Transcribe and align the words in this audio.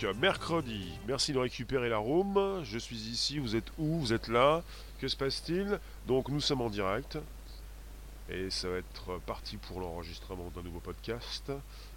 donc 0.00 0.16
mercredi. 0.16 0.92
Merci 1.06 1.32
de 1.32 1.38
récupérer 1.38 1.88
la 1.88 1.98
room. 1.98 2.62
Je 2.64 2.78
suis 2.78 2.96
ici. 2.96 3.38
Vous 3.38 3.56
êtes 3.56 3.70
où? 3.78 3.98
Vous 3.98 4.12
êtes 4.12 4.28
là 4.28 4.62
Que 4.98 5.08
se 5.08 5.16
passe-t-il? 5.16 5.78
Donc 6.06 6.28
nous 6.28 6.40
sommes 6.40 6.62
en 6.62 6.70
direct. 6.70 7.18
Et 8.30 8.48
ça 8.50 8.68
va 8.68 8.78
être 8.78 9.20
parti 9.26 9.56
pour 9.56 9.80
l'enregistrement 9.80 10.50
d'un 10.54 10.62
nouveau 10.62 10.80
podcast. 10.80 11.52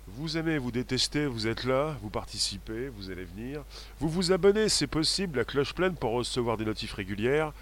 Vous 0.08 0.38
aimez, 0.38 0.58
vous 0.58 0.72
détestez, 0.72 1.28
vous 1.28 1.48
êtes 1.48 1.64
là, 1.64 1.96
vous 2.02 2.10
participez, 2.10 2.90
vous 2.90 3.10
allez 3.10 3.24
venir. 3.24 3.64
Vous 4.00 4.10
vous 4.10 4.32
abonnez, 4.32 4.68
c'est 4.68 4.88
possible, 4.88 5.38
la 5.38 5.46
cloche 5.46 5.74
pleine 5.74 5.96
pour 5.96 6.12
recevoir 6.12 6.58
des 6.58 6.66
notifs 6.66 6.94
régulières. 6.94 7.54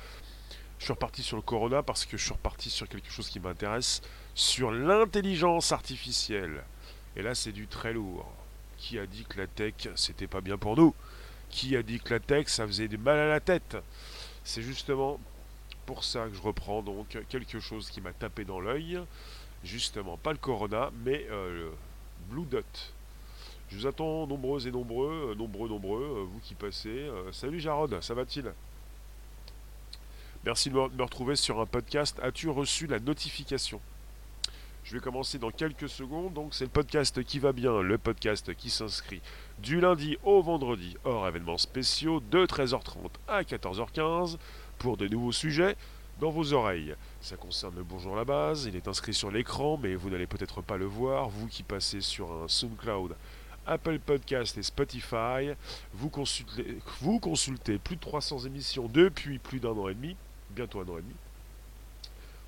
Je 0.80 0.86
suis 0.86 0.94
reparti 0.94 1.22
sur 1.22 1.36
le 1.36 1.44
corona 1.44 1.84
parce 1.84 2.06
que 2.06 2.18
je 2.18 2.24
suis 2.24 2.34
reparti 2.34 2.70
sur 2.70 2.88
quelque 2.88 3.12
chose 3.12 3.30
qui 3.30 3.40
m'intéresse, 3.40 4.02
sur 4.34 4.72
l'intelligence 4.72 5.72
artificielle. 5.72 6.64
Et 7.16 7.22
là, 7.22 7.36
c'est 7.36 7.52
du 7.52 7.68
très 7.68 7.94
lourd. 7.94 8.41
Qui 8.82 8.98
a 8.98 9.06
dit 9.06 9.26
que 9.26 9.38
la 9.38 9.46
tech, 9.46 9.76
c'était 9.96 10.26
pas 10.26 10.42
bien 10.42 10.58
pour 10.58 10.76
nous 10.76 10.96
Qui 11.52 11.78
a 11.78 11.84
dit 11.84 12.00
que 12.00 12.16
la 12.16 12.20
tech, 12.20 12.48
ça 12.48 12.66
faisait 12.66 12.88
du 12.88 12.98
mal 12.98 13.20
à 13.20 13.28
la 13.28 13.40
tête 13.40 13.78
C'est 14.44 14.64
justement 14.64 15.20
pour 15.86 16.04
ça 16.04 16.28
que 16.28 16.34
je 16.34 16.42
reprends 16.42 16.82
donc 16.82 17.16
quelque 17.30 17.60
chose 17.60 17.92
qui 17.92 18.02
m'a 18.02 18.12
tapé 18.12 18.44
dans 18.44 18.60
l'œil. 18.60 19.00
Justement, 19.64 20.18
pas 20.18 20.32
le 20.32 20.40
Corona, 20.40 20.92
mais 21.06 21.28
euh, 21.30 21.52
le 21.52 21.72
Blue 22.30 22.46
Dot. 22.46 22.94
Je 23.70 23.78
vous 23.78 23.86
attends 23.86 24.26
nombreux 24.26 24.68
et 24.68 24.72
nombreux, 24.72 25.30
euh, 25.30 25.36
nombreux, 25.36 25.70
nombreux, 25.70 26.04
euh, 26.04 26.24
vous 26.24 26.40
qui 26.40 26.56
passez. 26.56 27.08
salut 27.32 27.60
Jarod, 27.60 28.02
ça 28.02 28.16
va-t-il? 28.16 28.52
Merci 30.44 30.72
de 30.72 30.76
me 30.76 31.04
retrouver 31.04 31.36
sur 31.36 31.60
un 31.60 31.68
podcast. 31.68 32.20
As-tu 32.24 32.50
reçu 32.50 32.88
la 32.88 33.00
notification? 33.00 33.80
Je 34.92 34.98
vais 34.98 35.02
commencer 35.02 35.38
dans 35.38 35.52
quelques 35.52 35.88
secondes. 35.88 36.34
Donc, 36.34 36.54
c'est 36.54 36.66
le 36.66 36.70
podcast 36.70 37.24
qui 37.24 37.40
va 37.40 37.54
bien, 37.54 37.82
le 37.82 37.98
podcast 37.98 38.54
qui 38.56 38.70
s'inscrit 38.70 39.22
du 39.60 39.80
lundi 39.80 40.18
au 40.26 40.42
vendredi, 40.42 40.98
hors 41.06 41.26
événements 41.26 41.58
spéciaux, 41.58 42.22
de 42.30 42.46
13h30 42.46 43.10
à 43.26 43.44
14h15 43.44 44.36
pour 44.80 44.98
de 44.98 45.08
nouveaux 45.08 45.32
sujets 45.32 45.78
dans 46.20 46.30
vos 46.30 46.52
oreilles. 46.52 46.94
Ça 47.22 47.38
concerne 47.38 47.76
le 47.78 47.84
Bonjour 47.84 48.18
la 48.18 48.26
base, 48.26 48.66
il 48.66 48.76
est 48.76 48.90
inscrit 48.90 49.14
sur 49.14 49.32
l'écran, 49.32 49.80
mais 49.82 49.96
vous 49.96 50.10
n'allez 50.10 50.28
peut-être 50.28 50.62
pas 50.62 50.76
le 50.76 50.88
voir, 50.88 51.30
vous 51.30 51.48
qui 51.48 51.64
passez 51.64 52.02
sur 52.02 52.30
un 52.30 52.50
SoundCloud, 52.50 53.16
Apple 53.66 53.98
Podcast 54.00 54.58
et 54.58 54.64
Spotify, 54.64 55.52
vous 55.94 56.10
consultez, 56.10 57.78
plus 57.78 57.96
de 57.96 58.02
300 58.02 58.40
émissions 58.40 58.90
depuis 58.90 59.40
plus 59.40 59.62
d'un 59.62 59.70
an 59.70 59.88
et 59.88 59.94
demi, 59.94 60.18
bientôt 60.50 60.82
un 60.82 60.90
an 60.90 60.98
et 60.98 61.02
demi. 61.02 61.16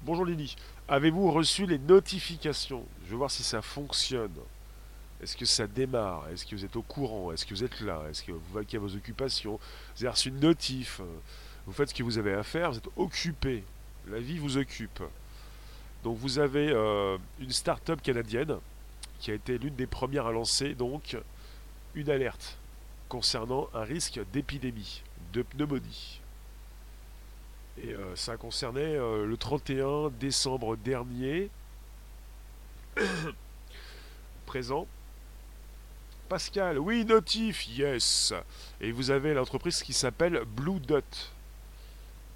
Bonjour 0.01 0.25
Lily, 0.25 0.57
Avez-vous 0.87 1.31
reçu 1.31 1.65
les 1.65 1.79
notifications? 1.79 2.85
Je 3.05 3.11
veux 3.11 3.17
voir 3.17 3.31
si 3.31 3.43
ça 3.43 3.61
fonctionne. 3.61 4.35
Est-ce 5.21 5.37
que 5.37 5.45
ça 5.45 5.65
démarre? 5.65 6.27
Est-ce 6.29 6.45
que 6.45 6.55
vous 6.55 6.65
êtes 6.65 6.75
au 6.75 6.81
courant? 6.81 7.31
Est-ce 7.31 7.45
que 7.45 7.53
vous 7.53 7.63
êtes 7.63 7.79
là? 7.79 8.01
Est-ce 8.09 8.23
que 8.23 8.33
vous 8.33 8.53
vaquez 8.53 8.77
vos 8.77 8.93
occupations? 8.93 9.59
Vous 9.95 10.03
avez 10.03 10.11
reçu 10.11 10.29
une 10.29 10.41
notif. 10.41 10.99
Vous 11.65 11.71
faites 11.71 11.89
ce 11.89 11.93
que 11.93 12.03
vous 12.03 12.17
avez 12.17 12.33
à 12.33 12.43
faire 12.43 12.71
Vous 12.71 12.77
êtes 12.77 12.89
occupé. 12.97 13.63
La 14.09 14.19
vie 14.19 14.37
vous 14.37 14.57
occupe. 14.57 15.01
Donc 16.03 16.17
vous 16.17 16.39
avez 16.39 16.69
euh, 16.69 17.17
une 17.39 17.51
start-up 17.51 18.01
canadienne 18.01 18.57
qui 19.19 19.31
a 19.31 19.35
été 19.35 19.57
l'une 19.57 19.75
des 19.75 19.87
premières 19.87 20.27
à 20.27 20.33
lancer 20.33 20.75
donc 20.75 21.15
une 21.95 22.09
alerte 22.09 22.57
concernant 23.07 23.69
un 23.73 23.83
risque 23.83 24.19
d'épidémie, 24.33 25.01
de 25.31 25.43
pneumonie. 25.43 26.19
Et 27.81 27.93
euh, 27.93 28.15
ça 28.15 28.37
concernait 28.37 28.95
euh, 28.97 29.25
le 29.25 29.37
31 29.37 30.09
décembre 30.19 30.75
dernier. 30.77 31.49
Présent. 34.45 34.87
Pascal, 36.29 36.79
oui, 36.79 37.05
notif, 37.05 37.67
yes. 37.67 38.33
Et 38.79 38.91
vous 38.91 39.11
avez 39.11 39.33
l'entreprise 39.33 39.81
qui 39.83 39.93
s'appelle 39.93 40.43
Blue 40.45 40.79
Dot. 40.79 41.33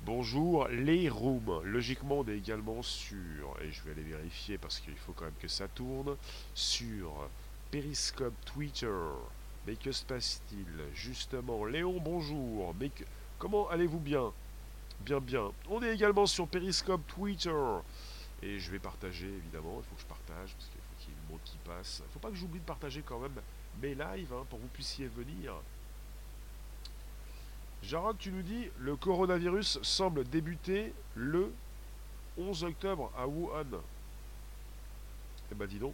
Bonjour, 0.05 0.67
les 0.69 1.09
rooms. 1.09 1.61
Logiquement, 1.63 2.19
on 2.19 2.27
est 2.27 2.37
également 2.37 2.81
sur, 2.81 3.55
et 3.61 3.71
je 3.71 3.81
vais 3.83 3.91
aller 3.91 4.03
vérifier 4.03 4.57
parce 4.57 4.79
qu'il 4.79 4.95
faut 4.95 5.11
quand 5.13 5.25
même 5.25 5.33
que 5.41 5.47
ça 5.47 5.67
tourne, 5.67 6.15
sur 6.53 7.11
Periscope 7.71 8.33
Twitter. 8.45 8.87
Mais 9.65 9.75
que 9.75 9.91
se 9.91 10.03
passe-t-il? 10.03 10.65
Justement, 10.95 11.65
Léon, 11.65 11.99
bonjour. 11.99 12.73
Mais 12.79 12.89
comment 13.37 13.69
allez-vous 13.69 13.99
bien? 13.99 14.31
Bien, 15.01 15.19
bien. 15.19 15.51
On 15.69 15.81
est 15.81 15.93
également 15.93 16.25
sur 16.25 16.47
Periscope 16.47 17.05
Twitter. 17.07 17.53
Et 18.41 18.59
je 18.59 18.71
vais 18.71 18.79
partager, 18.79 19.27
évidemment. 19.27 19.79
Il 19.79 19.83
faut 19.89 19.95
que 19.95 20.01
je 20.01 20.05
partage, 20.05 20.53
parce 20.53 20.65
qu'il 20.65 20.79
faut 20.81 20.95
qu'il 20.99 21.09
y 21.09 21.13
ait 21.13 21.19
le 21.27 21.33
mot 21.33 21.39
qui 21.43 21.57
passe. 21.65 22.01
Il 22.03 22.07
ne 22.07 22.11
faut 22.11 22.19
pas 22.19 22.29
que 22.29 22.35
j'oublie 22.35 22.59
de 22.59 22.65
partager 22.65 23.01
quand 23.05 23.19
même 23.19 23.39
mes 23.81 23.95
lives, 23.95 24.33
hein, 24.33 24.45
pour 24.49 24.59
que 24.59 24.63
vous 24.63 24.69
puissiez 24.69 25.07
venir. 25.07 25.53
Jarod, 27.83 28.17
tu 28.17 28.31
nous 28.31 28.41
dis, 28.41 28.69
le 28.79 28.95
coronavirus 28.95 29.79
semble 29.81 30.23
débuter 30.25 30.93
le 31.15 31.53
11 32.37 32.63
octobre 32.65 33.11
à 33.17 33.27
Wuhan. 33.27 33.81
Eh 35.51 35.55
ben 35.55 35.67
dis 35.67 35.79
donc. 35.79 35.93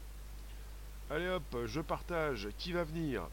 Allez 1.10 1.28
hop, 1.28 1.66
je 1.66 1.82
partage. 1.82 2.50
Qui 2.58 2.72
va 2.72 2.84
venir? 2.84 3.28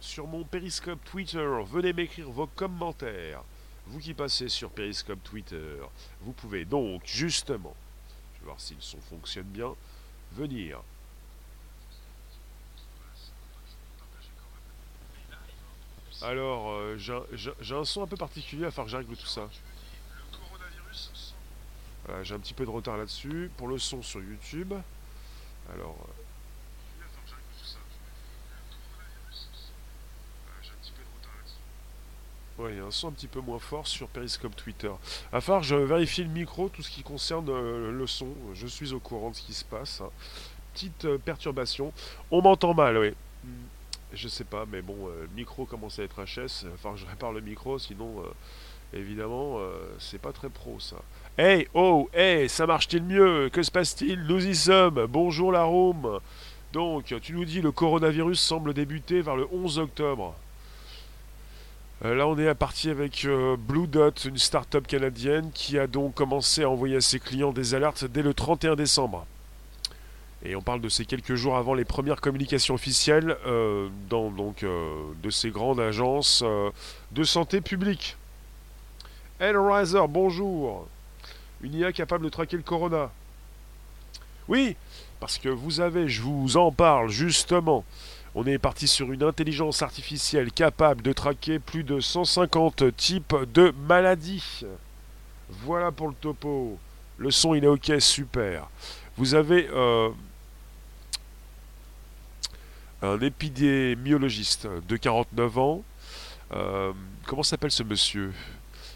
Sur 0.00 0.26
mon 0.26 0.44
Periscope 0.44 1.02
Twitter, 1.04 1.46
venez 1.66 1.92
m'écrire 1.92 2.30
vos 2.30 2.46
commentaires. 2.46 3.42
Vous 3.86 4.00
qui 4.00 4.14
passez 4.14 4.48
sur 4.48 4.70
Periscope 4.70 5.22
Twitter, 5.22 5.76
vous 6.22 6.32
pouvez 6.32 6.64
donc 6.64 7.02
justement, 7.04 7.74
je 8.34 8.40
vais 8.40 8.46
voir 8.46 8.60
si 8.60 8.74
le 8.74 8.80
son 8.80 9.00
fonctionne 9.00 9.44
bien, 9.44 9.74
venir 10.32 10.80
Alors, 16.24 16.70
euh, 16.70 16.96
j'ai 16.96 17.74
un 17.74 17.84
son 17.84 18.02
un 18.02 18.06
peu 18.06 18.16
particulier, 18.16 18.64
à 18.64 18.70
faire 18.70 18.86
que 18.86 19.14
tout 19.14 19.26
ça. 19.26 19.48
j'ai 22.22 22.34
un 22.34 22.38
petit 22.38 22.54
peu 22.54 22.64
de 22.64 22.70
retard 22.70 22.96
là-dessus. 22.96 23.50
Pour 23.58 23.68
le 23.68 23.78
son 23.78 24.02
sur 24.02 24.22
YouTube. 24.22 24.72
Alors, 25.74 25.96
a 32.62 32.86
un 32.86 32.90
son 32.90 33.08
un 33.08 33.12
petit 33.12 33.26
peu 33.26 33.40
moins 33.40 33.58
fort 33.58 33.86
sur 33.86 34.08
Periscope 34.08 34.54
Twitter. 34.56 34.90
À 35.32 35.40
part, 35.40 35.62
je 35.62 35.74
vérifie 35.74 36.22
le 36.22 36.30
micro, 36.30 36.68
tout 36.68 36.82
ce 36.82 36.90
qui 36.90 37.02
concerne 37.02 37.48
euh, 37.48 37.90
le 37.90 38.06
son. 38.06 38.28
Je 38.54 38.66
suis 38.66 38.92
au 38.92 39.00
courant 39.00 39.30
de 39.30 39.36
ce 39.36 39.42
qui 39.42 39.54
se 39.54 39.64
passe. 39.64 40.00
Hein. 40.00 40.10
Petite 40.72 41.04
euh, 41.04 41.18
perturbation. 41.18 41.92
On 42.30 42.42
m'entend 42.42 42.74
mal, 42.74 42.96
oui. 42.96 43.10
Hmm. 43.44 43.66
Je 44.12 44.28
sais 44.28 44.44
pas, 44.44 44.64
mais 44.70 44.82
bon, 44.82 44.96
euh, 45.08 45.22
le 45.22 45.30
micro 45.34 45.64
commence 45.64 45.98
à 45.98 46.04
être 46.04 46.22
HS. 46.22 46.66
Enfin, 46.74 46.94
je 46.96 47.04
répare 47.06 47.32
le 47.32 47.40
micro, 47.40 47.78
sinon, 47.78 48.22
évidemment, 48.92 49.58
c'est 49.98 50.20
pas 50.20 50.30
très 50.30 50.48
pro 50.48 50.78
ça. 50.78 50.96
Hey, 51.36 51.66
oh, 51.74 52.08
hey, 52.14 52.48
ça 52.48 52.64
marche-t-il 52.64 53.02
mieux? 53.02 53.50
Que 53.52 53.64
se 53.64 53.72
passe-t-il? 53.72 54.22
Nous 54.22 54.46
y 54.46 54.54
sommes. 54.54 55.06
Bonjour 55.06 55.50
la 55.50 55.64
Rome. 55.64 56.20
Donc, 56.72 57.12
tu 57.20 57.32
nous 57.32 57.44
dis 57.44 57.60
le 57.60 57.72
coronavirus 57.72 58.38
semble 58.38 58.72
débuter 58.72 59.20
vers 59.20 59.34
le 59.34 59.48
11 59.52 59.80
octobre. 59.80 60.36
Euh, 62.04 62.14
là, 62.14 62.26
on 62.26 62.38
est 62.38 62.48
à 62.48 62.54
partir 62.54 62.90
avec 62.90 63.24
euh, 63.24 63.56
Blue 63.56 63.86
Dot, 63.86 64.26
une 64.26 64.36
start-up 64.36 64.86
canadienne 64.86 65.50
qui 65.54 65.78
a 65.78 65.86
donc 65.86 66.14
commencé 66.14 66.62
à 66.62 66.68
envoyer 66.68 66.96
à 66.96 67.00
ses 67.00 67.18
clients 67.18 67.52
des 67.52 67.74
alertes 67.74 68.04
dès 68.04 68.20
le 68.20 68.34
31 68.34 68.76
décembre. 68.76 69.26
Et 70.44 70.54
on 70.54 70.60
parle 70.60 70.82
de 70.82 70.90
ces 70.90 71.06
quelques 71.06 71.34
jours 71.34 71.56
avant 71.56 71.72
les 71.72 71.86
premières 71.86 72.20
communications 72.20 72.74
officielles 72.74 73.38
euh, 73.46 73.88
de 74.10 75.30
ces 75.30 75.48
grandes 75.48 75.80
agences 75.80 76.44
de 77.12 77.24
santé 77.24 77.62
publique. 77.62 78.18
Hellraiser, 79.40 80.06
bonjour. 80.06 80.86
Une 81.62 81.72
IA 81.72 81.92
capable 81.92 82.24
de 82.24 82.28
traquer 82.28 82.58
le 82.58 82.62
corona. 82.62 83.10
Oui, 84.48 84.76
parce 85.20 85.38
que 85.38 85.48
vous 85.48 85.80
avez, 85.80 86.08
je 86.08 86.20
vous 86.20 86.58
en 86.58 86.70
parle 86.70 87.08
justement, 87.08 87.82
on 88.34 88.44
est 88.46 88.58
parti 88.58 88.88
sur 88.88 89.12
une 89.12 89.22
intelligence 89.22 89.82
artificielle 89.82 90.50
capable 90.50 91.02
de 91.02 91.12
traquer 91.12 91.58
plus 91.58 91.84
de 91.84 92.00
150 92.00 92.96
types 92.96 93.36
de 93.52 93.72
maladies. 93.86 94.64
Voilà 95.48 95.92
pour 95.92 96.08
le 96.08 96.14
topo. 96.14 96.78
Le 97.16 97.30
son, 97.30 97.54
il 97.54 97.64
est 97.64 97.68
ok, 97.68 97.92
super. 98.00 98.68
Vous 99.16 99.34
avez 99.34 99.68
euh, 99.72 100.10
un 103.02 103.20
épidémiologiste 103.20 104.66
de 104.88 104.96
49 104.96 105.58
ans. 105.58 105.82
Euh, 106.52 106.92
comment 107.26 107.44
s'appelle 107.44 107.70
ce 107.70 107.84
monsieur? 107.84 108.32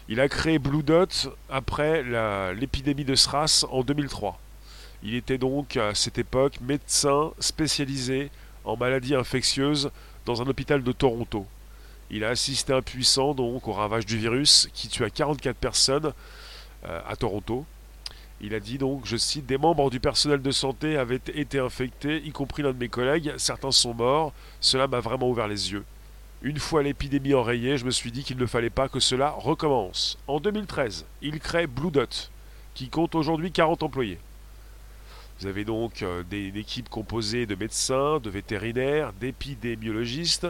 Il 0.09 0.19
a 0.19 0.27
créé 0.27 0.59
Blue 0.59 0.83
Dot 0.83 1.29
après 1.49 2.03
l'épidémie 2.55 3.05
de 3.05 3.15
SRAS 3.15 3.65
en 3.69 3.83
2003. 3.83 4.37
Il 5.01 5.13
était 5.13 5.37
donc 5.37 5.77
à 5.77 5.95
cette 5.95 6.17
époque 6.17 6.59
médecin 6.59 7.31
spécialisé 7.39 8.31
en 8.65 8.77
maladie 8.77 9.15
infectieuse 9.15 9.91
dans 10.25 10.41
un 10.41 10.47
hôpital 10.47 10.83
de 10.83 10.91
Toronto. 10.91 11.45
Il 12.11 12.23
a 12.23 12.29
assisté 12.29 12.73
impuissant 12.73 13.33
donc 13.33 13.67
au 13.67 13.73
ravage 13.73 14.05
du 14.05 14.17
virus 14.17 14.69
qui 14.73 14.87
tua 14.87 15.09
44 15.09 15.55
personnes 15.55 16.13
euh, 16.85 17.01
à 17.07 17.15
Toronto. 17.15 17.65
Il 18.41 18.55
a 18.55 18.59
dit 18.59 18.77
donc, 18.77 19.05
je 19.05 19.17
cite, 19.17 19.45
des 19.45 19.57
membres 19.57 19.89
du 19.89 19.99
personnel 19.99 20.41
de 20.41 20.51
santé 20.51 20.97
avaient 20.97 21.19
été 21.33 21.59
infectés, 21.59 22.21
y 22.23 22.31
compris 22.31 22.63
l'un 22.63 22.71
de 22.71 22.77
mes 22.77 22.87
collègues, 22.87 23.33
certains 23.37 23.71
sont 23.71 23.93
morts, 23.93 24.33
cela 24.61 24.87
m'a 24.87 25.01
vraiment 25.01 25.29
ouvert 25.29 25.47
les 25.47 25.73
yeux. 25.73 25.83
Une 26.41 26.57
fois 26.57 26.81
l'épidémie 26.81 27.33
enrayée, 27.33 27.77
je 27.77 27.83
me 27.83 27.91
suis 27.91 28.13
dit 28.13 28.23
qu'il 28.23 28.37
ne 28.37 28.45
fallait 28.45 28.69
pas 28.69 28.87
que 28.87 29.01
cela 29.01 29.31
recommence. 29.31 30.17
En 30.25 30.39
2013, 30.39 31.05
il 31.21 31.39
crée 31.41 31.67
Blue 31.67 31.91
Dot, 31.91 32.31
qui 32.75 32.87
compte 32.87 33.13
aujourd'hui 33.13 33.51
40 33.51 33.83
employés. 33.83 34.19
Vous 35.39 35.47
avez 35.47 35.63
donc 35.63 36.03
euh, 36.03 36.23
des, 36.23 36.47
une 36.47 36.57
équipe 36.57 36.89
composée 36.89 37.45
de 37.45 37.55
médecins, 37.55 38.19
de 38.19 38.29
vétérinaires, 38.29 39.13
d'épidémiologistes, 39.13 40.47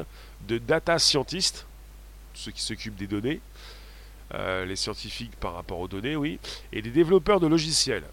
de 0.47 0.57
data 0.57 0.97
scientists, 0.97 1.67
ceux 2.33 2.51
qui 2.51 2.61
s'occupent 2.61 2.95
des 2.95 3.05
données, 3.05 3.39
euh, 4.33 4.65
les 4.65 4.75
scientifiques 4.75 5.35
par 5.35 5.53
rapport 5.53 5.79
aux 5.79 5.87
données, 5.87 6.15
oui, 6.15 6.39
et 6.73 6.81
des 6.81 6.89
développeurs 6.89 7.39
de 7.39 7.45
logiciels. 7.45 8.05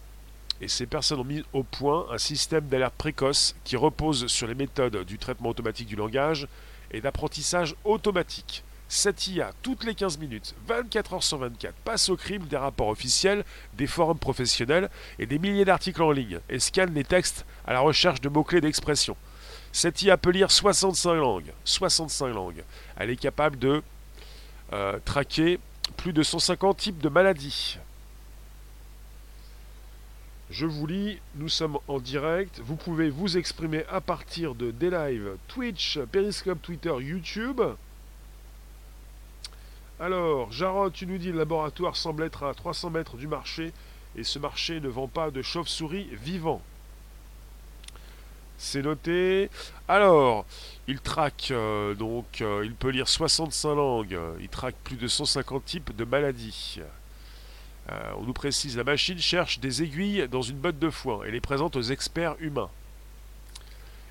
Et 0.60 0.68
ces 0.68 0.86
personnes 0.86 1.20
ont 1.20 1.24
mis 1.24 1.42
au 1.54 1.62
point 1.62 2.06
un 2.10 2.18
système 2.18 2.66
d'alerte 2.66 2.94
précoce 2.96 3.56
qui 3.64 3.76
repose 3.76 4.26
sur 4.26 4.46
les 4.46 4.54
méthodes 4.54 5.04
du 5.04 5.16
traitement 5.16 5.50
automatique 5.50 5.88
du 5.88 5.96
langage 5.96 6.46
et 6.90 7.00
d'apprentissage 7.00 7.74
automatique. 7.84 8.64
Cette 8.88 9.26
IA, 9.26 9.52
toutes 9.62 9.82
les 9.82 9.96
15 9.96 10.18
minutes, 10.18 10.54
24 10.68 11.14
heures 11.14 11.22
sur 11.22 11.38
24, 11.38 11.74
passe 11.84 12.08
au 12.08 12.16
crible 12.16 12.46
des 12.46 12.56
rapports 12.56 12.88
officiels, 12.88 13.44
des 13.74 13.88
forums 13.88 14.18
professionnels 14.18 14.90
et 15.18 15.26
des 15.26 15.40
milliers 15.40 15.64
d'articles 15.64 16.02
en 16.02 16.12
ligne 16.12 16.38
et 16.48 16.60
scanne 16.60 16.94
les 16.94 17.02
textes 17.02 17.44
à 17.66 17.72
la 17.72 17.80
recherche 17.80 18.20
de 18.20 18.28
mots-clés 18.28 18.60
d'expression. 18.60 19.16
Cette 19.72 20.02
IA 20.02 20.16
peut 20.16 20.30
lire 20.30 20.52
65 20.52 21.14
langues. 21.14 21.52
65 21.64 22.28
langues. 22.28 22.62
Elle 22.96 23.10
est 23.10 23.16
capable 23.16 23.58
de 23.58 23.82
euh, 24.72 24.98
traquer 25.04 25.58
plus 25.96 26.12
de 26.12 26.22
150 26.22 26.76
types 26.76 26.98
de 26.98 27.08
maladies. 27.08 27.78
Je 30.48 30.64
vous 30.64 30.86
lis, 30.86 31.18
nous 31.34 31.48
sommes 31.48 31.78
en 31.88 31.98
direct. 31.98 32.60
Vous 32.64 32.76
pouvez 32.76 33.10
vous 33.10 33.36
exprimer 33.36 33.84
à 33.90 34.00
partir 34.00 34.54
de 34.54 34.70
des 34.70 34.90
lives 34.90 35.36
Twitch, 35.48 35.98
Periscope, 36.12 36.62
Twitter, 36.62 36.94
YouTube. 37.00 37.60
Alors, 39.98 40.52
Jarod, 40.52 40.92
tu 40.92 41.06
nous 41.06 41.16
dis 41.16 41.32
le 41.32 41.38
laboratoire 41.38 41.96
semble 41.96 42.24
être 42.24 42.42
à 42.42 42.52
300 42.52 42.90
mètres 42.90 43.16
du 43.16 43.26
marché 43.26 43.72
et 44.14 44.24
ce 44.24 44.38
marché 44.38 44.78
ne 44.80 44.88
vend 44.88 45.08
pas 45.08 45.30
de 45.30 45.40
chauves-souris 45.40 46.08
vivants. 46.12 46.60
C'est 48.58 48.82
noté. 48.82 49.50
Alors, 49.88 50.44
il 50.86 51.00
traque, 51.00 51.48
euh, 51.50 51.94
donc, 51.94 52.42
euh, 52.42 52.62
il 52.64 52.74
peut 52.74 52.90
lire 52.90 53.08
65 53.08 53.74
langues. 53.74 54.18
Il 54.40 54.48
traque 54.48 54.76
plus 54.84 54.96
de 54.96 55.08
150 55.08 55.64
types 55.64 55.96
de 55.96 56.04
maladies. 56.04 56.80
Euh, 57.90 58.12
on 58.18 58.24
nous 58.24 58.32
précise, 58.34 58.76
la 58.76 58.84
machine 58.84 59.18
cherche 59.18 59.60
des 59.60 59.82
aiguilles 59.82 60.28
dans 60.28 60.42
une 60.42 60.58
botte 60.58 60.78
de 60.78 60.90
foin 60.90 61.22
et 61.24 61.30
les 61.30 61.40
présente 61.40 61.74
aux 61.76 61.82
experts 61.82 62.36
humains. 62.40 62.70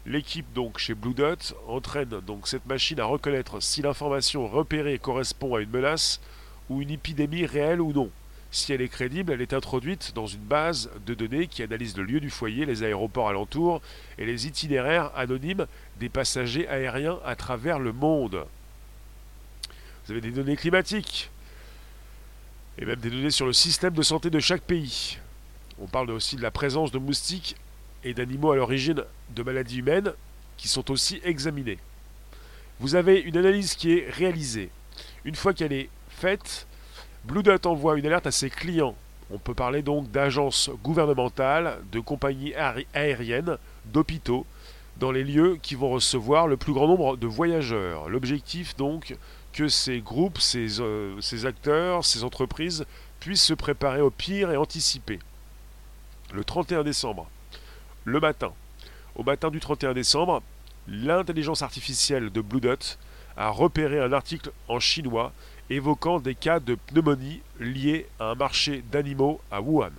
L'équipe 0.08 0.46
chez 0.78 0.94
Blue 0.94 1.16
Dot 1.16 1.56
entraîne 1.68 2.22
donc 2.22 2.48
cette 2.48 2.68
machine 2.68 3.00
à 3.00 3.06
reconnaître 3.06 3.60
si 3.60 3.82
l'information 3.82 4.48
repérée 4.48 5.00
correspond 5.00 5.56
à 5.56 5.62
une 5.62 5.72
menace 5.72 6.22
ou 6.70 6.84
une 6.84 6.92
épidémie 6.92 7.48
réelle 7.48 7.82
ou 7.82 7.92
non. 7.92 8.12
Si 8.52 8.72
elle 8.72 8.82
est 8.82 8.88
crédible, 8.88 9.32
elle 9.32 9.42
est 9.42 9.54
introduite 9.54 10.14
dans 10.14 10.28
une 10.28 10.44
base 10.44 10.92
de 11.08 11.16
données 11.16 11.48
qui 11.48 11.64
analyse 11.64 11.98
le 11.98 12.04
lieu 12.04 12.20
du 12.20 12.30
foyer, 12.30 12.68
les 12.68 12.84
aéroports 12.84 13.30
alentours 13.30 13.82
et 14.20 14.28
les 14.28 14.46
itinéraires 14.46 15.12
anonymes 15.16 15.66
des 16.00 16.10
passagers 16.10 16.68
aériens 16.68 17.20
à 17.26 17.36
travers 17.36 17.80
le 17.80 17.92
monde. 17.92 18.46
Vous 20.06 20.12
avez 20.12 20.22
des 20.22 20.32
données 20.32 20.56
climatiques 20.56 21.32
et 22.78 22.86
même 22.86 23.00
des 23.00 23.10
données 23.10 23.32
sur 23.32 23.48
le 23.48 23.54
système 23.54 23.94
de 23.94 24.04
santé 24.04 24.30
de 24.30 24.40
chaque 24.40 24.62
pays. 24.62 25.18
On 25.82 25.88
parle 25.88 26.12
aussi 26.12 26.36
de 26.36 26.44
la 26.44 26.52
présence 26.52 26.92
de 26.92 27.00
moustiques 27.00 27.56
et 28.06 28.14
d'animaux 28.14 28.52
à 28.52 28.56
l'origine 28.56 29.04
de 29.36 29.44
maladies 29.44 29.80
humaines 29.80 30.14
qui 30.56 30.70
sont 30.70 30.90
aussi 30.92 31.20
examinés. 31.26 31.80
Vous 32.80 32.96
avez 32.96 33.20
une 33.20 33.36
analyse 33.36 33.76
qui 33.76 33.94
est 33.94 34.10
réalisée. 34.10 34.70
Une 35.26 35.36
fois 35.36 35.54
qu'elle 35.54 35.74
est 35.74 35.90
faite, 36.10 36.68
Blue 37.26 37.44
Dot 37.44 37.66
envoie 37.66 37.98
une 37.98 38.06
alerte 38.06 38.28
à 38.28 38.32
ses 38.32 38.50
clients. 38.50 38.96
On 39.32 39.40
peut 39.40 39.56
parler 39.56 39.82
donc 39.82 40.12
d'agences 40.12 40.70
gouvernementales, 40.84 41.80
de 41.92 42.00
compagnies 42.00 42.54
aériennes, 42.94 43.58
d'hôpitaux, 43.86 44.46
dans 44.98 45.12
les 45.12 45.24
lieux 45.24 45.58
qui 45.62 45.76
vont 45.76 45.90
recevoir 45.90 46.48
le 46.48 46.58
plus 46.58 46.74
grand 46.74 46.88
nombre 46.88 47.18
de 47.18 47.28
voyageurs. 47.28 48.08
L'objectif 48.08 48.78
donc 48.78 49.16
que 49.52 49.68
ces 49.68 50.00
groupes, 50.00 50.40
ces, 50.40 50.80
euh, 50.80 51.20
ces 51.22 51.46
acteurs, 51.46 52.06
ces 52.06 52.24
entreprises 52.24 52.86
puissent 53.20 53.44
se 53.44 53.54
préparer 53.54 54.02
au 54.02 54.12
pire 54.12 54.52
et 54.52 54.58
anticiper. 54.58 55.20
Le 56.34 56.44
31 56.44 56.84
décembre, 56.84 57.28
le 58.06 58.20
matin. 58.20 58.54
Au 59.16 59.24
matin 59.24 59.50
du 59.50 59.60
31 59.60 59.94
décembre, 59.94 60.42
l'intelligence 60.88 61.62
artificielle 61.62 62.32
de 62.32 62.42
Blue 62.42 62.62
Dot 62.62 62.98
a 63.36 63.50
repéré 63.50 64.00
un 64.00 64.14
article 64.14 64.52
en 64.68 64.80
chinois 64.80 65.34
évoquant 65.70 66.20
des 66.20 66.36
cas 66.36 66.60
de 66.60 66.76
pneumonie 66.76 67.42
liés 67.60 68.08
à 68.20 68.26
un 68.32 68.36
marché 68.36 68.84
d'animaux 68.92 69.42
à 69.52 69.62
Wuhan. 69.62 69.92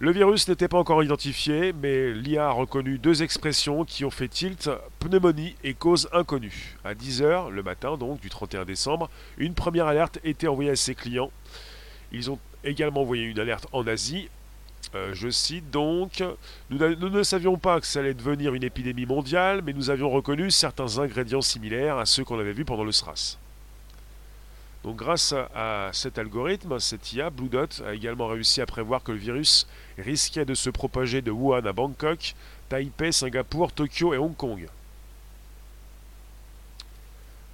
Le 0.00 0.12
virus 0.12 0.48
n'était 0.48 0.66
pas 0.66 0.78
encore 0.78 1.04
identifié, 1.04 1.74
mais 1.74 2.12
l'IA 2.14 2.48
a 2.48 2.52
reconnu 2.52 2.96
deux 2.96 3.22
expressions 3.22 3.84
qui 3.84 4.06
ont 4.06 4.10
fait 4.10 4.28
tilt 4.28 4.70
pneumonie 4.98 5.56
et 5.62 5.74
cause 5.74 6.08
inconnue. 6.12 6.78
À 6.84 6.94
10h, 6.94 7.50
le 7.50 7.62
matin 7.62 7.98
donc 7.98 8.18
du 8.20 8.30
31 8.30 8.64
décembre, 8.64 9.10
une 9.36 9.52
première 9.52 9.86
alerte 9.86 10.18
était 10.24 10.48
envoyée 10.48 10.70
à 10.70 10.76
ses 10.76 10.94
clients. 10.94 11.30
Ils 12.12 12.30
ont 12.30 12.38
également 12.64 13.02
envoyé 13.02 13.24
une 13.24 13.38
alerte 13.38 13.66
en 13.72 13.86
Asie 13.86 14.30
euh, 14.94 15.14
je 15.14 15.28
cite 15.28 15.70
donc 15.70 16.22
nous, 16.68 16.78
ne 16.78 17.22
savions 17.22 17.56
pas 17.56 17.80
que 17.80 17.86
ça 17.86 18.00
allait 18.00 18.14
devenir 18.14 18.54
une 18.54 18.64
épidémie 18.64 19.06
mondiale, 19.06 19.62
mais 19.64 19.72
nous 19.72 19.90
avions 19.90 20.10
reconnu 20.10 20.50
certains 20.50 20.98
ingrédients 20.98 21.42
similaires 21.42 21.98
à 21.98 22.06
ceux 22.06 22.24
qu'on 22.24 22.40
avait 22.40 22.52
vus 22.52 22.64
pendant 22.64 22.84
le 22.84 22.92
SRAS. 22.92 23.38
Donc 24.82 24.96
grâce 24.96 25.34
à, 25.54 25.90
cet 25.92 26.18
algorithme, 26.18 26.80
cette 26.80 27.12
IA, 27.12 27.30
Blue 27.30 27.48
Dot, 27.48 27.82
a 27.86 27.94
également 27.94 28.26
réussi 28.26 28.60
à 28.60 28.66
prévoir 28.66 29.02
que 29.02 29.12
le 29.12 29.18
virus 29.18 29.66
risquait 29.98 30.46
de 30.46 30.54
se 30.54 30.70
propager 30.70 31.20
de 31.20 31.30
Wuhan 31.30 31.66
à 31.66 31.72
Bangkok, 31.72 32.34
Taipei, 32.68 33.12
Singapour, 33.12 33.72
Tokyo 33.72 34.14
et 34.14 34.18
Hong 34.18 34.34
Kong. 34.34 34.66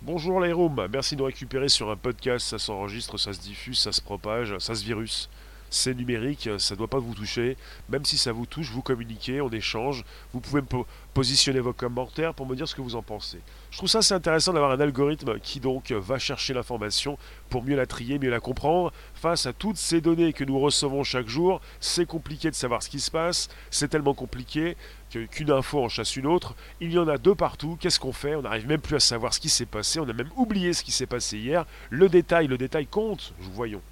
Bonjour 0.02 0.40
les 0.40 0.52
rooms, 0.52 0.86
merci 0.90 1.16
de 1.16 1.20
nous 1.20 1.26
récupérer 1.26 1.68
sur 1.68 1.90
un 1.90 1.96
podcast, 1.96 2.46
ça 2.46 2.60
s'enregistre, 2.60 3.18
ça 3.18 3.32
se 3.32 3.40
diffuse, 3.40 3.80
ça 3.80 3.90
se 3.90 4.00
propage, 4.00 4.56
ça 4.58 4.76
se 4.76 4.84
virus 4.84 5.28
c'est 5.70 5.94
numérique, 5.94 6.48
ça 6.58 6.74
ne 6.74 6.78
doit 6.78 6.88
pas 6.88 6.98
vous 6.98 7.14
toucher. 7.14 7.56
Même 7.88 8.04
si 8.04 8.18
ça 8.18 8.32
vous 8.32 8.46
touche, 8.46 8.70
vous 8.70 8.82
communiquez, 8.82 9.40
on 9.40 9.50
échange. 9.50 10.04
Vous 10.32 10.40
pouvez 10.40 10.62
me 10.62 10.84
positionner 11.14 11.60
vos 11.60 11.72
commentaires 11.72 12.34
pour 12.34 12.46
me 12.46 12.54
dire 12.54 12.68
ce 12.68 12.74
que 12.74 12.82
vous 12.82 12.94
en 12.94 13.02
pensez. 13.02 13.40
Je 13.70 13.78
trouve 13.78 13.88
ça 13.88 14.02
c'est 14.02 14.14
intéressant 14.14 14.52
d'avoir 14.52 14.70
un 14.70 14.80
algorithme 14.80 15.38
qui 15.40 15.60
donc 15.60 15.90
va 15.92 16.18
chercher 16.18 16.54
l'information 16.54 17.18
pour 17.50 17.64
mieux 17.64 17.76
la 17.76 17.86
trier, 17.86 18.18
mieux 18.18 18.30
la 18.30 18.40
comprendre. 18.40 18.92
Face 19.14 19.46
à 19.46 19.52
toutes 19.52 19.76
ces 19.76 20.00
données 20.00 20.32
que 20.32 20.44
nous 20.44 20.58
recevons 20.58 21.04
chaque 21.04 21.28
jour, 21.28 21.60
c'est 21.80 22.06
compliqué 22.06 22.50
de 22.50 22.54
savoir 22.54 22.82
ce 22.82 22.88
qui 22.88 23.00
se 23.00 23.10
passe. 23.10 23.48
C'est 23.70 23.88
tellement 23.88 24.14
compliqué 24.14 24.76
qu'une 25.10 25.50
info 25.50 25.82
en 25.82 25.88
chasse 25.88 26.16
une 26.16 26.26
autre. 26.26 26.54
Il 26.80 26.92
y 26.92 26.98
en 26.98 27.08
a 27.08 27.18
deux 27.18 27.34
partout. 27.34 27.76
Qu'est-ce 27.80 28.00
qu'on 28.00 28.12
fait? 28.12 28.34
On 28.34 28.42
n'arrive 28.42 28.66
même 28.66 28.80
plus 28.80 28.96
à 28.96 29.00
savoir 29.00 29.32
ce 29.32 29.40
qui 29.40 29.48
s'est 29.48 29.66
passé. 29.66 30.00
On 30.00 30.08
a 30.08 30.12
même 30.12 30.30
oublié 30.36 30.72
ce 30.72 30.82
qui 30.82 30.92
s'est 30.92 31.06
passé 31.06 31.38
hier. 31.38 31.66
Le 31.90 32.08
détail, 32.08 32.46
le 32.46 32.58
détail 32.58 32.86
compte. 32.86 33.32
Voyons. 33.38 33.82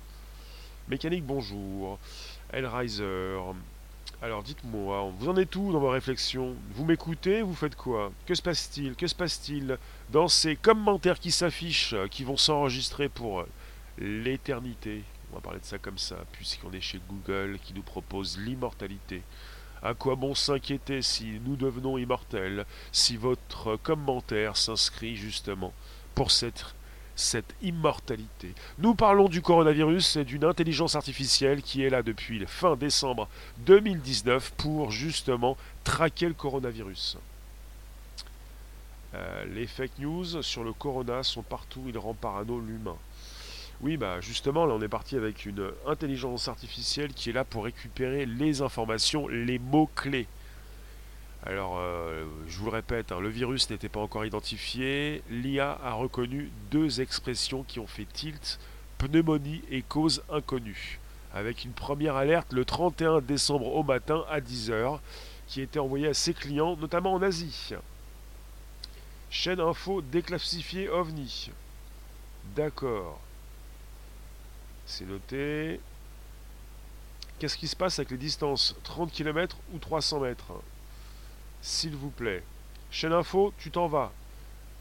Mécanique, 0.87 1.25
bonjour. 1.25 1.99
Hellraiser. 2.53 3.39
Alors 4.21 4.43
dites-moi, 4.43 5.11
vous 5.19 5.31
en 5.31 5.37
êtes 5.39 5.57
où 5.57 5.73
dans 5.73 5.81
vos 5.81 5.89
réflexions? 5.89 6.55
Vous 6.75 6.85
m'écoutez 6.85 7.41
Vous 7.41 7.55
faites 7.55 7.75
quoi? 7.75 8.13
Que 8.27 8.35
se 8.35 8.43
passe-t-il? 8.43 8.95
Que 8.95 9.07
se 9.07 9.15
passe-t-il 9.15 9.79
dans 10.11 10.29
ces 10.29 10.57
commentaires 10.57 11.19
qui 11.19 11.31
s'affichent, 11.31 11.95
qui 12.11 12.23
vont 12.23 12.37
s'enregistrer 12.37 13.09
pour 13.09 13.47
l'éternité? 13.97 15.05
On 15.33 15.37
va 15.37 15.41
parler 15.41 15.61
de 15.61 15.65
ça 15.65 15.79
comme 15.79 15.97
ça, 15.97 16.17
puisqu'on 16.33 16.73
est 16.73 16.83
chez 16.83 17.01
Google 17.09 17.59
qui 17.63 17.73
nous 17.73 17.83
propose 17.83 18.39
l'immortalité. 18.39 19.23
À 19.83 19.95
quoi 19.95 20.17
bon 20.17 20.35
s'inquiéter 20.35 21.01
si 21.01 21.41
nous 21.47 21.57
devenons 21.57 21.97
immortels, 21.97 22.67
si 22.93 23.17
votre 23.17 23.77
commentaire 23.77 24.59
s'inscrit 24.59 25.17
justement 25.17 25.73
pour 26.15 26.31
cette 26.31 26.75
cette 27.17 27.55
immortalité. 27.63 28.55
Nous 28.79 28.95
parlons 28.95 29.29
du 29.29 29.41
coronavirus 29.41 30.17
et 30.17 30.25
d'une 30.25 30.45
intelligence 30.45 30.97
artificielle 30.97 31.63
qui 31.63 31.83
est 31.83 31.91
là 31.91 32.03
depuis 32.03 32.45
fin 32.47 32.77
décembre 32.77 33.29
2019 33.59 34.53
pour 34.57 34.91
justement 34.91 35.57
traquer 35.85 36.27
le 36.27 36.35
coronavirus. 36.35 37.19
Euh, 39.15 39.45
les 39.55 39.67
fake 39.67 39.99
news 39.99 40.43
sur 40.43 40.65
le 40.65 40.73
corona 40.73 41.23
sont 41.23 41.43
partout, 41.43 41.83
il 41.87 41.97
rend 41.99 42.15
parano 42.15 42.59
l'humain. 42.59 42.97
Oui, 43.81 43.97
bah 43.97 44.21
justement, 44.21 44.67
là 44.67 44.75
on 44.75 44.83
est 44.83 44.89
parti 44.89 45.17
avec 45.17 45.47
une 45.47 45.71
intelligence 45.87 46.49
artificielle 46.49 47.13
qui 47.13 47.31
est 47.31 47.33
là 47.33 47.45
pour 47.45 47.65
récupérer 47.65 48.27
les 48.27 48.63
informations, 48.63 49.29
les 49.29 49.59
mots-clés. 49.59 50.27
Alors, 51.47 51.77
euh, 51.79 52.25
je 52.49 52.57
vous 52.59 52.65
le 52.65 52.71
répète, 52.71 53.13
hein, 53.13 53.21
le 53.21 53.29
virus 53.29 53.69
n'était 53.69 53.91
pas 53.91 54.01
encore 54.01 54.25
identifié. 54.25 55.23
L'IA 55.29 55.79
a 55.85 55.93
reconnu 55.93 56.51
deux 56.71 57.03
expressions 57.03 57.65
qui 57.65 57.81
ont 57.81 57.87
fait 57.87 58.07
tilt 58.07 58.59
pneumonie 58.97 59.63
et 59.71 59.83
cause 59.83 60.23
inconnue. 60.31 61.01
Avec 61.35 61.65
une 61.65 61.73
première 61.73 62.17
alerte 62.17 62.53
le 62.55 62.65
31 62.65 63.21
décembre 63.21 63.75
au 63.75 63.83
matin 63.83 64.25
à 64.31 64.41
10h, 64.41 65.01
qui 65.47 65.61
été 65.61 65.79
envoyée 65.79 66.09
à 66.09 66.15
ses 66.15 66.33
clients, 66.33 66.77
notamment 66.77 67.13
en 67.13 67.21
Asie. 67.21 67.75
Chaîne 69.29 69.61
info 69.61 70.01
déclassifiée 70.01 70.89
OVNI. 70.89 71.51
D'accord. 72.57 73.21
C'est 74.87 75.05
noté. 75.05 75.79
Qu'est-ce 77.39 77.59
qui 77.59 77.69
se 77.69 77.77
passe 77.77 77.99
avec 77.99 78.13
les 78.13 78.17
distances? 78.17 78.77
30 78.85 79.13
km 79.13 79.59
ou 79.75 79.79
300 79.79 80.21
mètres? 80.21 80.53
S'il 81.65 81.97
vous 81.97 82.11
plaît. 82.11 82.43
Chaîne 82.91 83.15
info, 83.15 83.55
tu 83.57 83.71
t'en 83.71 83.87
vas. 83.87 84.13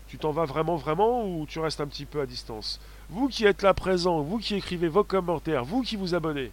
Tu 0.10 0.18
t'en 0.18 0.32
vas 0.34 0.44
vraiment, 0.44 0.76
vraiment 0.76 1.26
ou 1.26 1.46
tu 1.46 1.60
restes 1.60 1.80
un 1.80 1.88
petit 1.88 2.04
peu 2.04 2.20
à 2.20 2.26
distance? 2.26 2.82
Vous 3.10 3.30
qui 3.30 3.46
êtes 3.46 3.62
là 3.62 3.74
présent, 3.74 4.20
vous 4.20 4.38
qui 4.38 4.56
écrivez 4.56 4.90
vos 4.90 5.06
commentaires, 5.06 5.64
vous 5.64 5.82
qui 5.82 5.96
vous 5.96 6.14
abonnez. 6.14 6.52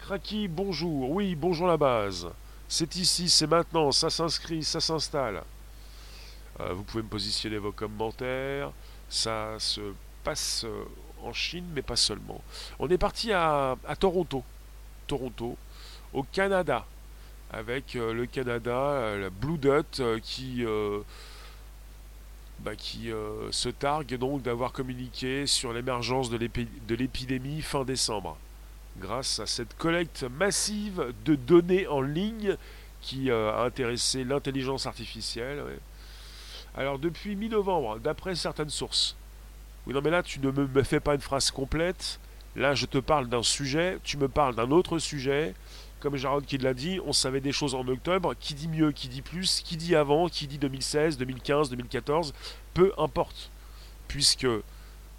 Kraki, 0.00 0.48
bonjour. 0.48 1.12
Oui, 1.12 1.36
bonjour 1.36 1.68
la 1.68 1.76
base. 1.76 2.28
C'est 2.66 2.96
ici, 2.96 3.28
c'est 3.28 3.46
maintenant, 3.46 3.92
ça 3.92 4.10
s'inscrit, 4.10 4.64
ça 4.64 4.80
s'installe. 4.80 5.44
Euh, 6.58 6.72
vous 6.72 6.82
pouvez 6.82 7.04
me 7.04 7.08
positionner 7.08 7.58
vos 7.58 7.70
commentaires. 7.70 8.72
Ça 9.08 9.54
se 9.60 9.92
passe 10.24 10.64
euh, 10.64 10.86
en 11.22 11.32
Chine, 11.32 11.66
mais 11.72 11.82
pas 11.82 11.94
seulement. 11.94 12.40
On 12.80 12.88
est 12.88 12.98
parti 12.98 13.32
à, 13.32 13.76
Toronto. 14.00 14.42
Toronto, 15.06 15.56
au 16.12 16.24
Canada, 16.24 16.84
avec 17.56 17.96
euh, 17.96 18.12
le 18.12 18.26
Canada, 18.26 19.16
la 19.16 19.30
Blue 19.30 19.58
Dot 19.58 20.02
qui, 20.22 20.64
bah, 22.60 22.72
se 22.78 23.68
targue 23.68 24.18
donc 24.18 24.42
d'avoir 24.42 24.72
communiqué 24.72 25.46
sur 25.46 25.72
l'émergence 25.72 26.30
de 26.30 26.94
l'épidémie 26.94 27.62
fin 27.62 27.84
décembre 27.84 28.36
grâce 28.98 29.40
à 29.40 29.46
cette 29.46 29.76
collecte 29.76 30.24
massive 30.38 31.12
de 31.24 31.34
données 31.34 31.86
en 31.86 32.00
ligne 32.00 32.56
qui 33.00 33.30
euh, 33.30 33.52
a 33.52 33.64
intéressé 33.64 34.24
l'intelligence 34.24 34.86
artificielle. 34.86 35.62
Alors 36.76 36.98
depuis 36.98 37.36
mi-novembre, 37.36 37.98
d'après 37.98 38.34
certaines 38.34 38.70
sources, 38.70 39.16
oui 39.86 39.94
non 39.94 40.00
mais 40.02 40.10
là 40.10 40.22
tu 40.22 40.40
ne 40.40 40.50
me 40.50 40.82
fais 40.82 41.00
pas 41.00 41.14
une 41.14 41.20
phrase 41.20 41.50
complète, 41.50 42.18
là 42.54 42.74
je 42.74 42.86
te 42.86 42.98
parle 42.98 43.28
d'un 43.28 43.42
sujet, 43.42 43.98
tu 44.02 44.16
me 44.16 44.28
parles 44.28 44.54
d'un 44.54 44.70
autre 44.70 44.98
sujet, 44.98 45.54
comme 46.06 46.14
Jarod 46.14 46.46
qui 46.46 46.56
l'a 46.56 46.72
dit, 46.72 47.00
on 47.04 47.12
savait 47.12 47.40
des 47.40 47.50
choses 47.50 47.74
en 47.74 47.88
octobre, 47.88 48.34
qui 48.38 48.54
dit 48.54 48.68
mieux, 48.68 48.92
qui 48.92 49.08
dit 49.08 49.22
plus, 49.22 49.60
qui 49.60 49.76
dit 49.76 49.96
avant, 49.96 50.28
qui 50.28 50.46
dit 50.46 50.56
2016, 50.56 51.18
2015, 51.18 51.68
2014, 51.70 52.32
peu 52.74 52.92
importe, 52.96 53.50
puisque 54.06 54.46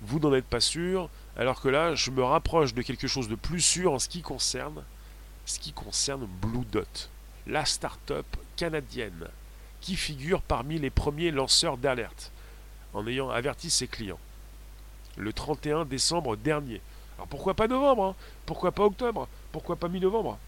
vous 0.01 0.19
n'en 0.19 0.33
êtes 0.33 0.45
pas 0.45 0.61
sûr, 0.61 1.09
alors 1.35 1.59
que 1.59 1.67
là, 1.67 1.93
je 1.93 2.09
me 2.09 2.23
rapproche 2.23 2.73
de 2.73 2.81
quelque 2.83 3.05
chose 3.05 3.27
de 3.27 3.35
plus 3.35 3.59
sûr 3.59 3.91
en 3.91 3.99
ce 3.99 4.07
qui 4.07 4.21
concerne, 4.21 4.85
Blue 6.41 6.63
Dot, 6.71 7.09
la 7.47 7.65
start-up 7.65 8.25
canadienne 8.55 9.27
qui 9.81 9.97
figure 9.97 10.41
parmi 10.41 10.79
les 10.79 10.89
premiers 10.89 11.31
lanceurs 11.31 11.75
d'alerte, 11.75 12.31
en 12.93 13.05
ayant 13.07 13.29
averti 13.29 13.69
ses 13.69 13.89
clients. 13.89 14.19
Le 15.17 15.33
31 15.33 15.83
décembre 15.83 16.37
dernier. 16.37 16.79
Alors 17.17 17.27
pourquoi 17.27 17.55
pas 17.55 17.67
novembre 17.67 18.05
hein? 18.05 18.15
Pourquoi 18.45 18.71
pas 18.71 18.85
octobre? 18.85 19.27
Pourquoi 19.51 19.75
pas 19.75 19.89
mi-novembre? 19.89 20.39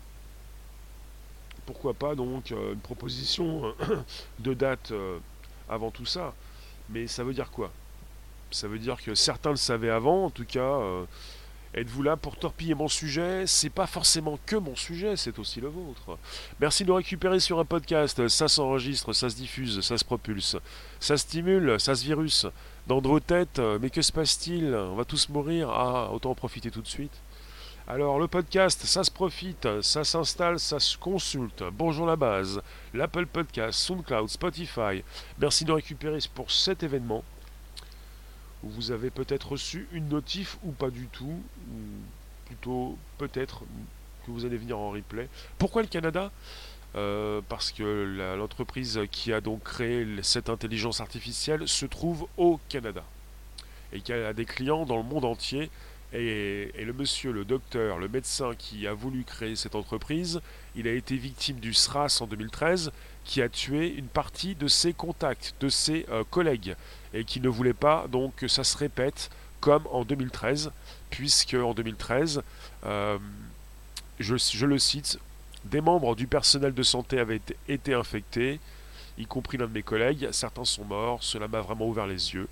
Pourquoi 1.70 1.94
pas 1.94 2.16
donc 2.16 2.52
euh, 2.52 2.74
une 2.74 2.80
proposition 2.80 3.72
euh, 3.82 3.98
de 4.40 4.56
date 4.56 4.90
euh, 4.90 5.20
avant 5.70 5.92
tout 5.92 6.08
ça 6.08 6.34
Mais 6.90 7.06
ça 7.06 7.24
veut 7.24 7.36
dire 7.36 7.52
quoi? 7.52 7.70
Ça 8.50 8.68
veut 8.68 8.80
dire 8.80 9.00
que 9.00 9.14
certains 9.14 9.52
le 9.52 9.56
savaient 9.56 9.92
avant, 9.92 10.26
en 10.26 10.30
tout 10.32 10.46
cas. 10.46 10.80
Êtes-vous 11.76 12.02
là 12.02 12.18
pour 12.18 12.38
torpiller 12.38 12.74
mon 12.74 12.88
sujet? 12.88 13.46
C'est 13.46 13.70
pas 13.70 13.86
forcément 13.86 14.40
que 14.48 14.56
mon 14.56 14.76
sujet, 14.76 15.16
c'est 15.16 15.38
aussi 15.38 15.62
le 15.62 15.68
vôtre. 15.68 16.18
Merci 16.60 16.86
de 16.86 16.90
nous 16.90 16.96
récupérer 16.96 17.40
sur 17.40 17.60
un 17.60 17.66
podcast. 17.66 18.28
Ça 18.30 18.48
s'enregistre, 18.48 19.14
ça 19.14 19.30
se 19.30 19.36
diffuse, 19.36 19.82
ça 19.82 20.00
se 20.00 20.04
propulse, 20.04 20.58
ça 21.00 21.18
stimule, 21.18 21.80
ça 21.80 21.94
se 21.94 22.04
virus. 22.04 22.48
Dans 22.88 23.00
vos 23.00 23.20
têtes, 23.20 23.62
mais 23.80 23.92
que 23.92 24.02
se 24.02 24.12
passe-t-il? 24.12 24.74
On 24.74 24.96
va 24.96 25.06
tous 25.06 25.30
mourir 25.30 25.70
Ah, 25.70 26.10
autant 26.12 26.32
en 26.32 26.36
profiter 26.36 26.72
tout 26.72 26.82
de 26.82 26.88
suite. 26.88 27.14
Alors, 27.92 28.20
le 28.20 28.28
podcast, 28.28 28.86
ça 28.86 29.04
se 29.04 29.10
profite, 29.10 29.82
ça 29.82 30.04
s'installe, 30.04 30.60
ça 30.60 30.80
se 30.80 30.96
consulte. 30.96 31.64
Bonjour 31.74 32.06
la 32.06 32.16
base, 32.16 32.62
l'Apple 32.94 33.26
Podcast, 33.26 33.80
SoundCloud, 33.80 34.30
Spotify. 34.30 35.04
Merci 35.40 35.66
de 35.66 35.72
récupérer 35.72 36.20
pour 36.36 36.52
cet 36.52 36.84
événement 36.84 37.24
vous 38.64 38.92
avez 38.92 39.10
peut-être 39.10 39.54
reçu 39.54 39.88
une 39.92 40.10
notif 40.10 40.58
ou 40.64 40.72
pas 40.72 40.90
du 40.90 41.08
tout, 41.08 41.26
ou 41.72 41.78
plutôt 42.46 42.98
peut-être 43.18 43.62
que 44.26 44.32
vous 44.32 44.46
allez 44.46 44.58
venir 44.58 44.78
en 44.78 44.92
replay. 44.92 45.30
Pourquoi 45.58 45.82
le 45.82 45.88
Canada? 45.88 46.32
Euh, 46.96 47.42
parce 47.48 47.72
que 47.72 48.36
l'entreprise 48.38 49.00
qui 49.12 49.32
a 49.32 49.42
donc 49.42 49.64
créé 49.64 50.08
cette 50.24 50.50
intelligence 50.50 51.02
artificielle 51.02 51.68
se 51.68 51.86
trouve 51.86 52.28
au 52.38 52.60
Canada 52.68 53.04
et 53.94 54.02
qu'elle 54.02 54.26
a 54.26 54.34
des 54.34 54.46
clients 54.46 54.86
dans 54.86 54.98
le 54.98 55.04
monde 55.04 55.26
entier. 55.26 55.70
Et, 56.12 56.72
le 56.78 56.94
monsieur, 56.94 57.32
le 57.32 57.46
docteur, 57.46 58.00
le 58.00 58.08
médecin 58.08 58.54
qui 58.58 58.88
a 58.88 58.94
voulu 58.94 59.24
créer 59.24 59.56
cette 59.56 59.76
entreprise, 59.76 60.42
il 60.76 60.88
a 60.88 60.94
été 60.94 61.16
victime 61.16 61.60
du 61.60 61.74
SRAS 61.74 62.20
en 62.22 62.28
2013 62.28 62.92
qui 63.26 63.44
a 63.44 63.50
tué 63.50 63.94
une 63.96 64.08
partie 64.08 64.56
de 64.56 64.68
ses 64.68 64.92
contacts, 64.92 65.54
de 65.60 65.70
ses 65.70 66.08
euh, 66.10 66.24
collègues, 66.32 66.76
et 67.14 67.24
qui 67.24 67.40
ne 67.40 67.48
voulait 67.48 67.74
pas 67.74 68.08
donc 68.08 68.36
que 68.38 68.48
ça 68.48 68.64
se 68.64 68.76
répète 68.76 69.30
comme 69.60 69.86
en 69.92 70.04
2013, 70.04 70.72
puisque 71.12 71.54
en 71.54 71.74
2013, 71.74 72.42
euh, 72.86 73.18
je, 74.20 74.66
le 74.66 74.80
cite, 74.80 75.20
des 75.66 75.82
membres 75.82 76.16
du 76.16 76.26
personnel 76.26 76.74
de 76.74 76.84
santé 76.84 77.20
avaient 77.20 77.42
été, 77.68 77.94
infectés, 77.94 78.60
y 79.18 79.26
compris 79.26 79.58
l'un 79.58 79.68
de 79.68 79.74
mes 79.74 79.84
collègues, 79.84 80.30
certains 80.32 80.66
sont 80.66 80.86
morts, 80.86 81.22
cela 81.22 81.48
m'a 81.48 81.62
vraiment 81.62 81.88
ouvert 81.88 82.08
les 82.08 82.34
yeux. 82.34 82.48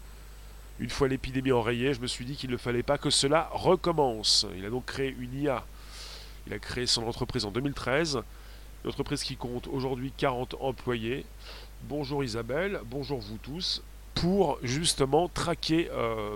Une 0.80 0.90
fois 0.90 1.08
l'épidémie 1.08 1.52
enrayée, 1.52 1.94
je 1.94 2.02
me 2.02 2.08
suis 2.08 2.26
dit 2.26 2.36
qu'il 2.36 2.52
ne 2.52 2.58
fallait 2.58 2.84
pas 2.84 2.98
que 2.98 3.10
cela 3.10 3.50
recommence. 3.52 4.46
Il 4.56 4.66
a 4.66 4.70
donc 4.70 4.86
créé 4.86 5.16
une 5.18 5.34
IA. 5.34 5.66
Il 6.46 6.54
a 6.54 6.60
créé 6.60 6.86
son 6.86 7.08
entreprise 7.08 7.46
en 7.46 7.52
2013 7.52 8.22
une 8.84 8.90
entreprise 8.90 9.24
qui 9.24 9.36
compte 9.36 9.68
aujourd'hui 9.68 10.14
40 10.16 10.56
employés. 10.60 11.26
Bonjour 11.84 12.24
Isabelle, 12.24 12.80
bonjour 12.86 13.20
vous 13.20 13.38
tous, 13.38 13.84
pour 14.16 14.60
justement 14.64 15.28
traquer 15.28 15.90
euh, 15.92 16.36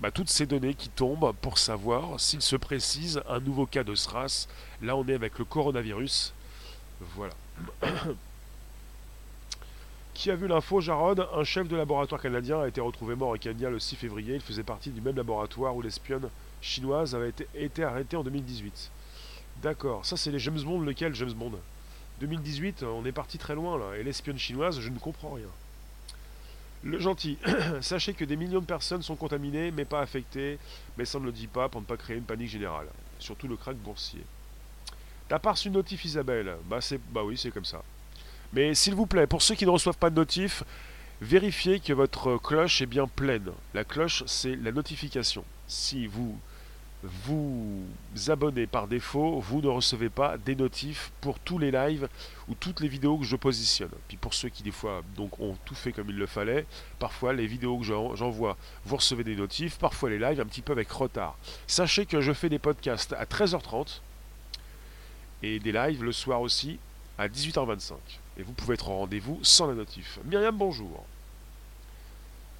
bah, 0.00 0.10
toutes 0.10 0.28
ces 0.28 0.46
données 0.46 0.74
qui 0.74 0.88
tombent 0.88 1.34
pour 1.40 1.58
savoir 1.58 2.20
s'il 2.20 2.42
se 2.42 2.56
précise 2.56 3.22
un 3.28 3.40
nouveau 3.40 3.66
cas 3.66 3.84
de 3.84 3.94
SRAS. 3.94 4.46
Là, 4.82 4.96
on 4.96 5.06
est 5.08 5.14
avec 5.14 5.38
le 5.38 5.44
coronavirus. 5.44 6.34
Voilà. 7.14 7.34
Qui 10.16 10.30
a 10.30 10.34
vu 10.34 10.48
l'info, 10.48 10.80
Jarod? 10.80 11.28
Un 11.34 11.44
chef 11.44 11.68
de 11.68 11.76
laboratoire 11.76 12.22
canadien 12.22 12.62
a 12.62 12.68
été 12.68 12.80
retrouvé 12.80 13.14
mort 13.14 13.34
à 13.34 13.38
Kenya 13.38 13.68
le 13.68 13.78
6 13.78 13.96
février. 13.96 14.36
Il 14.36 14.40
faisait 14.40 14.62
partie 14.62 14.88
du 14.88 15.02
même 15.02 15.14
laboratoire 15.14 15.76
où 15.76 15.82
l'espionne 15.82 16.30
chinoise 16.62 17.14
avait 17.14 17.34
été, 17.54 17.84
arrêtée 17.84 18.16
en 18.16 18.24
2018. 18.24 18.90
D'accord, 19.62 20.06
ça 20.06 20.16
c'est 20.16 20.30
les 20.30 20.38
James 20.38 20.58
Bond, 20.62 20.80
lequel 20.80 21.14
James 21.14 21.34
Bond? 21.34 21.52
2018, 22.20 22.82
on 22.84 23.04
est 23.04 23.12
parti 23.12 23.36
très 23.36 23.54
loin 23.54 23.78
là. 23.78 23.94
Et 23.98 24.02
l'espionne 24.02 24.38
chinoise, 24.38 24.80
je 24.80 24.88
ne 24.88 24.98
comprends 24.98 25.34
rien. 25.34 25.50
Le 26.82 26.98
gentil, 26.98 27.36
sachez 27.82 28.14
que 28.14 28.24
des 28.24 28.36
millions 28.36 28.60
de 28.60 28.64
personnes 28.64 29.02
sont 29.02 29.16
contaminées 29.16 29.70
mais 29.70 29.84
pas 29.84 30.00
affectées, 30.00 30.58
mais 30.96 31.04
ça 31.04 31.20
ne 31.20 31.26
le 31.26 31.32
dit 31.32 31.46
pas 31.46 31.68
pour 31.68 31.82
ne 31.82 31.86
pas 31.86 31.98
créer 31.98 32.16
une 32.16 32.24
panique 32.24 32.48
générale. 32.48 32.88
Surtout 33.18 33.48
le 33.48 33.56
crack 33.56 33.76
boursier. 33.76 34.24
T'as 35.28 35.38
pas 35.38 35.50
reçu 35.50 35.68
une 35.68 35.74
notif 35.74 36.06
Isabelle? 36.06 36.56
Bah 36.70 36.80
c'est 36.80 37.00
bah 37.12 37.22
oui, 37.22 37.36
c'est 37.36 37.50
comme 37.50 37.66
ça. 37.66 37.82
Mais 38.52 38.74
s'il 38.74 38.94
vous 38.94 39.06
plaît, 39.06 39.26
pour 39.26 39.42
ceux 39.42 39.54
qui 39.54 39.66
ne 39.66 39.70
reçoivent 39.70 39.98
pas 39.98 40.10
de 40.10 40.16
notif, 40.16 40.62
vérifiez 41.20 41.80
que 41.80 41.92
votre 41.92 42.36
cloche 42.38 42.82
est 42.82 42.86
bien 42.86 43.06
pleine. 43.06 43.50
La 43.74 43.84
cloche, 43.84 44.22
c'est 44.26 44.56
la 44.56 44.72
notification. 44.72 45.44
Si 45.66 46.06
vous 46.06 46.38
vous 47.02 47.84
abonnez 48.28 48.66
par 48.66 48.88
défaut, 48.88 49.38
vous 49.40 49.60
ne 49.60 49.68
recevez 49.68 50.08
pas 50.08 50.38
des 50.38 50.56
notifs 50.56 51.12
pour 51.20 51.38
tous 51.38 51.58
les 51.58 51.70
lives 51.70 52.08
ou 52.48 52.54
toutes 52.54 52.80
les 52.80 52.88
vidéos 52.88 53.18
que 53.18 53.24
je 53.24 53.36
positionne. 53.36 53.90
Puis 54.08 54.16
pour 54.16 54.34
ceux 54.34 54.48
qui 54.48 54.62
des 54.62 54.70
fois 54.70 55.02
donc 55.16 55.38
ont 55.38 55.56
tout 55.64 55.74
fait 55.74 55.92
comme 55.92 56.08
il 56.08 56.16
le 56.16 56.26
fallait, 56.26 56.66
parfois 56.98 57.32
les 57.32 57.46
vidéos 57.46 57.78
que 57.78 57.84
j'envoie, 57.84 58.56
vous 58.84 58.96
recevez 58.96 59.24
des 59.24 59.36
notifs, 59.36 59.78
parfois 59.78 60.10
les 60.10 60.18
lives 60.18 60.40
un 60.40 60.46
petit 60.46 60.62
peu 60.62 60.72
avec 60.72 60.90
retard. 60.90 61.36
Sachez 61.66 62.06
que 62.06 62.20
je 62.20 62.32
fais 62.32 62.48
des 62.48 62.58
podcasts 62.58 63.12
à 63.12 63.24
13h30 63.24 64.00
et 65.42 65.58
des 65.58 65.72
lives 65.72 66.02
le 66.02 66.12
soir 66.12 66.40
aussi 66.40 66.78
à 67.18 67.28
18h25. 67.28 67.92
Et 68.38 68.42
vous 68.42 68.52
pouvez 68.52 68.74
être 68.74 68.88
au 68.88 68.98
rendez-vous 68.98 69.38
sans 69.42 69.66
la 69.66 69.74
notif. 69.74 70.18
Myriam, 70.24 70.56
bonjour. 70.56 71.04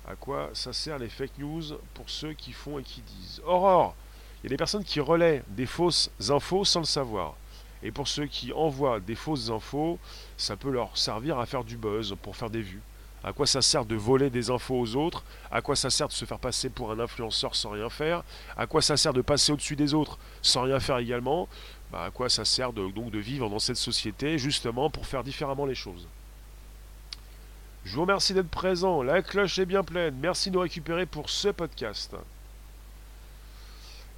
À 0.09 0.15
quoi 0.15 0.51
ça 0.55 0.73
sert 0.73 0.99
les 0.99 1.09
fake 1.09 1.39
news 1.39 1.63
pour 1.95 2.09
ceux 2.09 2.33
qui 2.33 2.53
font 2.53 2.79
et 2.79 2.83
qui 2.83 3.03
disent? 3.03 3.43
Aurore 3.47 3.95
il 4.43 4.47
y 4.47 4.49
a 4.49 4.51
des 4.51 4.59
personnes 4.59 4.85
qui 4.85 5.01
relaient 5.01 5.43
des 5.49 5.67
fausses 5.67 6.11
infos 6.29 6.65
sans 6.65 6.81
le 6.81 6.87
savoir. 6.87 7.35
Et 7.83 7.91
pour 7.91 8.07
ceux 8.07 8.27
qui 8.27 8.53
envoient 8.53 9.01
des 9.01 9.17
fausses 9.17 9.51
infos, 9.51 9.99
ça 10.37 10.57
peut 10.57 10.71
leur 10.71 10.97
servir 10.97 11.39
à 11.39 11.47
faire 11.47 11.65
du 11.65 11.77
buzz, 11.77 12.15
pour 12.23 12.37
faire 12.37 12.51
des 12.51 12.61
vues. 12.61 12.83
À 13.25 13.33
quoi 13.33 13.47
ça 13.47 13.61
sert 13.61 13.85
de 13.85 13.97
voler 13.97 14.31
des 14.31 14.51
infos 14.51 14.79
aux 14.79 14.95
autres? 14.95 15.25
À 15.51 15.63
quoi 15.63 15.75
ça 15.75 15.91
sert 15.91 16.07
de 16.07 16.13
se 16.13 16.25
faire 16.25 16.39
passer 16.39 16.69
pour 16.69 16.93
un 16.93 17.01
influenceur 17.01 17.57
sans 17.57 17.71
rien 17.71 17.89
faire? 17.89 18.23
À 18.57 18.69
quoi 18.69 18.83
ça 18.83 18.97
sert 18.97 19.13
de 19.13 19.23
passer 19.23 19.51
au-dessus 19.51 19.75
des 19.75 19.95
autres 19.95 20.17
sans 20.43 20.63
rien 20.63 20.79
faire 20.79 20.99
également? 20.99 21.49
Bah, 21.93 22.05
À 22.05 22.11
quoi 22.11 22.29
ça 22.29 22.45
sert 22.45 22.73
donc 22.73 23.11
de 23.11 23.19
vivre 23.19 23.49
dans 23.49 23.59
cette 23.59 23.77
société 23.77 24.39
justement 24.39 24.91
pour 24.91 25.07
faire 25.07 25.25
différemment 25.25 25.67
les 25.67 25.75
choses? 25.75 26.07
Je 27.85 27.95
vous 27.95 28.01
remercie 28.01 28.35
d'être 28.35 28.51
présent. 28.51 29.03
La 29.03 29.23
cloche 29.23 29.59
est 29.61 29.67
bien 29.67 29.85
pleine. 29.85 30.17
Merci 30.21 30.51
de 30.51 30.57
nous 30.57 30.61
récupérer 30.61 31.07
pour 31.07 31.31
ce 31.31 31.49
podcast. 31.49 32.17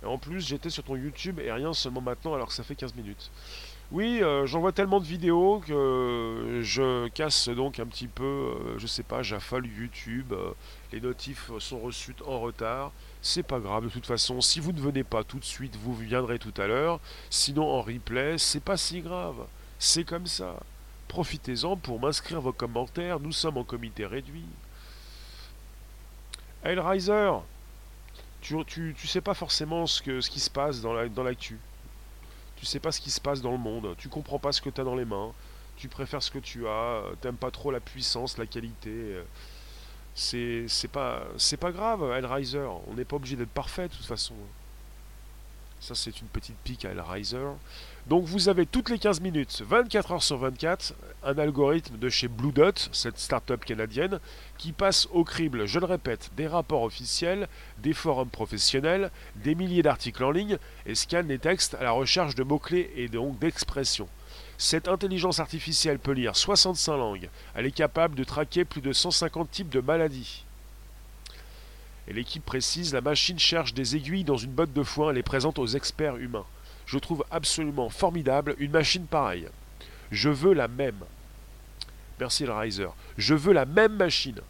Et 0.02 0.06
en 0.06 0.16
plus, 0.16 0.46
j'étais 0.46 0.70
sur 0.70 0.84
ton 0.84 0.96
YouTube 0.96 1.38
et 1.40 1.52
rien 1.52 1.74
seulement 1.74 2.00
maintenant 2.00 2.34
alors 2.34 2.48
que 2.48 2.54
ça 2.54 2.62
fait 2.62 2.74
15 2.74 2.94
minutes. 2.94 3.30
Oui, 3.90 4.22
euh, 4.22 4.46
j'envoie 4.46 4.72
tellement 4.72 5.00
de 5.00 5.06
vidéos 5.06 5.62
que 5.66 6.60
je 6.62 7.08
casse 7.08 7.48
donc 7.48 7.80
un 7.80 7.86
petit 7.86 8.06
peu, 8.06 8.22
euh, 8.22 8.78
je 8.78 8.86
sais 8.86 9.02
pas, 9.02 9.22
j'affole 9.22 9.66
YouTube. 9.66 10.32
euh, 10.32 10.52
les 10.92 11.00
notifs 11.00 11.50
sont 11.58 11.80
reçus 11.80 12.14
en 12.26 12.38
retard. 12.38 12.92
C'est 13.28 13.42
pas 13.42 13.60
grave 13.60 13.84
de 13.84 13.90
toute 13.90 14.06
façon. 14.06 14.40
Si 14.40 14.58
vous 14.58 14.72
ne 14.72 14.80
venez 14.80 15.04
pas 15.04 15.22
tout 15.22 15.38
de 15.38 15.44
suite, 15.44 15.76
vous 15.76 15.94
viendrez 15.94 16.38
tout 16.38 16.54
à 16.56 16.66
l'heure. 16.66 16.98
Sinon 17.28 17.68
en 17.68 17.82
replay, 17.82 18.38
c'est 18.38 18.58
pas 18.58 18.78
si 18.78 19.02
grave. 19.02 19.46
C'est 19.78 20.04
comme 20.04 20.26
ça. 20.26 20.56
Profitez-en 21.08 21.76
pour 21.76 22.00
m'inscrire 22.00 22.40
vos 22.40 22.54
commentaires. 22.54 23.20
Nous 23.20 23.32
sommes 23.32 23.58
en 23.58 23.64
comité 23.64 24.06
réduit. 24.06 24.46
Hellraiser, 26.62 27.32
tu, 28.40 28.56
tu, 28.66 29.06
sais 29.06 29.20
pas 29.20 29.34
forcément 29.34 29.86
ce, 29.86 30.00
que, 30.00 30.20
ce 30.22 30.30
qui 30.30 30.40
se 30.40 30.50
passe 30.50 30.80
dans 30.80 30.94
la- 30.94 31.08
dans 31.08 31.22
l'actu. 31.22 31.58
tu 32.56 32.64
sais 32.66 32.80
pas 32.80 32.92
ce 32.92 33.00
qui 33.00 33.10
se 33.10 33.20
passe 33.20 33.42
dans 33.42 33.52
le 33.52 33.58
monde. 33.58 33.94
Tu 33.98 34.08
comprends 34.08 34.38
pas 34.38 34.52
ce 34.52 34.62
que 34.62 34.70
tu 34.70 34.80
as 34.80 34.84
dans 34.84 34.96
les 34.96 35.04
mains. 35.04 35.32
Tu 35.76 35.88
préfères 35.88 36.22
ce 36.22 36.30
que 36.30 36.38
tu 36.38 36.66
as. 36.66 37.02
T'aimes 37.20 37.36
pas 37.36 37.50
trop 37.50 37.70
la 37.70 37.80
puissance, 37.80 38.38
la 38.38 38.46
qualité. 38.46 39.18
C'est 40.20 40.64
c'est 40.66 40.88
pas, 40.88 41.22
c'est 41.36 41.56
pas 41.56 41.70
grave, 41.70 42.02
Hellraiser. 42.10 42.66
On 42.88 42.94
n'est 42.94 43.04
pas 43.04 43.14
obligé 43.14 43.36
d'être 43.36 43.50
parfait 43.50 43.86
de 43.86 43.94
toute 43.94 44.04
façon. 44.04 44.34
Ça, 45.80 45.94
c'est 45.94 46.20
une 46.20 46.26
petite 46.26 46.56
pique 46.64 46.84
à 46.84 46.90
Hellraiser. 46.90 47.46
Donc, 48.08 48.24
vous 48.24 48.48
avez 48.48 48.66
toutes 48.66 48.90
les 48.90 48.98
15 48.98 49.20
minutes, 49.20 49.62
24 49.64 50.10
heures 50.12 50.22
sur 50.24 50.38
24, 50.38 50.92
un 51.22 51.38
algorithme 51.38 51.98
de 51.98 52.08
chez 52.08 52.26
Blue 52.26 52.50
Dot, 52.50 52.88
cette 52.90 53.16
start-up 53.16 53.64
canadienne, 53.64 54.18
qui 54.56 54.72
passe 54.72 55.06
au 55.12 55.22
crible, 55.22 55.66
je 55.66 55.78
le 55.78 55.86
répète, 55.86 56.32
des 56.36 56.48
rapports 56.48 56.82
officiels, 56.82 57.46
des 57.78 57.92
forums 57.92 58.28
professionnels, 58.28 59.12
des 59.36 59.54
milliers 59.54 59.84
d'articles 59.84 60.24
en 60.24 60.32
ligne 60.32 60.58
et 60.84 60.96
scanne 60.96 61.28
les 61.28 61.38
textes 61.38 61.74
à 61.74 61.84
la 61.84 61.92
recherche 61.92 62.34
de 62.34 62.42
mots-clés 62.42 62.90
et 62.96 63.06
donc 63.06 63.38
d'expressions. 63.38 64.08
Cette 64.60 64.88
intelligence 64.88 65.38
artificielle 65.38 66.00
peut 66.00 66.12
lire 66.12 66.34
65 66.34 66.96
langues. 66.96 67.30
Elle 67.54 67.66
est 67.66 67.70
capable 67.70 68.16
de 68.16 68.24
traquer 68.24 68.64
plus 68.64 68.80
de 68.80 68.92
150 68.92 69.48
types 69.50 69.68
de 69.68 69.80
maladies. 69.80 70.44
Et 72.08 72.12
l'équipe 72.12 72.44
précise, 72.44 72.92
la 72.92 73.00
machine 73.00 73.38
cherche 73.38 73.72
des 73.72 73.94
aiguilles 73.94 74.24
dans 74.24 74.36
une 74.36 74.50
botte 74.50 74.72
de 74.72 74.82
foin 74.82 75.12
et 75.12 75.14
les 75.14 75.22
présente 75.22 75.60
aux 75.60 75.66
experts 75.66 76.16
humains. 76.16 76.46
Je 76.86 76.98
trouve 76.98 77.24
absolument 77.30 77.88
formidable 77.88 78.56
une 78.58 78.72
machine 78.72 79.06
pareille. 79.06 79.48
Je 80.10 80.28
veux 80.28 80.54
la 80.54 80.66
même. 80.66 81.04
Merci 82.18 82.44
le 82.44 82.52
Riser. 82.52 82.88
Je 83.16 83.34
veux 83.34 83.52
la 83.52 83.64
même 83.64 83.94
machine. 83.94 84.40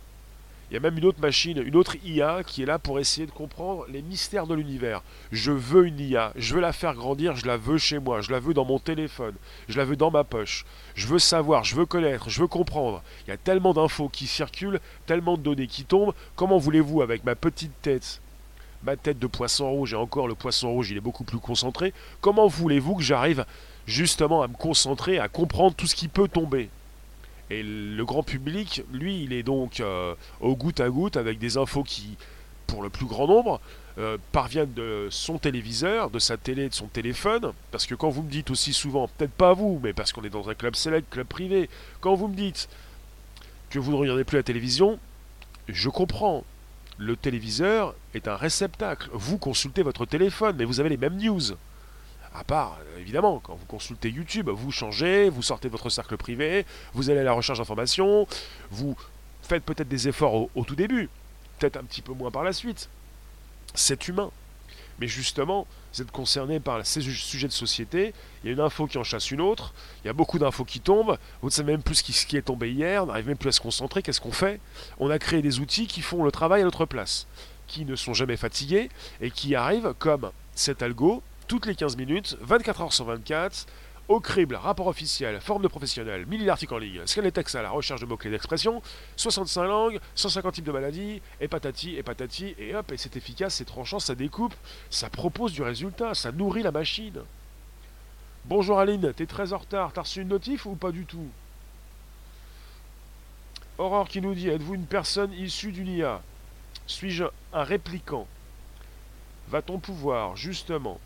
Il 0.70 0.74
y 0.74 0.76
a 0.76 0.80
même 0.80 0.98
une 0.98 1.06
autre 1.06 1.20
machine, 1.20 1.62
une 1.64 1.76
autre 1.76 1.96
IA 2.04 2.42
qui 2.44 2.62
est 2.62 2.66
là 2.66 2.78
pour 2.78 2.98
essayer 3.00 3.26
de 3.26 3.32
comprendre 3.32 3.86
les 3.88 4.02
mystères 4.02 4.46
de 4.46 4.54
l'univers. 4.54 5.02
Je 5.32 5.50
veux 5.50 5.86
une 5.86 5.98
IA, 5.98 6.32
je 6.36 6.54
veux 6.54 6.60
la 6.60 6.74
faire 6.74 6.94
grandir, 6.94 7.36
je 7.36 7.46
la 7.46 7.56
veux 7.56 7.78
chez 7.78 7.98
moi, 7.98 8.20
je 8.20 8.30
la 8.30 8.38
veux 8.38 8.52
dans 8.52 8.66
mon 8.66 8.78
téléphone, 8.78 9.34
je 9.68 9.78
la 9.78 9.86
veux 9.86 9.96
dans 9.96 10.10
ma 10.10 10.24
poche. 10.24 10.66
Je 10.94 11.06
veux 11.06 11.18
savoir, 11.18 11.64
je 11.64 11.74
veux 11.74 11.86
connaître, 11.86 12.28
je 12.28 12.42
veux 12.42 12.48
comprendre. 12.48 13.02
Il 13.26 13.30
y 13.30 13.32
a 13.32 13.38
tellement 13.38 13.72
d'infos 13.72 14.10
qui 14.10 14.26
circulent, 14.26 14.78
tellement 15.06 15.38
de 15.38 15.42
données 15.42 15.68
qui 15.68 15.84
tombent. 15.84 16.12
Comment 16.36 16.58
voulez-vous, 16.58 17.00
avec 17.00 17.24
ma 17.24 17.34
petite 17.34 17.72
tête, 17.80 18.20
ma 18.82 18.96
tête 18.96 19.18
de 19.18 19.26
poisson 19.26 19.70
rouge, 19.70 19.94
et 19.94 19.96
encore 19.96 20.28
le 20.28 20.34
poisson 20.34 20.70
rouge 20.70 20.90
il 20.90 20.98
est 20.98 21.00
beaucoup 21.00 21.24
plus 21.24 21.38
concentré, 21.38 21.94
comment 22.20 22.46
voulez-vous 22.46 22.96
que 22.96 23.02
j'arrive 23.02 23.46
justement 23.86 24.42
à 24.42 24.48
me 24.48 24.54
concentrer, 24.54 25.18
à 25.18 25.28
comprendre 25.28 25.74
tout 25.74 25.86
ce 25.86 25.94
qui 25.94 26.08
peut 26.08 26.28
tomber? 26.28 26.68
Et 27.50 27.62
le 27.62 28.04
grand 28.04 28.22
public, 28.22 28.82
lui, 28.92 29.22
il 29.22 29.32
est 29.32 29.42
donc 29.42 29.80
euh, 29.80 30.14
au 30.40 30.54
goutte 30.54 30.80
à 30.80 30.88
goutte 30.90 31.16
avec 31.16 31.38
des 31.38 31.56
infos 31.56 31.82
qui, 31.82 32.16
pour 32.66 32.82
le 32.82 32.90
plus 32.90 33.06
grand 33.06 33.26
nombre, 33.26 33.60
euh, 33.98 34.18
parviennent 34.32 34.74
de 34.74 35.08
son 35.10 35.38
téléviseur, 35.38 36.10
de 36.10 36.18
sa 36.18 36.36
télé, 36.36 36.68
de 36.68 36.74
son 36.74 36.86
téléphone. 36.86 37.52
Parce 37.70 37.86
que 37.86 37.94
quand 37.94 38.10
vous 38.10 38.22
me 38.22 38.30
dites 38.30 38.50
aussi 38.50 38.72
souvent, 38.72 39.08
peut-être 39.08 39.32
pas 39.32 39.54
vous, 39.54 39.80
mais 39.82 39.92
parce 39.92 40.12
qu'on 40.12 40.22
est 40.24 40.30
dans 40.30 40.48
un 40.48 40.54
club 40.54 40.76
select, 40.76 41.08
club 41.10 41.26
privé, 41.26 41.70
quand 42.00 42.14
vous 42.14 42.28
me 42.28 42.36
dites 42.36 42.68
que 43.70 43.78
vous 43.78 43.92
ne 43.92 43.96
regardez 43.96 44.24
plus 44.24 44.36
la 44.36 44.42
télévision, 44.42 44.98
je 45.68 45.88
comprends. 45.88 46.44
Le 46.98 47.16
téléviseur 47.16 47.94
est 48.14 48.28
un 48.28 48.36
réceptacle. 48.36 49.08
Vous 49.12 49.38
consultez 49.38 49.82
votre 49.82 50.04
téléphone, 50.04 50.56
mais 50.58 50.64
vous 50.64 50.80
avez 50.80 50.88
les 50.88 50.96
mêmes 50.96 51.16
news. 51.16 51.54
À 52.34 52.44
part, 52.44 52.78
euh, 52.80 53.00
évidemment, 53.00 53.40
quand 53.40 53.54
vous 53.54 53.66
consultez 53.66 54.10
YouTube, 54.10 54.48
vous 54.50 54.70
changez, 54.70 55.28
vous 55.30 55.42
sortez 55.42 55.68
de 55.68 55.72
votre 55.72 55.90
cercle 55.90 56.16
privé, 56.16 56.66
vous 56.94 57.10
allez 57.10 57.20
à 57.20 57.24
la 57.24 57.32
recherche 57.32 57.58
d'informations, 57.58 58.26
vous 58.70 58.96
faites 59.42 59.64
peut-être 59.64 59.88
des 59.88 60.08
efforts 60.08 60.48
au, 60.54 60.64
tout 60.64 60.76
début, 60.76 61.08
peut-être 61.58 61.76
un 61.76 61.84
petit 61.84 62.02
peu 62.02 62.12
moins 62.12 62.30
par 62.30 62.44
la 62.44 62.52
suite. 62.52 62.88
C'est 63.74 64.08
humain. 64.08 64.30
Mais 65.00 65.06
justement, 65.06 65.66
vous 65.94 66.02
êtes 66.02 66.10
concerné 66.10 66.58
par 66.58 66.84
ces 66.84 67.00
su- 67.00 67.14
sujets 67.14 67.46
de 67.46 67.52
société, 67.52 68.12
il 68.42 68.48
y 68.48 68.50
a 68.50 68.52
une 68.52 68.60
info 68.60 68.86
qui 68.86 68.98
en 68.98 69.04
chasse 69.04 69.30
une 69.30 69.40
autre, 69.40 69.72
il 70.02 70.08
y 70.08 70.10
a 70.10 70.12
beaucoup 70.12 70.38
d'infos 70.40 70.64
qui 70.64 70.80
tombent, 70.80 71.16
vous 71.40 71.48
ne 71.48 71.52
savez 71.52 71.72
même 71.72 71.82
plus 71.82 71.96
ce 71.96 72.02
qui, 72.02 72.12
ce 72.12 72.26
qui 72.26 72.36
est 72.36 72.42
tombé 72.42 72.72
hier, 72.72 73.04
on 73.04 73.06
n'arrive 73.06 73.28
même 73.28 73.36
plus 73.36 73.48
à 73.48 73.52
se 73.52 73.60
concentrer, 73.60 74.02
qu'est-ce 74.02 74.20
qu'on 74.20 74.32
fait? 74.32 74.60
On 74.98 75.08
a 75.08 75.18
créé 75.20 75.40
des 75.40 75.60
outils 75.60 75.86
qui 75.86 76.02
font 76.02 76.24
le 76.24 76.32
travail 76.32 76.62
à 76.62 76.64
notre 76.64 76.84
place, 76.84 77.28
qui 77.68 77.84
ne 77.84 77.94
sont 77.94 78.12
jamais 78.12 78.36
fatigués 78.36 78.90
et 79.20 79.30
qui 79.30 79.54
arrivent 79.54 79.94
comme 80.00 80.32
cet 80.56 80.82
algo 80.82 81.22
toutes 81.48 81.64
les 81.64 81.74
15 81.74 81.96
minutes, 81.96 82.36
24 82.42 82.82
heures 82.82 82.92
sur 82.92 83.06
24, 83.06 83.66
au 84.08 84.20
crible, 84.20 84.54
rapport 84.54 84.86
officiel, 84.86 85.40
forme 85.40 85.62
de 85.62 85.68
professionnel, 85.68 86.26
milliers 86.26 86.44
d'articles 86.44 86.74
en 86.74 86.78
ligne, 86.78 87.06
scan 87.06 87.22
les 87.22 87.32
textes 87.32 87.56
à 87.56 87.62
la 87.62 87.70
recherche 87.70 88.00
de 88.02 88.06
mots-clés 88.06 88.30
d'expression, 88.30 88.82
65 89.16 89.64
langues, 89.64 89.98
150 90.14 90.54
types 90.54 90.64
de 90.64 90.72
maladies, 90.72 91.22
et 91.40 91.48
patati, 91.48 91.96
et 91.96 92.02
patati, 92.02 92.54
et 92.58 92.74
hop, 92.74 92.92
et 92.92 92.98
c'est 92.98 93.16
efficace, 93.16 93.56
c'est 93.56 93.64
tranchant, 93.64 93.98
ça 93.98 94.14
découpe, 94.14 94.54
ça 94.90 95.08
propose 95.08 95.52
du 95.52 95.62
résultat, 95.62 96.14
ça 96.14 96.32
nourrit 96.32 96.62
la 96.62 96.70
machine. 96.70 97.20
Bonjour 98.44 98.78
Aline, 98.78 99.12
t'es 99.14 99.26
très 99.26 99.52
en 99.54 99.58
retard, 99.58 99.92
t'as 99.92 100.02
reçu 100.02 100.20
une 100.20 100.28
notif 100.28 100.66
ou 100.66 100.74
pas 100.74 100.92
du 100.92 101.06
tout? 101.06 101.28
Aurore 103.78 104.08
qui 104.08 104.20
nous 104.20 104.34
dit, 104.34 104.48
êtes-vous 104.48 104.74
une 104.74 104.86
personne 104.86 105.32
issue 105.32 105.72
d'une 105.72 105.88
IA 105.88 106.20
Suis-je 106.86 107.24
un 107.52 107.62
répliquant? 107.62 108.26
Va-t-on 109.48 109.78
pouvoir, 109.78 110.36
justement, 110.36 110.98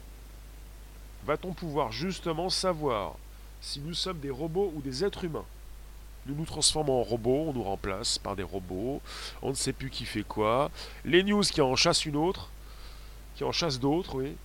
va-t-on 1.25 1.53
pouvoir 1.53 1.93
justement 1.93 2.51
savoir 2.51 3.15
si 3.61 3.81
nous 3.81 3.95
sommes 3.95 4.19
des 4.21 4.31
robots 4.31 4.73
ou 4.75 4.81
des 4.81 5.05
êtres 5.05 5.25
humains? 5.25 5.45
Nous 6.27 6.35
nous 6.35 6.45
transformons 6.45 7.01
en 7.01 7.03
robots, 7.03 7.47
on 7.49 7.53
nous 7.53 7.63
remplace 7.63 8.19
par 8.19 8.37
des 8.37 8.43
robots, 8.43 9.01
on 9.43 9.51
ne 9.51 9.55
sait 9.55 9.73
plus 9.73 9.91
qui 9.91 10.05
fait 10.05 10.23
quoi. 10.23 10.71
Les 11.05 11.23
news 11.25 11.43
qui 11.43 11.61
en 11.61 11.75
chassent 11.75 12.07
une 12.07 12.17
autre, 12.17 12.51
qui 13.35 13.45
en 13.45 13.53
chassent 13.53 13.81
d'autres, 13.81 14.15
oui. 14.17 14.37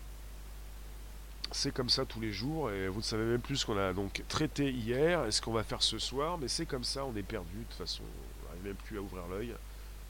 C'est 1.52 1.74
comme 1.74 1.90
ça 1.90 2.04
tous 2.04 2.20
les 2.20 2.34
jours 2.34 2.72
et 2.72 2.90
vous 2.90 2.98
ne 2.98 3.04
savez 3.04 3.24
même 3.24 3.40
plus 3.40 3.58
ce 3.58 3.66
qu'on 3.66 3.78
a 3.78 3.94
donc 3.94 4.22
traité 4.28 4.70
hier 4.70 5.26
et 5.26 5.32
ce 5.32 5.42
qu'on 5.42 5.54
va 5.54 5.64
faire 5.64 5.82
ce 5.82 5.98
soir, 5.98 6.38
mais 6.38 6.48
c'est 6.48 6.66
comme 6.66 6.84
ça, 6.84 7.06
on 7.06 7.16
est 7.16 7.24
perdu 7.24 7.56
de 7.56 7.64
toute 7.64 7.78
façon, 7.78 8.04
on 8.04 8.48
n'arrive 8.48 8.64
même 8.66 8.76
plus 8.76 8.98
à 8.98 9.02
ouvrir 9.02 9.28
l'œil. 9.28 9.54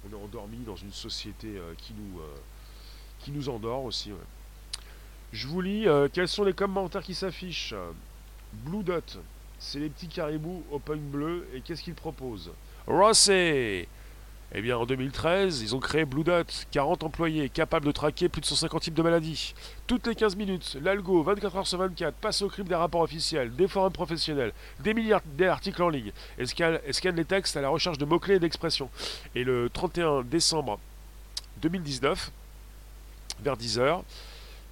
On 0.08 0.12
est 0.12 0.24
endormi 0.24 0.58
dans 0.60 0.76
une 0.76 0.92
société 0.92 1.58
euh, 1.58 1.74
qui, 1.78 1.94
nous, 1.94 2.20
euh, 2.20 2.36
qui 3.20 3.32
nous 3.32 3.50
endort 3.50 3.84
aussi. 3.84 4.12
Je 5.34 5.48
vous 5.48 5.62
lis 5.62 5.88
euh, 5.88 6.08
quels 6.12 6.28
sont 6.28 6.44
les 6.44 6.54
commentaires 6.54 7.04
qui 7.04 7.14
s'affichent. 7.14 7.76
Blue 8.54 8.84
Dot, 8.84 9.20
c'est 9.60 9.80
les 9.80 9.90
petits 9.90 10.08
caribous 10.08 10.64
au 10.72 10.80
punk 10.80 11.02
bleu 11.02 11.48
et 11.54 11.62
qu'est-ce 11.62 11.82
qu'ils 11.82 11.96
proposent? 11.96 12.52
Rosset 12.88 13.88
Eh 14.56 14.62
bien 14.62 14.78
en 14.78 14.86
2013, 14.86 15.62
ils 15.62 15.76
ont 15.76 15.80
créé 15.80 16.06
Blue 16.06 16.24
Dot, 16.24 16.68
40 16.72 17.04
employés, 17.04 17.50
capables 17.50 17.86
de 17.86 17.92
traquer 17.92 18.30
plus 18.30 18.40
de 18.40 18.46
150 18.46 18.84
types 18.84 18.94
de 18.94 19.02
maladies. 19.02 19.54
Toutes 19.86 20.08
les 20.08 20.16
15 20.16 20.38
minutes, 20.38 20.78
l'algo, 20.82 21.22
24 21.24 21.58
heures 21.58 21.68
sur 21.68 21.80
24, 21.80 22.16
passe 22.16 22.42
au 22.42 22.48
crible 22.48 22.70
des 22.70 22.76
rapports 22.76 23.02
officiels, 23.02 23.54
des 23.54 23.68
forums 23.68 23.92
professionnels, 23.92 24.54
des 24.80 24.94
milliards 24.94 25.22
d'articles 25.38 25.84
en 25.84 25.90
ligne, 25.90 26.14
et 26.38 26.46
scanne, 26.46 26.80
scanne 26.92 27.18
les 27.18 27.26
textes 27.26 27.58
à 27.58 27.62
la 27.62 27.70
recherche 27.70 27.98
de 27.98 28.06
mots-clés 28.06 28.36
et 28.36 28.40
d'expressions. 28.40 28.90
Et 29.36 29.44
le 29.44 29.70
31 29.70 30.24
décembre 30.24 30.80
2019, 31.62 32.32
vers 33.42 33.58
10h, 33.58 34.04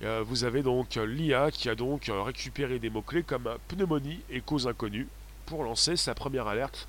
euh, 0.03 0.23
vous 0.25 0.43
avez 0.43 0.61
donc 0.61 0.95
l'IA 0.95 1.51
qui 1.51 1.69
a 1.69 1.75
donc 1.75 2.09
euh, 2.09 2.21
récupéré 2.21 2.79
des 2.79 2.89
mots-clés 2.89 3.23
comme 3.23 3.49
pneumonie 3.67 4.19
et 4.29 4.41
cause 4.41 4.67
inconnue 4.67 5.07
pour 5.45 5.63
lancer 5.63 5.95
sa 5.95 6.13
première 6.13 6.47
alerte 6.47 6.87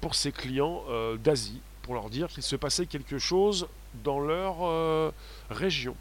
pour 0.00 0.14
ses 0.14 0.30
clients 0.30 0.84
euh, 0.88 1.16
d'Asie, 1.16 1.60
pour 1.82 1.94
leur 1.94 2.10
dire 2.10 2.28
qu'il 2.28 2.44
se 2.44 2.54
passait 2.54 2.86
quelque 2.86 3.18
chose 3.18 3.66
dans 4.04 4.20
leur 4.20 5.12
région. 5.50 5.96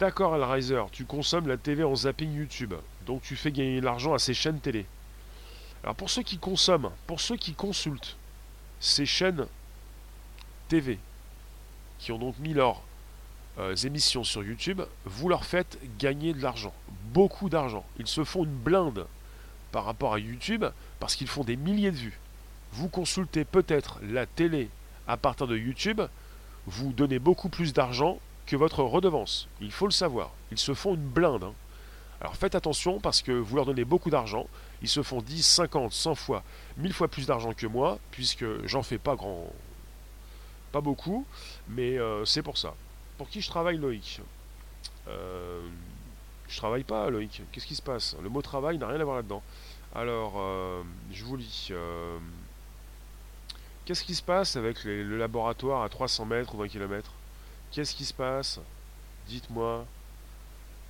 D'accord, 0.00 0.34
Alriser, 0.34 0.82
tu 0.90 1.04
consommes 1.04 1.46
la 1.46 1.56
TV 1.56 1.84
en 1.84 1.94
zapping 1.94 2.34
YouTube, 2.34 2.74
donc 3.06 3.22
tu 3.22 3.36
fais 3.36 3.52
gagner 3.52 3.80
de 3.80 3.84
l'argent 3.84 4.14
à 4.14 4.18
ces 4.18 4.34
chaînes 4.34 4.58
télé. 4.58 4.86
Alors 5.84 5.94
pour 5.94 6.10
ceux 6.10 6.22
qui 6.22 6.38
consomment, 6.38 6.90
pour 7.06 7.20
ceux 7.20 7.36
qui 7.36 7.52
consultent 7.52 8.16
ces 8.80 9.06
chaînes 9.06 9.46
TV, 10.68 10.98
qui 12.04 12.12
ont 12.12 12.18
donc 12.18 12.38
mis 12.38 12.52
leurs 12.52 12.82
euh, 13.58 13.74
émissions 13.76 14.24
sur 14.24 14.44
YouTube, 14.44 14.82
vous 15.06 15.30
leur 15.30 15.46
faites 15.46 15.78
gagner 15.98 16.34
de 16.34 16.42
l'argent, 16.42 16.74
beaucoup 17.14 17.48
d'argent. 17.48 17.82
Ils 17.98 18.06
se 18.06 18.24
font 18.24 18.44
une 18.44 18.54
blinde 18.54 19.06
par 19.72 19.86
rapport 19.86 20.12
à 20.12 20.18
YouTube 20.18 20.66
parce 21.00 21.16
qu'ils 21.16 21.28
font 21.28 21.44
des 21.44 21.56
milliers 21.56 21.92
de 21.92 21.96
vues. 21.96 22.20
Vous 22.72 22.88
consultez 22.88 23.46
peut-être 23.46 24.00
la 24.02 24.26
télé 24.26 24.68
à 25.06 25.16
partir 25.16 25.46
de 25.46 25.56
YouTube, 25.56 26.02
vous 26.66 26.92
donnez 26.92 27.18
beaucoup 27.18 27.48
plus 27.48 27.72
d'argent 27.72 28.18
que 28.46 28.56
votre 28.56 28.82
redevance. 28.82 29.48
Il 29.62 29.72
faut 29.72 29.86
le 29.86 29.92
savoir. 29.92 30.30
Ils 30.50 30.58
se 30.58 30.74
font 30.74 30.94
une 30.94 31.08
blinde. 31.08 31.44
Hein. 31.44 31.54
Alors 32.20 32.36
faites 32.36 32.54
attention 32.54 33.00
parce 33.00 33.22
que 33.22 33.32
vous 33.32 33.56
leur 33.56 33.64
donnez 33.64 33.84
beaucoup 33.84 34.10
d'argent. 34.10 34.46
Ils 34.82 34.88
se 34.88 35.02
font 35.02 35.22
10, 35.22 35.42
50, 35.42 35.90
100 35.90 36.14
fois, 36.16 36.42
1000 36.76 36.92
fois 36.92 37.08
plus 37.08 37.26
d'argent 37.26 37.54
que 37.54 37.66
moi, 37.66 37.98
puisque 38.10 38.44
j'en 38.66 38.82
fais 38.82 38.98
pas 38.98 39.16
grand. 39.16 39.50
Pas 40.74 40.80
beaucoup, 40.80 41.24
mais 41.68 42.00
euh, 42.00 42.24
c'est 42.24 42.42
pour 42.42 42.58
ça. 42.58 42.74
Pour 43.16 43.28
qui 43.28 43.40
je 43.40 43.48
travaille, 43.48 43.76
Loïc? 43.76 44.20
Euh, 45.06 45.60
Je 46.48 46.56
travaille 46.56 46.82
pas, 46.82 47.08
Loïc. 47.10 47.42
Qu'est-ce 47.52 47.68
qui 47.68 47.76
se 47.76 47.82
passe? 47.82 48.16
Le 48.20 48.28
mot 48.28 48.42
travail 48.42 48.76
n'a 48.76 48.88
rien 48.88 48.98
à 48.98 49.04
voir 49.04 49.14
là-dedans. 49.14 49.40
Alors, 49.94 50.32
euh, 50.36 50.82
je 51.12 51.24
vous 51.24 51.36
lis. 51.36 51.70
Qu'est-ce 53.84 54.02
qui 54.02 54.16
se 54.16 54.22
passe 54.22 54.56
avec 54.56 54.82
le 54.82 55.16
laboratoire 55.16 55.84
à 55.84 55.88
300 55.88 56.24
mètres 56.24 56.52
ou 56.56 56.58
20 56.58 56.66
km 56.66 57.12
Qu'est-ce 57.70 57.94
qui 57.94 58.04
se 58.04 58.14
passe? 58.14 58.58
Dites-moi. 59.28 59.86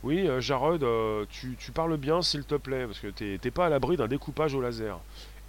Oui, 0.02 0.26
Jarod, 0.38 0.82
tu, 1.28 1.72
parles 1.74 1.98
bien 1.98 2.22
s'il 2.22 2.44
te 2.44 2.54
plaît, 2.54 2.86
parce 2.86 3.00
que 3.00 3.08
t'es 3.08 3.50
pas 3.50 3.66
à 3.66 3.68
l'abri 3.68 3.98
d'un 3.98 4.08
découpage 4.08 4.54
au 4.54 4.62
laser. 4.62 4.98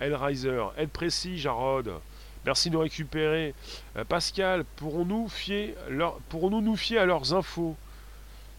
Hellraiser, 0.02 0.62
aide 0.76 0.90
précis, 0.90 1.38
Jarod. 1.38 2.02
Merci 2.46 2.70
de 2.70 2.76
nous 2.76 2.82
récupérer. 2.82 3.54
Pascal, 4.08 4.66
pourrons-nous 4.76 5.30
pourrons-nous 6.30 6.62
nous 6.62 6.76
fier 6.76 7.00
à 7.00 7.06
leurs 7.06 7.34
infos? 7.34 7.76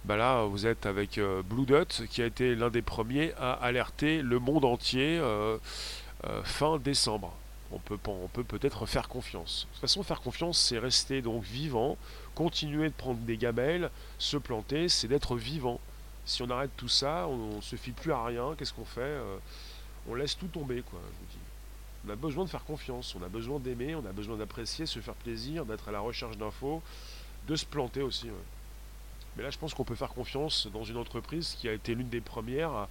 Bah 0.06 0.16
là, 0.16 0.44
vous 0.44 0.66
êtes 0.66 0.86
avec 0.86 1.18
euh, 1.18 1.42
Blue 1.42 1.66
Dot, 1.66 2.04
qui 2.10 2.22
a 2.22 2.26
été 2.26 2.54
l'un 2.54 2.70
des 2.70 2.80
premiers 2.80 3.32
à 3.40 3.54
alerter 3.54 4.22
le 4.22 4.38
monde 4.38 4.64
entier 4.64 5.18
euh, 5.20 5.58
euh, 6.24 6.44
fin 6.44 6.78
décembre. 6.78 7.34
On 7.72 7.78
peut, 7.78 7.98
on 8.06 8.28
peut 8.28 8.44
peut-être 8.44 8.86
faire 8.86 9.08
confiance. 9.08 9.66
De 9.66 9.72
toute 9.72 9.80
façon, 9.80 10.04
faire 10.04 10.20
confiance, 10.20 10.60
c'est 10.60 10.78
rester 10.78 11.22
donc 11.22 11.42
vivant, 11.42 11.98
continuer 12.36 12.88
de 12.88 12.94
prendre 12.94 13.18
des 13.18 13.36
gamelles, 13.36 13.90
se 14.18 14.36
planter, 14.36 14.88
c'est 14.88 15.08
d'être 15.08 15.34
vivant. 15.34 15.80
Si 16.24 16.40
on 16.40 16.50
arrête 16.50 16.70
tout 16.76 16.88
ça, 16.88 17.26
on 17.26 17.56
ne 17.56 17.60
se 17.60 17.74
fie 17.74 17.90
plus 17.90 18.12
à 18.12 18.24
rien, 18.24 18.54
qu'est-ce 18.56 18.74
qu'on 18.74 18.84
fait? 18.84 19.18
On 20.08 20.14
laisse 20.14 20.38
tout 20.38 20.46
tomber, 20.46 20.82
quoi, 20.88 21.00
je 21.04 21.18
vous 21.18 21.32
dis. 21.32 21.35
On 22.06 22.10
a 22.10 22.16
besoin 22.16 22.44
de 22.44 22.50
faire 22.50 22.64
confiance, 22.64 23.16
on 23.18 23.22
a 23.24 23.28
besoin 23.28 23.58
d'aimer, 23.58 23.96
on 23.96 24.06
a 24.06 24.12
besoin 24.12 24.36
d'apprécier, 24.36 24.86
se 24.86 25.00
faire 25.00 25.14
plaisir, 25.14 25.64
d'être 25.66 25.88
à 25.88 25.92
la 25.92 25.98
recherche 25.98 26.36
d'infos, 26.36 26.80
de 27.48 27.56
se 27.56 27.66
planter 27.66 28.02
aussi. 28.02 28.28
Mais 29.36 29.42
là, 29.42 29.50
je 29.50 29.58
pense 29.58 29.74
qu'on 29.74 29.84
peut 29.84 29.96
faire 29.96 30.14
confiance 30.14 30.68
dans 30.72 30.84
une 30.84 30.96
entreprise 30.96 31.56
qui 31.58 31.68
a 31.68 31.72
été 31.72 31.94
l'une 31.94 32.08
des 32.08 32.20
premières 32.20 32.86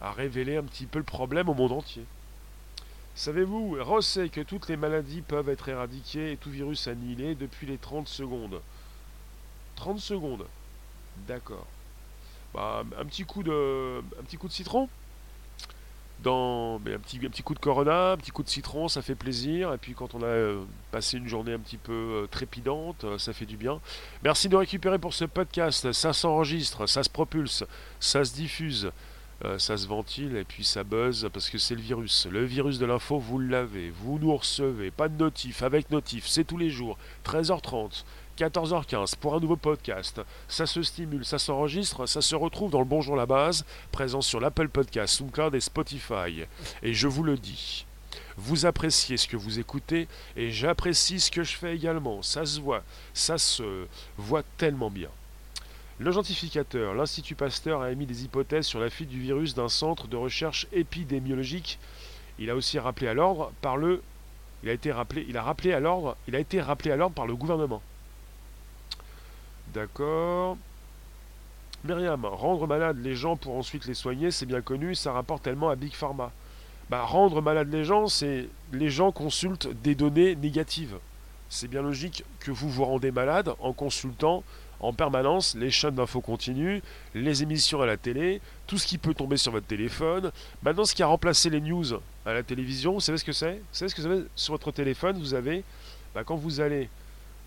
à, 0.00 0.12
révéler 0.12 0.56
un 0.56 0.62
petit 0.62 0.86
peu 0.86 0.98
le 0.98 1.04
problème 1.04 1.48
au 1.48 1.54
monde 1.54 1.72
entier. 1.72 2.04
Savez-vous, 3.16 3.76
Ross 3.80 4.18
que 4.32 4.40
toutes 4.40 4.68
les 4.68 4.76
maladies 4.76 5.20
peuvent 5.20 5.48
être 5.48 5.68
éradiquées 5.68 6.32
et 6.32 6.36
tout 6.36 6.50
virus 6.50 6.86
annihilé 6.86 7.34
depuis 7.34 7.66
les 7.66 7.76
30 7.76 8.08
secondes. 8.08 8.62
30 9.76 9.98
secondes. 9.98 10.46
D'accord. 11.26 11.66
Bah, 12.54 12.84
un 12.98 13.04
petit 13.04 13.24
coup 13.24 13.42
de, 13.42 14.00
un 14.18 14.22
petit 14.22 14.36
coup 14.36 14.48
de 14.48 14.52
citron? 14.52 14.88
Dans 16.22 16.76
un, 16.76 16.98
petit, 16.98 17.18
un 17.24 17.30
petit 17.30 17.42
coup 17.42 17.54
de 17.54 17.58
Corona, 17.58 18.12
un 18.12 18.16
petit 18.16 18.30
coup 18.30 18.42
de 18.42 18.48
citron, 18.48 18.88
ça 18.88 19.02
fait 19.02 19.14
plaisir. 19.14 19.72
Et 19.72 19.78
puis 19.78 19.94
quand 19.94 20.14
on 20.14 20.22
a 20.22 20.26
euh, 20.26 20.62
passé 20.90 21.16
une 21.16 21.28
journée 21.28 21.52
un 21.52 21.58
petit 21.58 21.76
peu 21.76 21.92
euh, 21.92 22.26
trépidante, 22.26 23.04
euh, 23.04 23.18
ça 23.18 23.32
fait 23.32 23.46
du 23.46 23.56
bien. 23.56 23.80
Merci 24.22 24.48
de 24.48 24.56
récupérer 24.56 24.98
pour 24.98 25.14
ce 25.14 25.24
podcast. 25.24 25.92
Ça 25.92 26.12
s'enregistre, 26.12 26.86
ça 26.86 27.02
se 27.02 27.10
propulse, 27.10 27.64
ça 27.98 28.24
se 28.24 28.34
diffuse, 28.34 28.90
ça 29.56 29.78
se 29.78 29.88
ventile 29.88 30.36
et 30.36 30.44
puis 30.44 30.64
ça 30.64 30.84
buzz 30.84 31.30
parce 31.32 31.48
que 31.48 31.56
c'est 31.56 31.74
le 31.74 31.80
virus. 31.80 32.26
Le 32.30 32.44
virus 32.44 32.78
de 32.78 32.84
l'info, 32.84 33.18
vous 33.18 33.38
l'avez. 33.38 33.88
Vous 33.88 34.18
nous 34.18 34.36
recevez. 34.36 34.90
Pas 34.90 35.08
de 35.08 35.16
notif, 35.16 35.62
avec 35.62 35.90
notif, 35.90 36.26
c'est 36.26 36.44
tous 36.44 36.58
les 36.58 36.68
jours. 36.68 36.98
13h30. 37.24 38.04
14h15 38.40 39.16
pour 39.16 39.34
un 39.34 39.40
nouveau 39.40 39.56
podcast. 39.56 40.22
Ça 40.48 40.64
se 40.64 40.82
stimule, 40.82 41.26
ça 41.26 41.38
s'enregistre, 41.38 42.06
ça 42.06 42.22
se 42.22 42.34
retrouve 42.34 42.70
dans 42.70 42.78
le 42.78 42.86
Bonjour 42.86 43.14
la 43.14 43.26
base, 43.26 43.66
présent 43.92 44.22
sur 44.22 44.40
l'Apple 44.40 44.70
Podcast, 44.70 45.14
SoundCloud 45.16 45.54
et 45.54 45.60
Spotify. 45.60 46.46
Et 46.82 46.94
je 46.94 47.06
vous 47.06 47.22
le 47.22 47.36
dis, 47.36 47.84
vous 48.38 48.64
appréciez 48.64 49.18
ce 49.18 49.28
que 49.28 49.36
vous 49.36 49.58
écoutez 49.58 50.08
et 50.36 50.50
j'apprécie 50.50 51.20
ce 51.20 51.30
que 51.30 51.42
je 51.42 51.54
fais 51.54 51.76
également. 51.76 52.22
Ça 52.22 52.46
se 52.46 52.60
voit, 52.60 52.82
ça 53.12 53.36
se 53.36 53.86
voit 54.16 54.42
tellement 54.56 54.90
bien. 54.90 55.10
Le 55.98 56.10
gentificateur, 56.10 56.94
l'Institut 56.94 57.34
Pasteur 57.34 57.82
a 57.82 57.92
émis 57.92 58.06
des 58.06 58.24
hypothèses 58.24 58.64
sur 58.64 58.80
la 58.80 58.88
fuite 58.88 59.10
du 59.10 59.20
virus 59.20 59.54
d'un 59.54 59.68
centre 59.68 60.08
de 60.08 60.16
recherche 60.16 60.66
épidémiologique. 60.72 61.78
Il 62.38 62.48
a 62.48 62.56
aussi 62.56 62.78
rappelé 62.78 63.08
à 63.08 63.12
l'ordre 63.12 63.52
par 63.60 63.76
le 63.76 64.00
il 64.62 64.68
a 64.68 64.72
été 64.72 64.92
rappelé, 64.92 65.24
il 65.28 65.36
a 65.36 65.42
rappelé 65.42 65.72
à 65.72 65.80
l'ordre, 65.80 66.16
il 66.28 66.36
a 66.36 66.38
été 66.38 66.60
rappelé 66.60 66.90
à 66.90 66.96
l'ordre 66.96 67.14
par 67.14 67.26
le 67.26 67.34
gouvernement. 67.34 67.82
D'accord. 69.72 70.56
Myriam, 71.84 72.24
rendre 72.24 72.66
malade 72.66 72.98
les 73.02 73.14
gens 73.14 73.36
pour 73.36 73.56
ensuite 73.56 73.86
les 73.86 73.94
soigner, 73.94 74.30
c'est 74.30 74.46
bien 74.46 74.60
connu, 74.60 74.94
ça 74.94 75.12
rapporte 75.12 75.42
tellement 75.44 75.70
à 75.70 75.76
Big 75.76 75.92
Pharma. 75.92 76.32
Bah, 76.90 77.02
rendre 77.02 77.40
malade 77.40 77.70
les 77.70 77.84
gens, 77.84 78.08
c'est 78.08 78.48
les 78.72 78.90
gens 78.90 79.12
consultent 79.12 79.68
des 79.82 79.94
données 79.94 80.34
négatives. 80.34 80.96
C'est 81.48 81.68
bien 81.68 81.82
logique 81.82 82.24
que 82.40 82.50
vous 82.50 82.68
vous 82.68 82.84
rendez 82.84 83.12
malade 83.12 83.54
en 83.60 83.72
consultant 83.72 84.42
en 84.80 84.92
permanence 84.92 85.54
les 85.54 85.70
chaînes 85.70 85.94
d'infos 85.94 86.20
continues, 86.20 86.82
les 87.14 87.42
émissions 87.42 87.80
à 87.80 87.86
la 87.86 87.96
télé, 87.96 88.40
tout 88.66 88.78
ce 88.78 88.86
qui 88.86 88.98
peut 88.98 89.14
tomber 89.14 89.36
sur 89.36 89.52
votre 89.52 89.66
téléphone. 89.66 90.32
Maintenant, 90.62 90.84
ce 90.84 90.94
qui 90.94 91.02
a 91.02 91.06
remplacé 91.06 91.48
les 91.48 91.60
news 91.60 91.86
à 92.26 92.32
la 92.32 92.42
télévision, 92.42 92.94
vous 92.94 93.00
savez 93.00 93.18
ce 93.18 93.24
que 93.24 93.32
c'est? 93.32 93.54
Vous 93.54 93.64
savez 93.72 93.88
ce 93.88 93.94
que 93.94 94.02
avez 94.02 94.24
sur 94.34 94.54
votre 94.54 94.72
téléphone 94.72 95.18
Vous 95.18 95.34
avez, 95.34 95.64
bah, 96.14 96.24
quand 96.24 96.36
vous 96.36 96.60
allez 96.60 96.88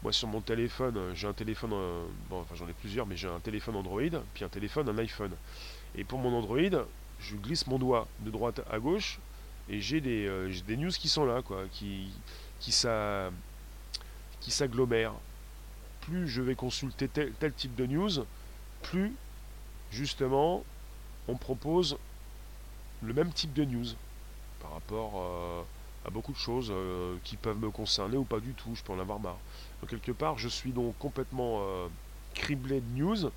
moi 0.03 0.11
sur 0.11 0.27
mon 0.27 0.41
téléphone, 0.41 0.97
euh, 0.97 1.15
j'ai 1.15 1.27
un 1.27 1.33
téléphone, 1.33 1.71
euh, 1.73 2.03
enfin 2.29 2.55
j'en 2.55 2.67
ai 2.67 2.73
plusieurs, 2.73 3.07
mais 3.07 3.15
j'ai 3.15 3.29
un 3.29 3.39
téléphone 3.39 3.77
Android, 3.77 4.01
puis 4.33 4.43
un 4.43 4.49
téléphone, 4.49 4.89
un 4.89 4.97
iPhone. 4.97 5.31
Et 5.95 6.03
pour 6.03 6.19
mon 6.19 6.37
Android, 6.37 6.85
je 7.19 7.35
glisse 7.37 7.65
mon 7.67 7.79
doigt 7.79 8.07
de 8.19 8.29
droite 8.29 8.61
à 8.69 8.79
gauche, 8.79 9.19
et 9.69 9.79
j'ai 9.79 10.01
des, 10.01 10.27
euh, 10.27 10.51
news 10.75 10.91
qui 10.91 11.07
sont 11.07 11.25
là, 11.25 11.41
quoi, 11.41 11.63
qui, 11.71 12.09
qui, 12.59 12.73
s'agglomèrent. 14.51 15.13
Plus 16.01 16.27
je 16.27 16.41
vais 16.41 16.55
consulter 16.55 17.07
tel, 17.07 17.53
type 17.55 17.75
de 17.75 17.85
news, 17.85 18.25
plus 18.81 19.13
justement 19.89 20.65
on 21.29 21.37
propose 21.37 21.97
le 23.01 23.13
même 23.13 23.31
type 23.31 23.53
de 23.53 23.63
news 23.63 23.85
par 24.59 24.73
rapport 24.73 25.65
à 26.05 26.09
beaucoup 26.09 26.33
de 26.33 26.37
choses 26.37 26.73
qui 27.23 27.37
peuvent 27.37 27.59
me 27.59 27.69
concerner 27.69 28.17
ou 28.17 28.25
pas 28.25 28.41
du 28.41 28.53
tout, 28.53 28.75
je 28.75 28.83
peux 28.83 28.91
en 28.91 28.99
avoir 28.99 29.21
marre 29.21 29.39
quelque 29.85 30.11
part, 30.11 30.37
je 30.37 30.47
suis 30.47 30.71
donc 30.71 30.97
complètement 30.97 31.61
euh, 31.61 31.87
criblé 32.33 32.81
de 32.81 32.99
news 32.99 33.31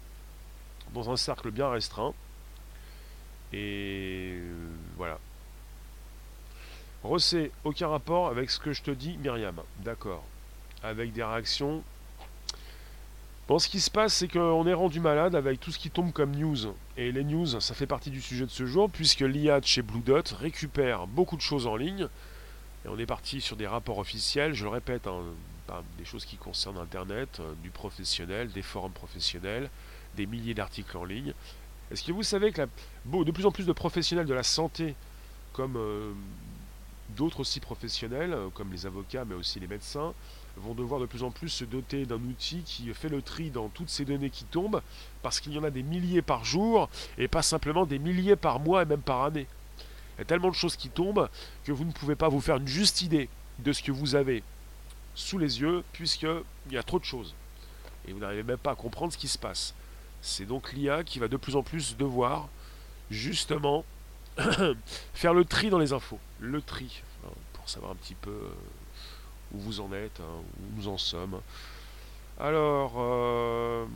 dans 0.95 1.11
un 1.11 1.17
cercle 1.17 1.51
bien 1.51 1.69
restreint. 1.69 2.15
Et 3.53 4.39
euh, 4.41 4.69
voilà. 4.97 5.19
Ressé, 7.03 7.53
aucun 7.65 7.89
rapport 7.89 8.29
avec 8.29 8.51
ce 8.51 8.59
que 8.59 8.73
je 8.73 8.83
te 8.83 8.91
dis, 8.91 9.17
Myriam. 9.19 9.61
D'accord. 9.81 10.25
Avec 10.83 11.13
des 11.13 11.23
réactions. 11.23 11.83
Bon, 13.49 13.61
ce 13.61 13.69
qui 13.69 13.79
se 13.79 13.91
passe, 13.93 14.15
c'est 14.15 14.29
qu'on 14.29 14.67
est 14.67 14.75
rendu 14.75 14.99
malade 14.99 15.37
avec 15.37 15.61
tout 15.61 15.71
ce 15.71 15.79
qui 15.79 15.89
tombe 15.89 16.13
comme 16.13 16.35
news. 16.35 16.75
Et 16.97 17.13
les 17.13 17.23
news, 17.23 17.61
ça 17.61 17.75
fait 17.75 17.87
partie 17.87 18.11
du 18.11 18.21
sujet 18.21 18.45
de 18.45 18.51
ce 18.51 18.67
jour, 18.67 18.91
puisque 18.91 19.21
l'IA 19.21 19.61
chez 19.63 19.83
Blue 19.83 20.01
Dot 20.01 20.35
récupère 20.41 21.07
beaucoup 21.07 21.37
de 21.37 21.43
choses 21.43 21.69
en 21.69 21.77
ligne. 21.77 22.09
Et 22.85 22.89
on 22.89 22.99
est 22.99 23.07
parti 23.07 23.41
sur 23.41 23.57
des 23.57 23.69
rapports 23.69 23.99
officiels, 23.99 24.55
je 24.55 24.65
le 24.65 24.71
répète, 24.71 25.07
hein, 25.07 25.23
des 25.99 26.05
choses 26.05 26.25
qui 26.25 26.37
concernent 26.37 26.79
Internet, 26.79 27.41
euh, 27.41 27.53
du 27.63 27.71
professionnel, 27.71 28.51
des 28.53 28.63
forums 28.63 28.93
professionnels, 28.93 29.71
des 30.17 30.27
milliers 30.27 30.55
d'articles 30.55 30.97
en 30.97 31.05
ligne. 31.05 31.35
Est-ce 31.91 32.03
que 32.03 32.13
vous 32.13 32.23
savez 32.23 32.53
que 32.53 32.63
de 32.63 33.31
plus 33.31 33.47
en 33.47 33.53
plus 33.53 33.67
de 33.67 33.73
professionnels 33.73 34.27
de 34.27 34.35
la 34.35 34.43
santé, 34.43 34.95
comme 35.53 35.77
euh, 35.77 36.13
d'autres 37.11 37.41
aussi 37.41 37.61
professionnels, 37.61 38.33
euh, 38.33 38.49
comme 38.55 38.73
les 38.73 38.87
avocats, 38.87 39.25
mais 39.25 39.35
aussi 39.35 39.61
les 39.61 39.67
médecins, 39.67 40.13
vont 40.57 40.75
devoir 40.75 41.01
de 41.01 41.07
plus 41.07 41.23
en 41.23 41.31
plus 41.31 41.51
se 41.51 41.65
doter 41.65 42.07
d'un 42.07 42.17
outil 42.17 42.63
qui 42.65 42.93
fait 42.95 43.11
le 43.11 43.21
tri 43.21 43.51
dans 43.51 43.69
toutes 43.69 43.91
ces 43.91 44.05
données 44.05 44.31
qui 44.31 44.45
tombent, 44.45 44.83
parce 45.23 45.41
qu'il 45.41 45.53
y 45.53 45.59
en 45.59 45.65
a 45.65 45.71
des 45.71 45.83
milliers 45.83 46.23
par 46.23 46.45
jour, 46.45 46.89
et 47.19 47.29
pas 47.29 47.43
simplement 47.43 47.85
des 47.87 47.99
milliers 47.99 48.37
par 48.37 48.59
mois 48.59 48.83
et 48.83 48.87
même 48.87 49.03
par 49.03 49.25
année. 49.25 49.47
Il 50.17 50.21
y 50.21 50.23
a 50.23 50.25
tellement 50.25 50.49
de 50.49 50.55
choses 50.55 50.77
qui 50.77 50.89
tombent 50.89 51.29
que 51.65 51.73
vous 51.73 51.85
ne 51.85 51.93
pouvez 51.93 52.15
pas 52.15 52.29
vous 52.31 52.41
faire 52.41 52.57
une 52.57 52.67
juste 52.67 53.03
idée 53.03 53.29
de 53.59 53.73
ce 53.73 53.83
que 53.83 53.93
vous 53.93 54.15
avez 54.15 54.43
sous 55.17 55.39
les 55.39 55.61
yeux, 55.61 55.83
puisqu'il 55.93 56.45
y 56.71 56.77
a 56.77 56.83
trop 56.85 57.01
de 57.01 57.05
choses. 57.05 57.35
Et 58.07 58.13
vous 58.13 58.21
n'arrivez 58.21 58.45
même 58.45 58.59
pas 58.59 58.73
à 58.73 58.75
comprendre 58.77 59.13
ce 59.13 59.19
qui 59.19 59.27
se 59.27 59.39
passe. 59.39 59.75
C'est 60.21 60.45
donc 60.45 60.73
l'IA 60.73 61.03
qui 61.03 61.19
va 61.19 61.27
de 61.27 61.37
plus 61.37 61.57
en 61.57 61.63
plus 61.63 61.97
devoir, 61.97 62.49
justement, 63.11 63.85
faire 65.15 65.35
le 65.35 65.45
tri 65.45 65.71
dans 65.71 65.79
les 65.79 65.93
infos. 65.93 66.21
Le 66.39 66.61
tri, 66.63 67.03
hein, 67.25 67.31
pour 67.55 67.69
savoir 67.69 67.93
un 67.93 67.97
petit 67.97 68.15
peu 68.15 68.31
euh, 68.31 68.51
où 69.55 69.59
vous 69.59 69.81
en 69.81 69.93
êtes, 69.93 70.21
hein, 70.21 70.43
où 70.61 70.77
nous 70.77 70.89
en 70.89 70.99
sommes. 70.99 71.41
Alors, 72.39 72.93
euh, 72.99 73.87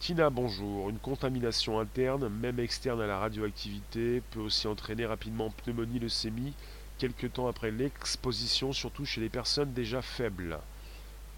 Tina, 0.00 0.28
bonjour. 0.28 0.90
Une 0.90 0.98
contamination 0.98 1.78
interne, 1.78 2.28
même 2.28 2.58
externe 2.58 3.00
à 3.00 3.06
la 3.06 3.20
radioactivité, 3.20 4.22
peut 4.32 4.40
aussi 4.40 4.66
entraîner 4.66 5.06
rapidement 5.06 5.50
pneumonie, 5.50 6.00
leucémie 6.00 6.52
quelques 6.98 7.32
temps 7.32 7.48
après 7.48 7.70
l'exposition, 7.70 8.72
surtout 8.72 9.04
chez 9.04 9.20
les 9.20 9.28
personnes 9.28 9.72
déjà 9.72 10.02
faibles. 10.02 10.58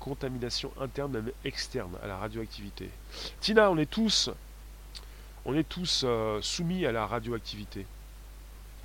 Contamination 0.00 0.72
interne 0.80 1.12
même 1.12 1.32
externe 1.44 1.96
à 2.02 2.06
la 2.06 2.16
radioactivité. 2.16 2.88
Tina, 3.40 3.70
on 3.70 3.78
est 3.78 3.90
tous, 3.90 4.30
on 5.44 5.54
est 5.54 5.68
tous 5.68 6.02
euh, 6.04 6.40
soumis 6.42 6.86
à 6.86 6.92
la 6.92 7.06
radioactivité. 7.06 7.86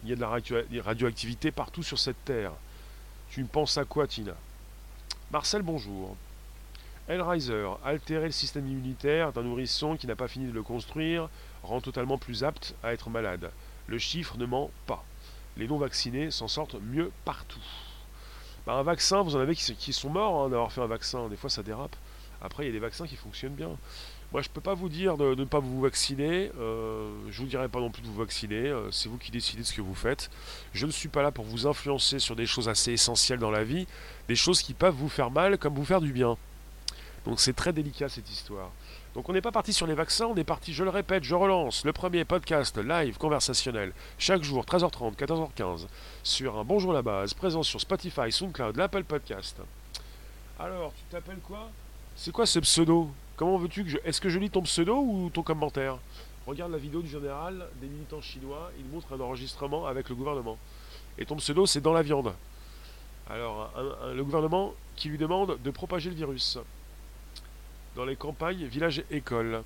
Il 0.03 0.09
y 0.09 0.13
a 0.13 0.15
de 0.15 0.21
la 0.21 0.81
radioactivité 0.83 1.51
partout 1.51 1.83
sur 1.83 1.99
cette 1.99 2.25
terre. 2.25 2.51
Tu 3.29 3.43
penses 3.45 3.77
à 3.77 3.85
quoi, 3.85 4.05
Tina? 4.05 4.35
Marcel, 5.31 5.61
bonjour. 5.61 6.17
Hellraiser, 7.07 7.67
altérer 7.83 8.25
le 8.25 8.31
système 8.31 8.67
immunitaire 8.67 9.33
d'un 9.33 9.43
nourrisson 9.43 9.97
qui 9.97 10.07
n'a 10.07 10.15
pas 10.15 10.27
fini 10.27 10.47
de 10.47 10.51
le 10.53 10.63
construire 10.63 11.29
rend 11.63 11.81
totalement 11.81 12.17
plus 12.17 12.43
apte 12.43 12.75
à 12.83 12.93
être 12.93 13.09
malade. 13.09 13.51
Le 13.87 13.97
chiffre 13.97 14.37
ne 14.37 14.45
ment 14.45 14.71
pas. 14.85 15.03
Les 15.57 15.67
non-vaccinés 15.67 16.31
s'en 16.31 16.47
sortent 16.47 16.75
mieux 16.81 17.11
partout. 17.25 17.59
Bah, 18.65 18.73
un 18.73 18.83
vaccin, 18.83 19.21
vous 19.21 19.35
en 19.35 19.39
avez 19.39 19.55
qui, 19.55 19.93
sont 19.93 20.09
morts 20.09 20.43
hein, 20.43 20.49
d'avoir 20.49 20.71
fait 20.71 20.81
un 20.81 20.87
vaccin. 20.87 21.27
Des 21.27 21.35
fois, 21.35 21.49
ça 21.49 21.63
dérape. 21.63 21.95
Après, 22.41 22.63
il 22.63 22.67
y 22.67 22.69
a 22.69 22.73
des 22.73 22.79
vaccins 22.79 23.07
qui 23.07 23.15
fonctionnent 23.15 23.53
bien. 23.53 23.77
Moi, 24.31 24.41
je 24.41 24.49
ne 24.49 24.53
peux 24.53 24.61
pas 24.61 24.73
vous 24.73 24.89
dire 24.89 25.15
de, 25.15 25.35
ne 25.35 25.43
pas 25.45 25.59
vous 25.59 25.81
vacciner. 25.81 26.51
Euh, 26.59 27.11
je 27.29 27.39
ne 27.39 27.45
vous 27.45 27.49
dirai 27.49 27.69
pas 27.69 27.79
non 27.79 27.91
plus 27.91 28.01
de 28.01 28.07
vous 28.07 28.15
vacciner. 28.15 28.67
Euh, 28.67 28.89
c'est 28.89 29.09
vous 29.09 29.17
qui 29.17 29.31
décidez 29.31 29.61
de 29.61 29.67
ce 29.67 29.73
que 29.73 29.81
vous 29.81 29.93
faites. 29.93 30.31
Je 30.73 30.85
ne 30.85 30.91
suis 30.91 31.09
pas 31.09 31.21
là 31.21 31.31
pour 31.31 31.45
vous 31.45 31.67
influencer 31.67 32.19
sur 32.19 32.35
des 32.35 32.45
choses 32.45 32.67
assez 32.67 32.91
essentielles 32.91 33.39
dans 33.39 33.51
la 33.51 33.63
vie, 33.63 33.85
des 34.27 34.35
choses 34.35 34.61
qui 34.61 34.73
peuvent 34.73 34.95
vous 34.95 35.09
faire 35.09 35.29
mal 35.29 35.57
comme 35.57 35.75
vous 35.75 35.85
faire 35.85 36.01
du 36.01 36.11
bien. 36.11 36.37
Donc 37.25 37.39
c'est 37.39 37.53
très 37.53 37.73
délicat 37.73 38.09
cette 38.09 38.29
histoire. 38.29 38.71
Donc 39.13 39.29
on 39.29 39.33
n'est 39.33 39.41
pas 39.41 39.51
parti 39.51 39.73
sur 39.73 39.85
les 39.85 39.93
vaccins, 39.93 40.25
on 40.25 40.35
est 40.37 40.43
parti, 40.43 40.73
je 40.73 40.83
le 40.83 40.89
répète, 40.89 41.23
je 41.23 41.35
relance, 41.35 41.85
le 41.85 41.93
premier 41.93 42.25
podcast 42.25 42.79
live 42.79 43.19
conversationnel, 43.19 43.93
chaque 44.17 44.41
jour, 44.41 44.65
13h30, 44.65 45.15
14h15, 45.15 45.85
sur 46.23 46.57
un 46.57 46.63
Bonjour 46.63 46.93
la 46.93 47.03
base, 47.03 47.35
présent 47.35 47.61
sur 47.61 47.79
Spotify, 47.79 48.31
SoundCloud, 48.31 48.75
l'Apple 48.75 49.03
Podcast. 49.03 49.61
Alors, 50.59 50.93
tu 50.95 51.03
t'appelles 51.11 51.41
quoi? 51.43 51.69
C'est 52.15 52.31
quoi 52.31 52.47
ce 52.47 52.57
pseudo? 52.57 53.11
Comment 53.35 53.57
veux-tu 53.57 53.83
que 53.83 53.89
je... 53.91 53.97
Est-ce 54.03 54.19
que 54.19 54.29
je 54.29 54.39
lis 54.39 54.49
ton 54.49 54.63
pseudo 54.63 54.97
ou 54.97 55.29
ton 55.31 55.43
commentaire? 55.43 55.99
Regarde 56.47 56.71
la 56.71 56.79
vidéo 56.79 57.03
du 57.03 57.09
général 57.09 57.67
des 57.79 57.87
militants 57.87 58.21
chinois, 58.21 58.71
il 58.79 58.85
montre 58.85 59.13
un 59.13 59.19
enregistrement 59.19 59.85
avec 59.85 60.09
le 60.09 60.15
gouvernement. 60.15 60.57
Et 61.19 61.25
ton 61.27 61.35
pseudo, 61.35 61.67
c'est 61.67 61.81
dans 61.81 61.93
la 61.93 62.01
viande. 62.01 62.33
Alors, 63.29 63.71
le 64.11 64.23
gouvernement 64.23 64.73
qui 64.95 65.09
lui 65.09 65.19
demande 65.19 65.59
de 65.63 65.69
propager 65.69 66.09
le 66.09 66.15
virus 66.15 66.57
dans 67.95 68.05
les 68.05 68.15
campagnes, 68.15 68.65
villages 68.65 69.03
écoles. 69.11 69.63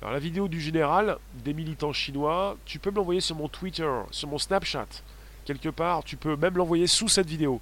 Alors 0.00 0.12
la 0.12 0.18
vidéo 0.18 0.48
du 0.48 0.60
général, 0.60 1.18
des 1.34 1.54
militants 1.54 1.92
chinois, 1.92 2.56
tu 2.64 2.78
peux 2.78 2.90
me 2.90 2.96
l'envoyer 2.96 3.20
sur 3.20 3.36
mon 3.36 3.48
Twitter, 3.48 3.90
sur 4.10 4.28
mon 4.28 4.38
Snapchat. 4.38 4.88
Quelque 5.44 5.68
part, 5.68 6.04
tu 6.04 6.16
peux 6.16 6.36
même 6.36 6.56
l'envoyer 6.56 6.86
sous 6.86 7.08
cette 7.08 7.28
vidéo. 7.28 7.60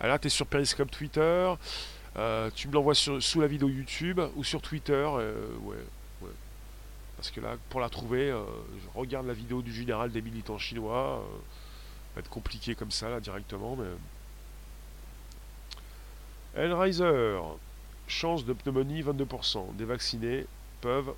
Alors 0.00 0.14
là, 0.14 0.18
tu 0.18 0.26
es 0.26 0.30
sur 0.30 0.46
Periscope 0.46 0.90
Twitter, 0.90 1.52
euh, 2.16 2.50
tu 2.54 2.68
me 2.68 2.72
l'envoies 2.72 2.94
sous 2.94 3.40
la 3.40 3.46
vidéo 3.46 3.68
YouTube 3.68 4.20
ou 4.36 4.44
sur 4.44 4.60
Twitter. 4.60 4.92
Euh, 4.92 5.48
ouais. 5.62 5.76
Parce 7.16 7.32
que 7.32 7.40
là, 7.40 7.56
pour 7.70 7.80
la 7.80 7.88
trouver, 7.88 8.30
euh, 8.30 8.44
je 8.80 8.98
regarde 8.98 9.26
la 9.26 9.32
vidéo 9.32 9.60
du 9.60 9.72
général 9.72 10.12
des 10.12 10.22
militants 10.22 10.58
chinois. 10.58 11.24
ça 11.24 12.14
va 12.14 12.20
être 12.20 12.30
compliqué 12.30 12.76
comme 12.76 12.92
ça, 12.92 13.08
là, 13.08 13.18
directement, 13.18 13.76
mais... 13.76 13.88
chance 18.08 18.44
de 18.44 18.52
pneumonie 18.52 19.02
22%. 19.02 19.76
Des 19.76 19.84
vaccinés 19.84 20.46
peuvent. 20.80 21.12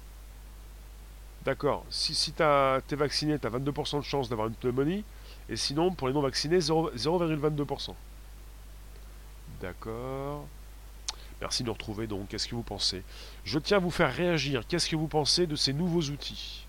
D'accord, 1.45 1.87
si, 1.89 2.15
si 2.15 2.33
tu 2.33 2.43
es 2.43 2.97
vacciné, 2.97 3.39
tu 3.39 3.47
as 3.47 3.51
22% 3.51 4.01
de 4.01 4.05
chance 4.05 4.29
d'avoir 4.29 4.49
une 4.49 4.55
pneumonie, 4.55 5.05
et 5.49 5.57
sinon, 5.57 5.91
pour 5.93 6.09
les 6.09 6.15
non 6.15 6.21
vaccinés, 6.21 6.59
0,22%. 6.59 7.95
D'accord. 9.61 10.47
Merci 11.41 11.63
de 11.63 11.69
nous 11.69 11.73
retrouver 11.73 12.07
donc. 12.07 12.29
Qu'est-ce 12.29 12.47
que 12.47 12.55
vous 12.55 12.63
pensez? 12.63 13.03
Je 13.45 13.59
tiens 13.59 13.79
à 13.79 13.81
vous 13.81 13.91
faire 13.91 14.13
réagir. 14.13 14.67
Qu'est-ce 14.69 14.89
que 14.89 14.97
vous 14.97 15.09
pensez 15.09 15.47
de 15.47 15.57
ces 15.57 15.73
nouveaux 15.73 16.03
outils? 16.03 16.67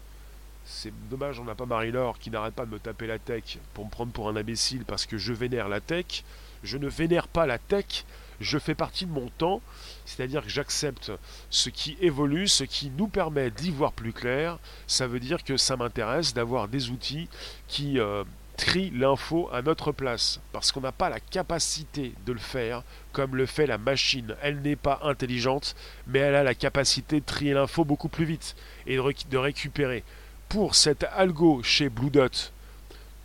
C'est 0.65 0.93
dommage, 1.10 1.39
on 1.39 1.43
n'a 1.43 1.55
pas 1.55 1.65
Marie-Laure 1.65 2.17
qui 2.17 2.31
n'arrête 2.31 2.53
pas 2.53 2.65
de 2.65 2.71
me 2.71 2.79
taper 2.79 3.07
la 3.07 3.19
tech 3.19 3.57
pour 3.73 3.86
me 3.86 3.89
prendre 3.89 4.12
pour 4.13 4.29
un 4.29 4.36
imbécile 4.36 4.86
parce 4.86 5.05
que 5.05 5.17
je 5.17 5.34
vénère 5.34 5.67
la 5.67 5.81
tech. 5.81 6.23
Je 6.63 6.77
ne 6.77 6.88
vénère 6.88 7.27
pas 7.27 7.45
la 7.45 7.57
tech, 7.57 8.05
je 8.41 8.58
fais 8.58 8.75
partie 8.75 9.06
de 9.06 9.12
mon 9.12 9.30
temps, 9.38 9.62
c'est-à-dire 10.06 10.43
que 10.43 10.49
j'accepte 10.49 11.12
ce 11.49 11.69
qui 11.69 11.97
évolue, 12.01 12.47
ce 12.47 12.63
qui 12.63 12.91
nous 12.97 13.08
permet 13.08 13.51
d'y 13.51 13.71
voir 13.71 13.93
plus 13.93 14.13
clair. 14.13 14.58
Ça 14.88 15.08
veut 15.08 15.19
dire 15.19 15.43
que 15.43 15.58
ça 15.58 15.77
m'intéresse 15.77 16.34
d'avoir 16.34 16.67
des 16.67 16.89
outils 16.89 17.30
qui 17.67 17.99
euh, 17.99 18.23
trient 18.58 18.91
l'info 18.91 19.49
à 19.51 19.62
notre 19.62 19.91
place, 19.91 20.39
parce 20.51 20.71
qu'on 20.71 20.82
n'a 20.82 20.91
pas 20.91 21.10
la 21.10 21.19
capacité 21.19 22.13
de 22.25 22.34
le 22.34 22.39
faire 22.39 22.84
comme 23.12 23.36
le 23.36 23.47
fait 23.47 23.65
la 23.65 23.77
machine. 23.77 24.36
Elle 24.41 24.62
n'est 24.62 24.75
pas 24.75 24.99
intelligente, 25.04 25.75
mais 26.06 26.19
elle 26.19 26.36
a 26.36 26.43
la 26.43 26.54
capacité 26.54 27.19
de 27.19 27.25
trier 27.25 27.54
l'info 27.54 27.86
beaucoup 27.86 28.08
plus 28.10 28.25
vite 28.25 28.56
et 28.86 28.97
de, 28.97 29.38
récupérer. 29.38 30.04
Pour 30.47 30.75
cet 30.75 31.06
algo 31.15 31.63
chez 31.63 31.89
Blue 31.89 32.10
Dot, 32.10 32.54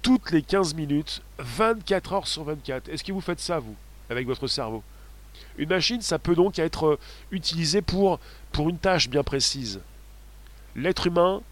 toutes 0.01 0.31
les 0.31 0.43
15 0.43 0.75
minutes, 0.75 1.21
24 1.39 2.13
heures 2.13 2.27
sur 2.27 2.45
24. 2.45 2.89
Est-ce 2.89 3.05
que 3.05 3.13
vous 3.13 3.21
faites 3.21 3.41
ça, 3.41 3.59
vous, 3.59 3.77
avec 4.09 4.27
votre 4.27 4.47
cerveau? 4.47 4.83
Une 5.59 5.69
machine, 5.69 6.01
ça 6.01 6.19
peut 6.19 6.35
donc 6.35 6.59
être 6.59 6.87
euh, 6.87 6.99
utilisé 7.31 7.83
pour, 7.83 8.19
pour 8.53 8.69
une 8.69 8.79
tâche 8.79 9.09
bien 9.09 9.23
précise. 9.23 9.81
L'être 10.75 11.07
humain, 11.07 11.43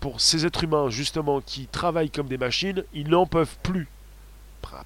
pour 0.00 0.20
ces 0.20 0.44
êtres 0.44 0.64
humains 0.64 0.90
justement 0.90 1.40
qui 1.40 1.66
travaillent 1.66 2.10
comme 2.10 2.28
des 2.28 2.38
machines, 2.38 2.84
ils 2.92 3.08
n'en 3.08 3.26
peuvent 3.26 3.56
plus. 3.62 3.88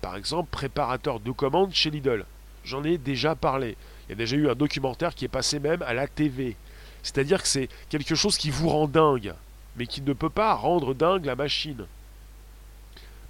Par 0.01 0.17
exemple, 0.17 0.51
préparateur 0.51 1.21
de 1.21 1.31
commandes 1.31 1.73
chez 1.73 1.91
Lidl. 1.91 2.25
J'en 2.65 2.85
ai 2.85 2.99
déjà 2.99 3.35
parlé. 3.35 3.77
Il 4.07 4.11
y 4.11 4.13
a 4.13 4.17
déjà 4.17 4.37
eu 4.37 4.49
un 4.51 4.55
documentaire 4.55 5.15
qui 5.15 5.25
est 5.25 5.29
passé 5.29 5.59
même 5.59 5.83
à 5.83 5.95
la 5.95 6.07
TV. 6.07 6.57
C'est-à-dire 7.03 7.43
que 7.43 7.49
c'est 7.49 7.69
quelque 7.89 8.15
chose 8.15 8.37
qui 8.37 8.51
vous 8.51 8.69
rend 8.69 8.89
dingue, 8.89 9.35
mais 9.77 9.87
qui 9.87 10.03
ne 10.03 10.13
peut 10.13 10.31
pas 10.31 10.55
rendre 10.55 10.95
dingue 10.95 11.25
la 11.25 11.37
machine. 11.37 11.87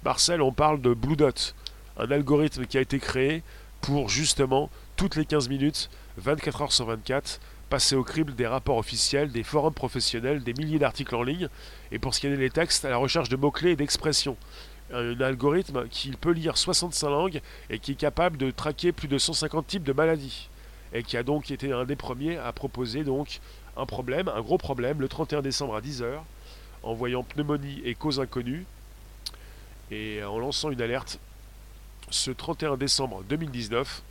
Marcel, 0.03 0.41
on 0.41 0.51
parle 0.51 0.81
de 0.81 0.93
Blue 0.93 1.15
Dot, 1.15 1.55
un 1.97 2.11
algorithme 2.11 2.65
qui 2.65 2.77
a 2.77 2.81
été 2.81 2.99
créé 2.99 3.43
pour 3.81 4.09
justement 4.09 4.69
toutes 4.99 5.15
les 5.15 5.23
15 5.23 5.47
minutes, 5.47 5.89
24 6.17 6.61
heures 6.61 6.71
sur 6.73 6.87
24, 6.87 7.39
passer 7.69 7.95
au 7.95 8.03
crible 8.03 8.35
des 8.35 8.45
rapports 8.45 8.75
officiels, 8.75 9.31
des 9.31 9.43
forums 9.43 9.73
professionnels, 9.73 10.43
des 10.43 10.53
milliers 10.53 10.77
d'articles 10.77 11.15
en 11.15 11.23
ligne, 11.23 11.47
et 11.93 11.99
pour 11.99 12.13
scanner 12.13 12.35
les 12.35 12.49
textes, 12.49 12.83
à 12.83 12.89
la 12.89 12.97
recherche 12.97 13.29
de 13.29 13.37
mots-clés 13.37 13.71
et 13.71 13.75
d'expressions. 13.77 14.35
Un 14.91 15.21
algorithme 15.21 15.87
qui 15.87 16.11
peut 16.11 16.33
lire 16.33 16.57
65 16.57 17.09
langues 17.09 17.41
et 17.69 17.79
qui 17.79 17.93
est 17.93 17.95
capable 17.95 18.35
de 18.35 18.51
traquer 18.51 18.91
plus 18.91 19.07
de 19.07 19.17
150 19.17 19.67
types 19.67 19.83
de 19.83 19.93
maladies. 19.93 20.49
Et 20.91 21.01
qui 21.01 21.15
a 21.15 21.23
donc 21.23 21.49
été 21.49 21.71
un 21.71 21.85
des 21.85 21.95
premiers 21.95 22.35
à 22.35 22.51
proposer 22.51 23.05
donc 23.05 23.39
un 23.77 23.85
problème, 23.85 24.27
un 24.27 24.41
gros 24.41 24.57
problème, 24.57 24.99
le 24.99 25.07
31 25.07 25.41
décembre 25.41 25.77
à 25.77 25.81
10h, 25.81 26.11
en 26.83 26.93
voyant 26.93 27.23
pneumonie 27.23 27.81
et 27.85 27.95
cause 27.95 28.19
inconnue, 28.19 28.65
et 29.91 30.21
en 30.25 30.39
lançant 30.39 30.71
une 30.71 30.81
alerte 30.81 31.19
ce 32.09 32.31
31 32.31 32.75
décembre 32.75 33.23
2019. 33.29 34.03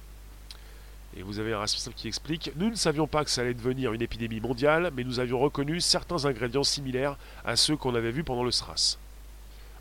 Et 1.18 1.22
vous 1.22 1.40
avez 1.40 1.52
un 1.52 1.58
responsable 1.58 1.96
qui 1.96 2.06
explique 2.06 2.52
Nous 2.54 2.70
ne 2.70 2.76
savions 2.76 3.08
pas 3.08 3.24
que 3.24 3.30
ça 3.30 3.40
allait 3.40 3.52
devenir 3.52 3.92
une 3.92 4.02
épidémie 4.02 4.38
mondiale, 4.38 4.92
mais 4.94 5.02
nous 5.02 5.18
avions 5.18 5.40
reconnu 5.40 5.80
certains 5.80 6.26
ingrédients 6.26 6.62
similaires 6.62 7.16
à 7.44 7.56
ceux 7.56 7.76
qu'on 7.76 7.96
avait 7.96 8.12
vus 8.12 8.22
pendant 8.22 8.44
le 8.44 8.52
SRAS. 8.52 8.98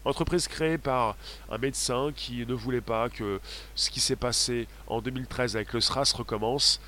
Entreprise 0.03 0.47
créée 0.47 0.79
par 0.79 1.15
un 1.51 1.59
médecin 1.59 2.11
qui 2.15 2.43
ne 2.47 2.53
voulait 2.55 2.81
pas 2.81 3.09
que 3.09 3.39
ce 3.75 3.91
qui 3.91 3.99
s'est 3.99 4.15
passé 4.15 4.67
en 4.87 4.99
2013 4.99 5.55
avec 5.55 5.73
le 5.73 5.79
SRAS 5.79 6.13
recommence, 6.15 6.81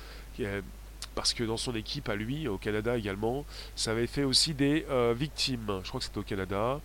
parce 1.14 1.32
que 1.32 1.44
dans 1.44 1.56
son 1.56 1.76
équipe 1.76 2.08
à 2.08 2.16
lui, 2.16 2.48
au 2.48 2.58
Canada 2.58 2.96
également, 2.96 3.44
ça 3.76 3.92
avait 3.92 4.08
fait 4.08 4.24
aussi 4.24 4.52
des 4.52 4.84
euh, 4.90 5.14
victimes. 5.16 5.80
Je 5.84 5.88
crois 5.88 6.00
que 6.00 6.06
c'était 6.06 6.18
au 6.18 6.24
Canada. 6.24 6.80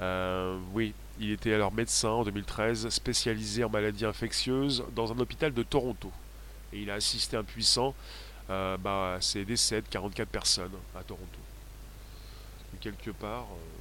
Euh, 0.00 0.58
oui, 0.72 0.94
il 1.18 1.30
était 1.30 1.54
alors 1.54 1.72
médecin 1.72 2.10
en 2.10 2.24
2013, 2.24 2.88
spécialisé 2.90 3.64
en 3.64 3.70
maladies 3.70 4.04
infectieuses 4.04 4.84
dans 4.94 5.12
un 5.12 5.18
hôpital 5.18 5.52
de 5.52 5.62
Toronto. 5.62 6.10
Et 6.72 6.80
il 6.80 6.90
a 6.90 6.94
assisté 6.94 7.36
impuissant 7.36 7.94
euh, 8.50 8.76
bah, 8.76 9.14
à 9.14 9.20
ces 9.20 9.44
décès 9.44 9.80
de 9.80 9.88
44 9.88 10.28
personnes 10.28 10.76
à 10.94 11.02
Toronto. 11.02 11.38
quelque 12.80 13.10
part, 13.10 13.44
euh, 13.44 13.76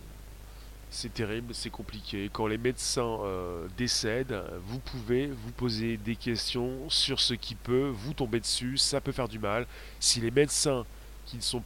c'est 0.89 1.13
terrible, 1.13 1.53
c'est 1.53 1.69
compliqué. 1.69 2.29
Quand 2.31 2.47
les 2.47 2.57
médecins 2.57 3.19
euh, 3.23 3.67
décèdent, 3.77 4.41
vous 4.67 4.79
pouvez 4.79 5.27
vous 5.27 5.51
poser 5.51 5.97
des 5.97 6.15
questions 6.15 6.89
sur 6.89 7.19
ce 7.19 7.33
qui 7.33 7.55
peut 7.55 7.91
vous 7.93 8.13
tomber 8.13 8.39
dessus, 8.39 8.77
ça 8.77 9.01
peut 9.01 9.11
faire 9.11 9.27
du 9.27 9.39
mal. 9.39 9.67
Si 9.99 10.21
les 10.21 10.31
médecins, 10.31 10.85
qui 11.25 11.35
ne 11.35 11.41
sont 11.41 11.63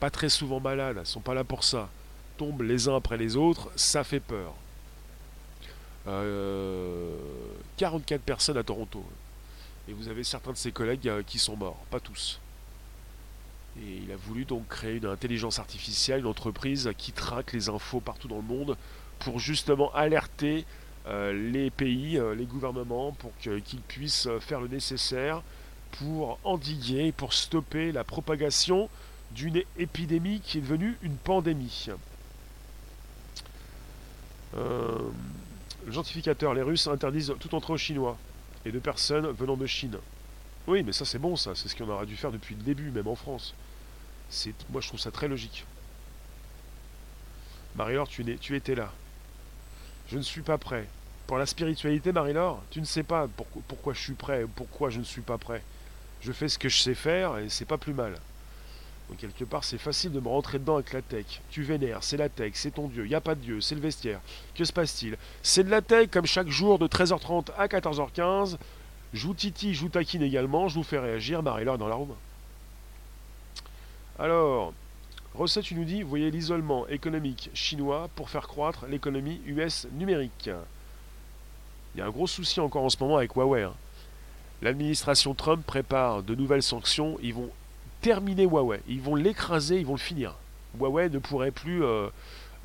pas 0.00 0.10
très 0.10 0.28
souvent 0.28 0.58
malades, 0.58 0.98
ne 0.98 1.04
sont 1.04 1.20
pas 1.20 1.34
là 1.34 1.44
pour 1.44 1.62
ça, 1.62 1.88
tombent 2.38 2.62
les 2.62 2.88
uns 2.88 2.96
après 2.96 3.16
les 3.16 3.36
autres, 3.36 3.70
ça 3.76 4.02
fait 4.02 4.20
peur. 4.20 4.54
44 6.04 6.10
euh, 6.10 8.18
personnes 8.24 8.58
à 8.58 8.62
Toronto. 8.62 9.04
Et 9.88 9.92
vous 9.92 10.08
avez 10.08 10.24
certains 10.24 10.52
de 10.52 10.56
ses 10.56 10.72
collègues 10.72 11.08
euh, 11.08 11.22
qui 11.26 11.38
sont 11.38 11.56
morts, 11.56 11.84
pas 11.90 12.00
tous. 12.00 12.40
Et 13.80 14.00
il 14.04 14.12
a 14.12 14.16
voulu 14.16 14.44
donc 14.44 14.68
créer 14.68 14.96
une 14.96 15.06
intelligence 15.06 15.58
artificielle, 15.58 16.20
une 16.20 16.26
entreprise 16.26 16.90
qui 16.98 17.12
traque 17.12 17.52
les 17.52 17.68
infos 17.68 18.00
partout 18.00 18.28
dans 18.28 18.36
le 18.36 18.42
monde 18.42 18.76
pour 19.18 19.38
justement 19.38 19.92
alerter 19.94 20.66
les 21.06 21.70
pays, 21.70 22.20
les 22.36 22.44
gouvernements, 22.44 23.12
pour 23.12 23.32
qu'ils 23.38 23.80
puissent 23.88 24.28
faire 24.40 24.60
le 24.60 24.68
nécessaire 24.68 25.42
pour 25.92 26.38
endiguer, 26.44 27.12
pour 27.12 27.32
stopper 27.32 27.92
la 27.92 28.04
propagation 28.04 28.90
d'une 29.32 29.62
épidémie 29.78 30.40
qui 30.40 30.58
est 30.58 30.60
devenue 30.60 30.96
une 31.02 31.16
pandémie. 31.16 31.88
Euh, 34.54 34.98
gentrificateur, 35.88 36.54
les 36.54 36.62
Russes 36.62 36.86
interdisent 36.86 37.34
tout 37.40 37.54
entrée 37.54 37.72
aux 37.72 37.78
Chinois 37.78 38.16
et 38.64 38.72
de 38.72 38.78
personnes 38.78 39.26
venant 39.30 39.56
de 39.56 39.66
Chine. 39.66 39.98
Oui, 40.66 40.82
mais 40.82 40.92
ça 40.92 41.04
c'est 41.04 41.18
bon, 41.18 41.36
ça, 41.36 41.54
c'est 41.54 41.68
ce 41.68 41.76
qu'on 41.76 41.88
aurait 41.88 42.06
dû 42.06 42.16
faire 42.16 42.30
depuis 42.30 42.54
le 42.54 42.62
début, 42.62 42.90
même 42.90 43.08
en 43.08 43.16
France. 43.16 43.54
C'est, 44.28 44.54
moi 44.70 44.80
je 44.80 44.88
trouve 44.88 45.00
ça 45.00 45.10
très 45.10 45.28
logique. 45.28 45.64
Marie-Laure, 47.76 48.08
tu, 48.08 48.24
tu 48.38 48.56
étais 48.56 48.74
là. 48.74 48.92
Je 50.10 50.18
ne 50.18 50.22
suis 50.22 50.42
pas 50.42 50.58
prêt. 50.58 50.86
Pour 51.26 51.38
la 51.38 51.46
spiritualité, 51.46 52.12
Marie-Laure, 52.12 52.62
tu 52.70 52.80
ne 52.80 52.84
sais 52.84 53.02
pas 53.02 53.28
pourquoi 53.68 53.94
je 53.94 54.00
suis 54.00 54.14
prêt, 54.14 54.46
pourquoi 54.54 54.90
je 54.90 54.98
ne 54.98 55.04
suis 55.04 55.22
pas 55.22 55.38
prêt. 55.38 55.62
Je 56.20 56.32
fais 56.32 56.48
ce 56.48 56.58
que 56.58 56.68
je 56.68 56.78
sais 56.78 56.94
faire 56.94 57.38
et 57.38 57.48
c'est 57.48 57.64
pas 57.64 57.78
plus 57.78 57.94
mal. 57.94 58.18
Donc 59.08 59.18
quelque 59.18 59.44
part, 59.44 59.64
c'est 59.64 59.78
facile 59.78 60.12
de 60.12 60.20
me 60.20 60.28
rentrer 60.28 60.58
dedans 60.58 60.76
avec 60.76 60.92
la 60.92 61.02
tech. 61.02 61.40
Tu 61.50 61.62
vénères, 61.62 62.02
c'est 62.02 62.16
la 62.16 62.28
tech, 62.28 62.52
c'est 62.54 62.72
ton 62.72 62.88
dieu, 62.88 63.04
il 63.04 63.08
n'y 63.08 63.14
a 63.14 63.20
pas 63.20 63.34
de 63.34 63.40
dieu, 63.40 63.60
c'est 63.60 63.74
le 63.74 63.80
vestiaire. 63.80 64.20
Que 64.54 64.64
se 64.64 64.72
passe-t-il? 64.72 65.16
C'est 65.42 65.64
de 65.64 65.70
la 65.70 65.82
tech 65.82 66.08
comme 66.10 66.26
chaque 66.26 66.48
jour 66.48 66.78
de 66.78 66.86
13h30 66.86 67.48
à 67.58 67.66
14h15. 67.66 68.56
Joue 69.12 69.34
Titi, 69.34 69.74
joue 69.74 69.90
Taquine 69.90 70.22
également, 70.22 70.68
je 70.68 70.76
vous 70.76 70.82
fais 70.82 70.98
réagir, 70.98 71.42
Marie-Laure 71.42 71.76
dans 71.76 71.88
la 71.88 71.94
room. 71.94 72.14
Alors, 74.18 74.72
recette, 75.34 75.64
tu 75.64 75.74
nous 75.74 75.84
dis, 75.84 76.02
vous 76.02 76.08
voyez 76.08 76.30
l'isolement 76.30 76.88
économique 76.88 77.50
chinois 77.52 78.08
pour 78.14 78.30
faire 78.30 78.48
croître 78.48 78.86
l'économie 78.86 79.42
US 79.46 79.86
numérique. 79.92 80.48
Il 81.94 81.98
y 81.98 82.00
a 82.00 82.06
un 82.06 82.10
gros 82.10 82.26
souci 82.26 82.60
encore 82.60 82.84
en 82.84 82.88
ce 82.88 82.96
moment 83.00 83.18
avec 83.18 83.34
Huawei. 83.34 83.64
Hein. 83.64 83.74
L'administration 84.62 85.34
Trump 85.34 85.66
prépare 85.66 86.22
de 86.22 86.34
nouvelles 86.34 86.62
sanctions. 86.62 87.18
Ils 87.22 87.34
vont 87.34 87.50
terminer 88.02 88.44
Huawei. 88.44 88.80
Ils 88.88 89.00
vont 89.00 89.14
l'écraser, 89.14 89.78
ils 89.78 89.86
vont 89.86 89.94
le 89.94 89.98
finir. 89.98 90.34
Huawei 90.78 91.08
ne 91.08 91.18
pourrait 91.18 91.50
plus 91.50 91.82
euh, 91.82 92.08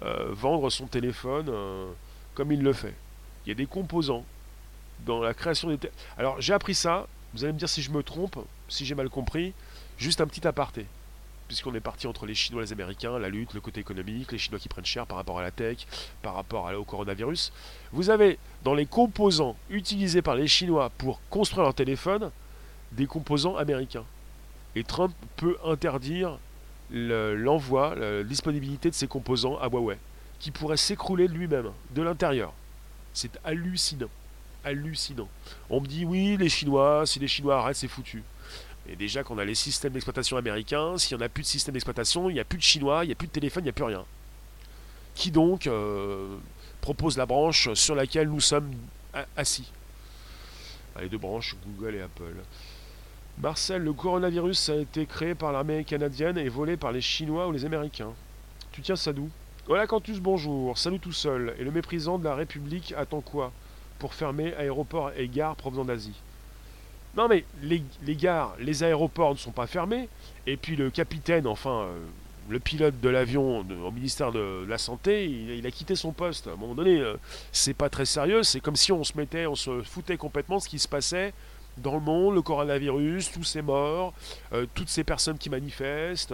euh, 0.02 0.28
vendre 0.32 0.70
son 0.70 0.88
téléphone 0.88 1.48
euh, 1.50 1.90
comme 2.34 2.52
il 2.52 2.62
le 2.62 2.74
fait. 2.74 2.94
Il 3.46 3.50
y 3.50 3.52
a 3.52 3.56
des 3.56 3.66
composants 3.66 4.26
dans 5.06 5.22
la 5.22 5.34
création 5.34 5.70
des... 5.70 5.80
Alors 6.18 6.42
j'ai 6.42 6.54
appris 6.54 6.76
ça, 6.76 7.08
vous 7.34 7.44
allez 7.44 7.54
me 7.54 7.60
dire 7.60 7.70
si 7.70 7.82
je 7.82 7.92
me 7.92 8.04
trompe, 8.04 8.38
si 8.68 8.86
j'ai 8.86 8.96
mal 8.96 9.10
compris, 9.10 9.54
juste 9.98 10.20
un 10.20 10.28
petit 10.28 10.46
aparté 10.46 10.86
puisqu'on 11.48 11.74
est 11.76 11.80
parti 11.80 12.08
entre 12.08 12.26
les 12.26 12.36
Chinois 12.36 12.62
et 12.62 12.66
les 12.66 12.74
Américains, 12.74 13.18
la 13.18 13.30
lutte, 13.30 13.54
le 13.54 13.62
côté 13.62 13.80
économique, 13.80 14.34
les 14.34 14.38
Chinois 14.38 14.60
qui 14.60 14.68
prennent 14.68 14.86
cher 14.86 15.08
par 15.08 15.18
rapport 15.18 15.40
à 15.40 15.42
la 15.42 15.52
tech, 15.52 15.88
par 16.22 16.34
rapport 16.36 16.70
au 16.78 16.84
coronavirus. 16.84 17.54
Vous 17.94 18.10
avez 18.10 18.38
dans 18.66 18.74
les 18.74 18.86
composants 18.86 19.56
utilisés 19.70 20.22
par 20.22 20.36
les 20.36 20.48
Chinois 20.48 20.92
pour 20.98 21.22
construire 21.30 21.64
leur 21.64 21.74
téléphone 21.74 22.32
des 22.92 23.06
composants 23.06 23.56
américains. 23.56 24.04
Et 24.78 24.84
Trump 24.84 25.12
peut 25.38 25.58
interdire 25.66 26.38
l'envoi, 26.92 27.96
la 27.96 28.24
disponibilité 28.24 28.92
de 28.92 28.94
ces 28.94 29.08
composants 29.08 29.58
à 29.58 29.70
Huawei, 29.70 29.98
qui 30.40 30.52
pourrait 30.52 30.78
s'écrouler 30.78 31.28
lui-même, 31.28 31.72
de 31.96 32.04
l'intérieur. 32.04 32.54
C'est 33.12 33.40
hallucinant. 33.44 34.10
Hallucinant. 34.64 35.30
On 35.72 35.82
me 35.82 35.88
dit 35.88 36.06
oui, 36.06 36.38
les 36.38 36.48
Chinois, 36.48 37.08
si 37.08 37.18
les 37.18 37.28
Chinois 37.28 37.58
arrêtent, 37.58 37.78
c'est 37.78 37.88
foutu. 37.88 38.22
Et 38.88 38.96
déjà 38.96 39.24
qu'on 39.24 39.40
a 39.40 39.46
les 39.46 39.56
systèmes 39.56 39.94
d'exploitation 39.94 40.38
américains, 40.38 41.00
s'il 41.00 41.18
n'y 41.18 41.24
en 41.24 41.26
a 41.26 41.30
plus 41.30 41.42
de 41.42 41.48
système 41.48 41.74
d'exploitation, 41.74 42.30
il 42.30 42.34
n'y 42.34 42.40
a 42.40 42.46
plus 42.46 42.60
de 42.60 42.64
chinois, 42.64 43.04
il 43.04 43.08
n'y 43.08 43.14
a 43.14 43.16
plus 43.16 43.28
de 43.28 43.32
téléphone, 43.32 43.64
il 43.64 43.66
n'y 43.66 43.72
a 43.72 43.74
plus 43.74 43.84
rien. 43.84 44.06
Qui 45.16 45.32
donc 45.32 45.66
euh, 45.66 46.38
propose 46.82 47.18
la 47.18 47.26
branche 47.26 47.74
sur 47.74 47.96
laquelle 47.96 48.30
nous 48.30 48.42
sommes 48.42 48.72
assis 49.36 49.72
Les 51.02 51.10
deux 51.10 51.18
branches, 51.18 51.56
Google 51.66 51.96
et 51.96 52.02
Apple. 52.02 52.36
Marcel, 53.40 53.84
le 53.84 53.94
coronavirus 53.94 54.70
a 54.70 54.76
été 54.78 55.06
créé 55.06 55.36
par 55.36 55.52
l'armée 55.52 55.84
canadienne 55.84 56.40
et 56.40 56.50
volé 56.50 56.76
par 56.76 56.92
les 56.92 57.02
Chinois 57.02 57.48
ou 57.48 57.52
les 57.52 57.66
Américains. 57.66 58.14
Tu 58.72 58.82
tiens 58.82 58.96
ça 58.96 59.14
d'où? 59.14 59.30
Voilà 59.68 59.86
Cantus, 59.86 60.20
bonjour. 60.20 60.76
Salut 60.76 61.00
tout 61.00 61.12
seul. 61.12 61.54
Et 61.60 61.64
le 61.64 61.70
méprisant 61.70 62.18
de 62.18 62.24
la 62.24 62.34
République 62.34 62.96
attend 62.98 63.22
quoi? 63.22 63.52
Pour 64.00 64.16
fermer 64.16 64.56
aéroports 64.56 65.12
et 65.16 65.28
gares 65.28 65.56
provenant 65.56 65.86
d'Asie. 65.86 66.20
Non 67.16 67.28
mais 67.28 67.46
les, 67.62 67.84
gares, 68.16 68.56
les 68.60 68.84
aéroports 68.84 69.34
ne 69.34 69.38
sont 69.38 69.52
pas 69.52 69.68
fermés, 69.68 70.10
et 70.48 70.58
puis 70.58 70.76
le 70.76 70.90
capitaine, 70.90 71.46
enfin 71.46 71.82
euh, 71.82 72.00
le 72.50 72.60
pilote 72.60 73.00
de 73.00 73.10
l'avion 73.10 73.60
au 73.60 73.92
ministère 73.92 74.32
de 74.32 74.66
la 74.68 74.78
Santé, 74.80 75.26
il, 75.26 75.66
a 75.66 75.72
quitté 75.72 75.96
son 75.96 76.12
poste. 76.12 76.48
À 76.48 76.52
un 76.52 76.56
moment 76.56 76.76
donné, 76.76 77.00
euh, 77.00 77.18
c'est 77.52 77.76
pas 77.76 77.90
très 77.90 78.06
sérieux, 78.06 78.42
c'est 78.42 78.60
comme 78.62 78.76
si 78.76 78.92
on 78.92 79.04
se 79.04 79.16
mettait, 79.16 79.46
on 79.46 79.56
se 79.56 79.84
foutait 79.84 80.18
complètement 80.18 80.58
de 80.58 80.64
ce 80.64 80.70
qui 80.70 80.80
se 80.80 80.88
passait 80.88 81.34
dans 81.78 81.94
le 81.94 82.02
monde, 82.02 82.36
le 82.36 82.42
coronavirus, 82.42 83.32
tous 83.32 83.44
ces 83.44 83.62
morts, 83.62 84.14
euh, 84.54 84.66
toutes 84.74 84.90
ces 84.90 85.04
personnes 85.04 85.38
qui 85.38 85.50
manifestent, 85.50 86.34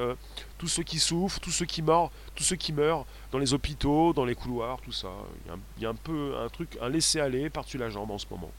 tous 0.58 0.67
ceux 0.67 0.84
qui 0.84 0.99
souffrent, 0.99 1.39
tous 1.39 1.51
ceux 1.51 1.65
qui 1.65 1.82
meurent, 1.82 2.12
tous 2.36 2.43
ceux 2.43 2.56
qui 2.56 2.73
meurent 2.73 3.06
dans 3.32 3.39
les 3.39 3.53
hôpitaux, 3.53 4.13
dans 4.13 4.25
les 4.25 4.36
couloirs, 4.36 4.79
tout 4.82 4.91
ça. 4.91 5.10
Il 5.77 5.84
y 5.84 5.86
a 5.86 5.89
un, 5.89 5.95
peu 5.95 6.36
un 6.38 6.49
truc, 6.49 6.77
un 6.82 6.89
laisser-aller 6.89 7.49
par-dessus 7.49 7.77
la 7.77 7.89
jambe 7.89 8.12
en 8.12 8.17
ce 8.17 8.25
moment 8.29 8.51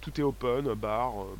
tout 0.00 0.20
est 0.20 0.24
open, 0.24 0.72
bar, 0.74 1.22
euh, 1.22 1.36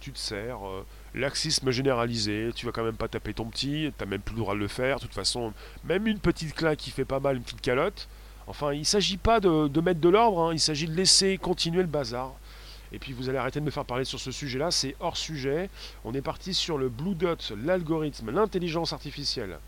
tu 0.00 0.12
te 0.12 0.18
sers, 0.18 0.66
euh, 0.66 0.84
laxisme 1.14 1.70
généralisé, 1.70 2.50
tu 2.54 2.66
vas 2.66 2.72
quand 2.72 2.84
même 2.84 2.96
pas 2.96 3.08
taper 3.08 3.34
ton 3.34 3.46
petit, 3.46 3.92
t'as 3.96 4.06
même 4.06 4.20
plus 4.20 4.34
le 4.34 4.40
droit 4.40 4.54
de 4.54 4.60
le 4.60 4.68
faire, 4.68 4.96
de 4.96 5.02
toute 5.02 5.14
façon, 5.14 5.52
même 5.84 6.06
une 6.06 6.18
petite 6.18 6.54
claque 6.54 6.78
qui 6.78 6.90
fait 6.90 7.04
pas 7.04 7.20
mal, 7.20 7.36
une 7.36 7.42
petite 7.42 7.60
calotte, 7.60 8.08
enfin, 8.46 8.72
il 8.72 8.86
s'agit 8.86 9.16
pas 9.16 9.40
de, 9.40 9.80
mettre 9.80 10.00
de 10.00 10.08
l'ordre, 10.08 10.40
hein, 10.42 10.52
il 10.52 10.60
s'agit 10.60 10.86
de 10.86 10.94
laisser 10.94 11.38
continuer 11.38 11.82
le 11.82 11.88
bazar. 11.88 12.34
Et 12.92 12.98
puis 12.98 13.12
vous 13.12 13.28
allez 13.28 13.38
arrêter 13.38 13.60
de 13.60 13.64
me 13.64 13.70
faire 13.70 13.84
parler 13.84 14.04
sur 14.04 14.20
ce 14.20 14.30
sujet-là, 14.30 14.70
c'est 14.70 14.94
hors 15.00 15.16
sujet. 15.16 15.70
On 16.04 16.12
est 16.14 16.22
parti 16.22 16.54
sur 16.54 16.76
le 16.76 16.88
Blue 16.88 17.14
Dot, 17.14 17.52
l'algorithme, 17.64 18.30
l'intelligence 18.30 18.92
artificielle. 18.92 19.58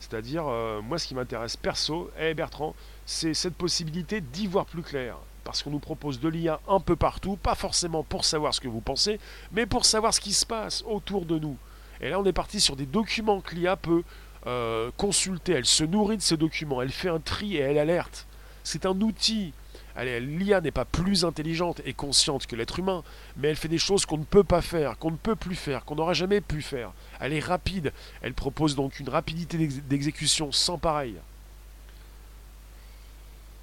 C'est-à-dire, 0.00 0.46
euh, 0.48 0.82
moi 0.82 0.98
ce 0.98 1.06
qui 1.06 1.14
m'intéresse 1.14 1.56
perso, 1.56 2.10
et 2.18 2.34
Bertrand, 2.34 2.74
c'est 3.06 3.32
cette 3.32 3.54
possibilité 3.54 4.20
d'y 4.20 4.46
voir 4.46 4.66
plus 4.66 4.82
clair 4.82 5.16
parce 5.44 5.62
qu'on 5.62 5.70
nous 5.70 5.78
propose 5.78 6.20
de 6.20 6.28
l'IA 6.28 6.58
un 6.66 6.80
peu 6.80 6.96
partout, 6.96 7.36
pas 7.36 7.54
forcément 7.54 8.02
pour 8.02 8.24
savoir 8.24 8.54
ce 8.54 8.60
que 8.60 8.68
vous 8.68 8.80
pensez, 8.80 9.20
mais 9.52 9.66
pour 9.66 9.84
savoir 9.84 10.12
ce 10.14 10.20
qui 10.20 10.32
se 10.32 10.46
passe 10.46 10.82
autour 10.86 11.26
de 11.26 11.38
nous. 11.38 11.56
Et 12.00 12.08
là, 12.08 12.18
on 12.18 12.24
est 12.24 12.32
parti 12.32 12.60
sur 12.60 12.76
des 12.76 12.86
documents 12.86 13.40
que 13.40 13.54
l'IA 13.54 13.76
peut 13.76 14.02
euh, 14.46 14.90
consulter. 14.96 15.52
Elle 15.52 15.66
se 15.66 15.84
nourrit 15.84 16.16
de 16.16 16.22
ces 16.22 16.36
documents, 16.36 16.82
elle 16.82 16.90
fait 16.90 17.08
un 17.08 17.20
tri 17.20 17.56
et 17.56 17.60
elle 17.60 17.78
alerte. 17.78 18.26
C'est 18.64 18.86
un 18.86 18.98
outil. 19.00 19.52
L'IA 19.96 20.60
n'est 20.60 20.72
pas 20.72 20.84
plus 20.84 21.24
intelligente 21.24 21.80
et 21.84 21.92
consciente 21.92 22.46
que 22.46 22.56
l'être 22.56 22.80
humain, 22.80 23.04
mais 23.36 23.48
elle 23.48 23.56
fait 23.56 23.68
des 23.68 23.78
choses 23.78 24.06
qu'on 24.06 24.18
ne 24.18 24.24
peut 24.24 24.42
pas 24.42 24.60
faire, 24.60 24.98
qu'on 24.98 25.12
ne 25.12 25.16
peut 25.16 25.36
plus 25.36 25.54
faire, 25.54 25.84
qu'on 25.84 25.94
n'aura 25.94 26.14
jamais 26.14 26.40
pu 26.40 26.62
faire. 26.62 26.92
Elle 27.20 27.32
est 27.32 27.44
rapide. 27.44 27.92
Elle 28.20 28.34
propose 28.34 28.74
donc 28.74 28.98
une 28.98 29.08
rapidité 29.08 29.56
d'exécution 29.58 30.50
sans 30.50 30.78
pareil. 30.78 31.14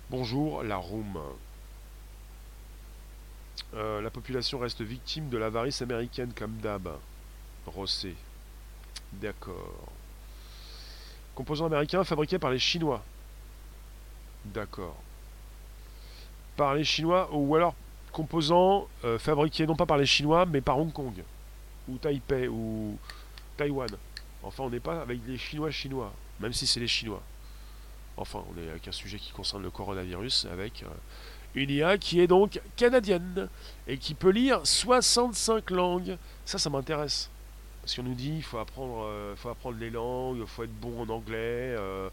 Bonjour, 0.10 0.64
la 0.64 0.78
room. 0.78 1.20
Euh, 3.74 4.02
la 4.02 4.10
population 4.10 4.60
reste 4.60 4.82
victime 4.82 5.30
de 5.30 5.38
l'avarice 5.38 5.82
américaine 5.82 6.32
comme 6.34 6.58
d'hab. 6.58 6.90
Rossé. 7.66 8.16
D'accord. 9.14 9.90
Composants 11.36 11.66
américains 11.66 12.04
fabriqués 12.04 12.40
par 12.40 12.52
les 12.52 12.60
Chinois. 12.60 13.04
D'accord. 14.46 14.98
Par 16.62 16.76
les 16.76 16.84
Chinois 16.84 17.28
ou 17.34 17.56
alors 17.56 17.74
composants 18.12 18.88
euh, 19.04 19.18
fabriqués 19.18 19.66
non 19.66 19.76
pas 19.76 19.88
par 19.88 19.98
les 19.98 20.06
Chinois 20.06 20.46
mais 20.46 20.62
par 20.62 20.78
Hong 20.78 20.94
Kong 20.94 21.24
ou 21.90 21.98
Taipei 21.98 22.48
ou 22.48 23.00
Taïwan. 23.58 23.90
Enfin, 24.44 24.66
on 24.66 24.70
n'est 24.70 24.80
pas 24.80 25.02
avec 25.02 25.22
les 25.26 25.40
Chinois 25.40 25.72
chinois, 25.72 26.14
même 26.40 26.54
si 26.54 26.68
c'est 26.68 26.80
les 26.80 26.88
Chinois. 26.88 27.24
Enfin, 28.16 28.44
on 28.54 28.62
est 28.62 28.70
avec 28.70 28.88
un 28.88 28.92
sujet 28.92 29.18
qui 29.18 29.32
concerne 29.32 29.64
le 29.64 29.72
coronavirus 29.72 30.46
avec 30.54 30.84
euh, 30.84 30.88
une 31.56 31.72
IA 31.72 31.98
qui 31.98 32.20
est 32.20 32.28
donc 32.28 32.62
canadienne 32.76 33.50
et 33.88 33.98
qui 33.98 34.14
peut 34.14 34.30
lire 34.30 34.62
65 34.64 35.68
langues. 35.72 36.16
Ça, 36.46 36.60
ça 36.60 36.70
m'intéresse. 36.70 37.32
Parce 37.82 37.96
qu'on 37.96 38.04
nous 38.04 38.14
dit 38.14 38.34
il 38.38 38.44
faut 38.44 38.60
apprendre, 38.60 39.06
euh, 39.06 39.36
faut 39.36 39.50
apprendre 39.50 39.78
les 39.80 39.90
langues, 39.90 40.38
il 40.40 40.46
faut 40.46 40.64
être 40.64 40.80
bon 40.80 41.02
en 41.02 41.10
anglais, 41.10 41.36
euh, 41.38 42.10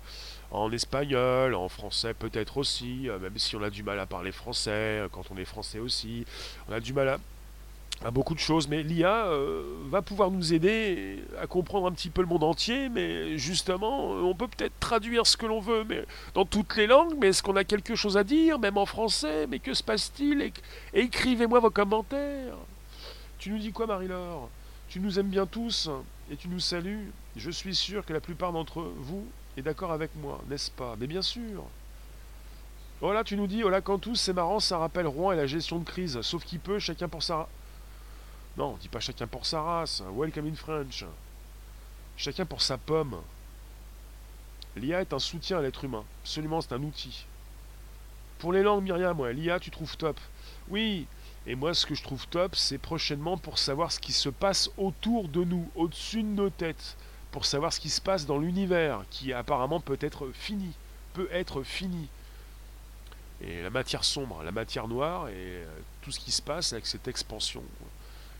en 0.50 0.72
espagnol, 0.72 1.54
en 1.54 1.68
français 1.68 2.14
peut-être 2.14 2.56
aussi, 2.56 3.08
euh, 3.08 3.18
même 3.18 3.36
si 3.36 3.54
on 3.54 3.62
a 3.62 3.68
du 3.68 3.82
mal 3.82 4.00
à 4.00 4.06
parler 4.06 4.32
français, 4.32 5.02
quand 5.12 5.24
on 5.30 5.36
est 5.36 5.44
français 5.44 5.78
aussi, 5.78 6.24
on 6.70 6.72
a 6.72 6.80
du 6.80 6.94
mal 6.94 7.18
à, 8.02 8.10
beaucoup 8.10 8.34
de 8.34 8.38
choses, 8.38 8.66
mais 8.66 8.82
l'IA 8.82 9.26
va 9.90 10.02
pouvoir 10.02 10.30
nous 10.30 10.54
aider 10.54 11.22
à 11.42 11.46
comprendre 11.46 11.88
un 11.88 11.92
petit 11.92 12.10
peu 12.10 12.22
le 12.22 12.28
monde 12.28 12.44
entier, 12.44 12.88
mais 12.88 13.36
justement, 13.36 14.10
on 14.10 14.34
peut 14.34 14.46
peut-être 14.48 14.78
traduire 14.78 15.26
ce 15.26 15.36
que 15.36 15.46
l'on 15.46 15.60
veut 15.60 15.84
mais 15.84 16.04
dans 16.32 16.44
toutes 16.44 16.76
les 16.76 16.86
langues, 16.86 17.14
mais 17.20 17.28
est-ce 17.28 17.42
qu'on 17.42 17.56
a 17.56 17.64
quelque 17.64 17.96
chose 17.96 18.16
à 18.16 18.24
dire, 18.24 18.58
même 18.60 18.78
en 18.78 18.86
français 18.86 19.46
Mais 19.48 19.58
que 19.58 19.74
se 19.74 19.82
passe-t-il? 19.82 20.52
Écrivez-moi 20.94 21.58
vos 21.58 21.70
commentaires. 21.70 22.56
Tu 23.38 23.50
nous 23.50 23.58
dis 23.58 23.72
quoi, 23.72 23.86
Marie-Laure? 23.86 24.48
Tu 24.98 25.04
nous 25.04 25.20
aimes 25.20 25.28
bien 25.28 25.46
tous 25.46 25.88
et 26.28 26.36
tu 26.36 26.48
nous 26.48 26.58
salues. 26.58 27.12
Je 27.36 27.52
suis 27.52 27.76
sûr 27.76 28.04
que 28.04 28.12
la 28.12 28.18
plupart 28.18 28.50
d'entre 28.52 28.82
vous 28.82 29.24
est 29.56 29.62
d'accord 29.62 29.92
avec 29.92 30.10
moi, 30.16 30.40
n'est-ce 30.48 30.72
pas? 30.72 30.96
Mais 30.98 31.06
bien 31.06 31.22
sûr. 31.22 31.62
Oh 33.00 33.12
là, 33.12 33.22
tu 33.22 33.36
nous 33.36 33.46
dis, 33.46 33.62
oh 33.62 33.68
là, 33.68 33.80
tous, 33.80 34.16
c'est 34.16 34.32
marrant, 34.32 34.58
ça 34.58 34.76
rappelle 34.76 35.06
Rouen 35.06 35.30
et 35.30 35.36
la 35.36 35.46
gestion 35.46 35.78
de 35.78 35.84
crise. 35.84 36.20
Sauf 36.22 36.44
qu'il 36.44 36.58
peut, 36.58 36.80
chacun 36.80 37.08
pour 37.08 37.22
sa... 37.22 37.48
Non, 38.56 38.72
on 38.72 38.76
dit 38.78 38.88
pas 38.88 38.98
chacun 38.98 39.28
pour 39.28 39.46
sa 39.46 39.62
race. 39.62 40.02
Welcome 40.16 40.48
in 40.48 40.56
French. 40.56 41.04
Chacun 42.16 42.44
pour 42.44 42.60
sa 42.60 42.76
pomme. 42.76 43.18
L'IA 44.74 45.02
est 45.02 45.12
un 45.12 45.20
soutien 45.20 45.58
à 45.58 45.62
l'être 45.62 45.84
humain. 45.84 46.02
Absolument, 46.24 46.60
c'est 46.60 46.72
un 46.72 46.82
outil. 46.82 47.24
Pour 48.40 48.52
les 48.52 48.64
langues, 48.64 48.82
Myriam, 48.82 49.16
moi, 49.16 49.32
l'IA, 49.32 49.60
tu 49.60 49.70
trouves 49.70 49.96
top. 49.96 50.18
Oui, 50.70 51.06
et 51.46 51.54
moi, 51.54 51.72
ce 51.72 51.86
que 51.86 51.94
je 51.94 52.02
trouve 52.02 52.26
top, 52.28 52.56
c'est 52.56 52.78
prochainement 52.78 53.38
pour 53.38 53.58
savoir 53.58 53.90
ce 53.90 54.00
qui 54.00 54.12
se 54.12 54.28
passe 54.28 54.70
autour 54.76 55.28
de 55.28 55.44
nous, 55.44 55.70
au-dessus 55.76 56.22
de 56.22 56.28
nos 56.28 56.50
têtes, 56.50 56.96
pour 57.30 57.46
savoir 57.46 57.72
ce 57.72 57.80
qui 57.80 57.88
se 57.88 58.00
passe 58.00 58.26
dans 58.26 58.38
l'univers, 58.38 59.04
qui 59.10 59.32
apparemment 59.32 59.80
peut 59.80 59.98
être 60.00 60.28
fini, 60.34 60.72
peut 61.14 61.28
être 61.32 61.62
fini. 61.62 62.08
Et 63.40 63.62
la 63.62 63.70
matière 63.70 64.04
sombre, 64.04 64.42
la 64.42 64.52
matière 64.52 64.88
noire, 64.88 65.28
et 65.28 65.34
euh, 65.36 65.66
tout 66.02 66.10
ce 66.10 66.20
qui 66.20 66.32
se 66.32 66.42
passe 66.42 66.72
avec 66.72 66.86
cette 66.86 67.08
expansion. 67.08 67.62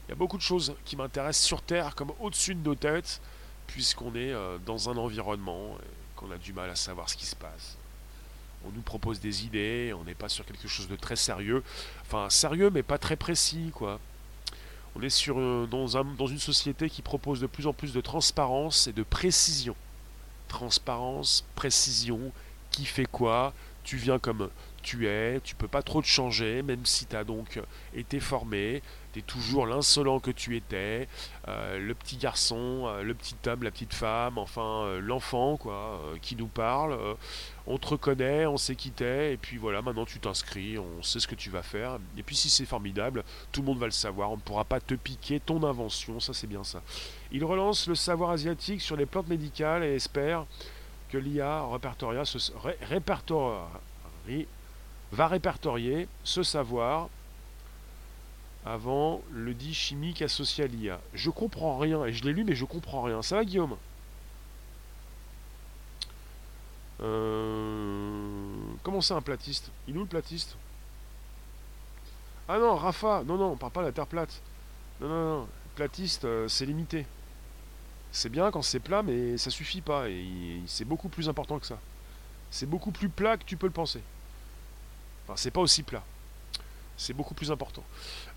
Il 0.07 0.11
y 0.11 0.13
a 0.13 0.17
beaucoup 0.17 0.37
de 0.37 0.43
choses 0.43 0.75
qui 0.85 0.97
m'intéressent 0.97 1.47
sur 1.47 1.63
Terre, 1.63 1.95
comme 1.95 2.13
au-dessus 2.21 2.55
de 2.55 2.63
nos 2.63 2.75
têtes, 2.75 3.23
puisqu'on 3.69 4.15
est 4.15 4.33
euh, 4.33 4.59
dans 4.67 4.91
un 4.91 4.97
environnement, 4.97 5.79
qu'on 6.17 6.31
a 6.31 6.37
du 6.37 6.53
mal 6.53 6.69
à 6.69 6.77
savoir 6.77 7.09
ce 7.09 7.17
qui 7.17 7.27
se 7.27 7.37
passe 7.37 7.78
on 8.65 8.71
nous 8.71 8.83
propose 8.83 9.21
des 9.21 9.45
idées, 9.45 9.95
on 9.99 10.05
n'est 10.05 10.15
pas 10.15 10.29
sur 10.29 10.45
quelque 10.45 10.69
chose 10.69 10.89
de 10.89 10.97
très 10.97 11.17
sérieux. 11.17 11.63
Enfin, 12.03 12.29
sérieux, 12.31 12.71
mais 12.71 12.83
pas 12.83 12.99
très 12.99 13.17
précis, 13.17 13.71
quoi. 13.75 14.01
On 14.97 15.03
est 15.03 15.11
sur, 15.11 15.37
dans, 15.69 15.97
un, 15.97 16.05
dans 16.05 16.27
une 16.27 16.39
société 16.39 16.91
qui 16.91 17.03
propose 17.03 17.41
de 17.41 17.47
plus 17.47 17.67
en 17.67 17.73
plus 17.73 17.93
de 17.93 18.01
transparence 18.01 18.89
et 18.89 18.93
de 18.93 19.03
précision. 19.03 19.77
Transparence, 20.49 21.45
précision, 21.55 22.33
qui 22.71 22.85
fait 22.85 23.07
quoi, 23.07 23.53
tu 23.85 23.97
viens 23.97 24.19
comme 24.19 24.51
tu 24.83 25.09
es, 25.09 25.41
tu 25.41 25.55
peux 25.55 25.69
pas 25.69 25.83
trop 25.83 26.01
te 26.01 26.07
changer, 26.07 26.63
même 26.63 26.87
si 26.87 27.07
tu 27.07 27.17
as 27.17 27.25
donc 27.25 27.61
été 27.95 28.21
formé, 28.21 28.83
tu 29.13 29.19
es 29.19 29.23
toujours 29.23 29.67
l'insolent 29.67 30.21
que 30.21 30.31
tu 30.31 30.57
étais, 30.57 31.09
euh, 31.49 31.79
le 31.79 31.95
petit 31.95 32.17
garçon, 32.17 32.85
euh, 32.87 33.03
le 33.03 33.15
petit 33.15 33.35
homme, 33.47 33.63
la 33.63 33.71
petite 33.71 33.95
femme, 33.95 34.39
enfin 34.39 34.85
euh, 34.85 35.01
l'enfant 35.01 35.57
quoi, 35.57 36.01
qui 36.23 36.37
nous 36.37 36.47
parle. 36.47 36.99
On 37.71 37.77
te 37.77 37.87
reconnaît, 37.89 38.47
on 38.47 38.57
sait 38.57 38.75
qui 38.75 38.91
t'es, 38.91 39.35
et 39.35 39.37
puis 39.37 39.59
voilà, 39.59 39.83
maintenant 39.83 40.07
tu 40.07 40.19
t'inscris, 40.19 40.79
on 40.79 41.03
sait 41.03 41.21
ce 41.21 41.29
que 41.29 41.35
tu 41.35 41.51
vas 41.51 41.62
faire. 41.62 41.99
Et 42.16 42.23
puis 42.23 42.35
si 42.35 42.49
c'est 42.49 42.64
formidable, 42.64 43.25
tout 43.53 43.61
le 43.61 43.66
monde 43.66 43.79
va 43.79 43.85
le 43.85 43.93
savoir, 43.93 44.31
on 44.31 44.37
ne 44.37 44.41
pourra 44.41 44.64
pas 44.64 44.81
te 44.81 44.95
piquer 44.95 45.39
ton 45.39 45.62
invention, 45.62 46.19
ça 46.19 46.33
c'est 46.33 46.47
bien 46.47 46.64
ça. 46.64 46.83
Il 47.31 47.45
relance 47.45 47.87
le 47.87 47.95
savoir 47.95 48.31
asiatique 48.31 48.81
sur 48.81 48.97
les 48.97 49.05
plantes 49.05 49.29
médicales 49.29 49.85
et 49.85 49.95
espère 49.95 50.47
que 51.11 51.19
l'IA 51.19 51.62
ce, 52.25 52.53
va 55.12 55.29
répertorier 55.29 56.09
ce 56.25 56.43
savoir 56.43 57.11
avant 58.64 59.21
le 59.31 59.53
dit 59.53 59.75
chimique 59.75 60.23
associé 60.23 60.64
à 60.64 60.66
l'IA. 60.66 61.01
Je 61.12 61.29
comprends 61.29 61.77
rien, 61.77 62.05
et 62.07 62.14
je 62.14 62.25
l'ai 62.25 62.33
lu, 62.33 62.45
mais 62.45 62.55
je 62.55 62.64
comprends 62.64 63.03
rien. 63.03 63.21
Ça 63.21 63.37
va, 63.37 63.45
Guillaume? 63.45 63.77
Euh... 67.01 68.49
Comment 68.83 69.01
ça, 69.01 69.15
un 69.15 69.21
platiste? 69.21 69.71
Il 69.87 69.95
est 69.95 69.99
où 69.99 70.03
le 70.03 70.07
platiste? 70.07 70.57
Ah 72.49 72.59
non, 72.59 72.77
Rafa 72.77 73.23
Non, 73.25 73.37
non, 73.37 73.53
on 73.53 73.57
parle 73.57 73.73
pas 73.73 73.81
de 73.83 73.87
la 73.87 73.93
Terre 73.93 74.07
plate. 74.07 74.41
Non, 75.01 75.09
non, 75.09 75.39
non. 75.41 75.49
Platiste, 75.77 76.25
euh, 76.25 76.49
c'est 76.49 76.67
limité. 76.67 77.07
C'est 78.11 78.31
bien 78.31 78.51
quand 78.51 78.63
c'est 78.63 78.81
plat, 78.81 79.03
mais 79.03 79.37
ça 79.37 79.51
suffit 79.51 79.81
pas. 79.81 80.09
Et 80.09 80.63
c'est 80.67 80.85
beaucoup 80.85 81.09
plus 81.09 81.29
important 81.29 81.59
que 81.59 81.67
ça. 81.67 81.79
C'est 82.51 82.67
beaucoup 82.67 82.91
plus 82.91 83.09
plat 83.09 83.37
que 83.37 83.45
tu 83.45 83.57
peux 83.57 83.67
le 83.67 83.73
penser. 83.73 84.03
Enfin, 85.25 85.37
c'est 85.37 85.51
pas 85.51 85.61
aussi 85.61 85.83
plat. 85.83 86.03
C'est 86.99 87.15
beaucoup 87.15 87.33
plus 87.33 87.53
important. 87.53 87.85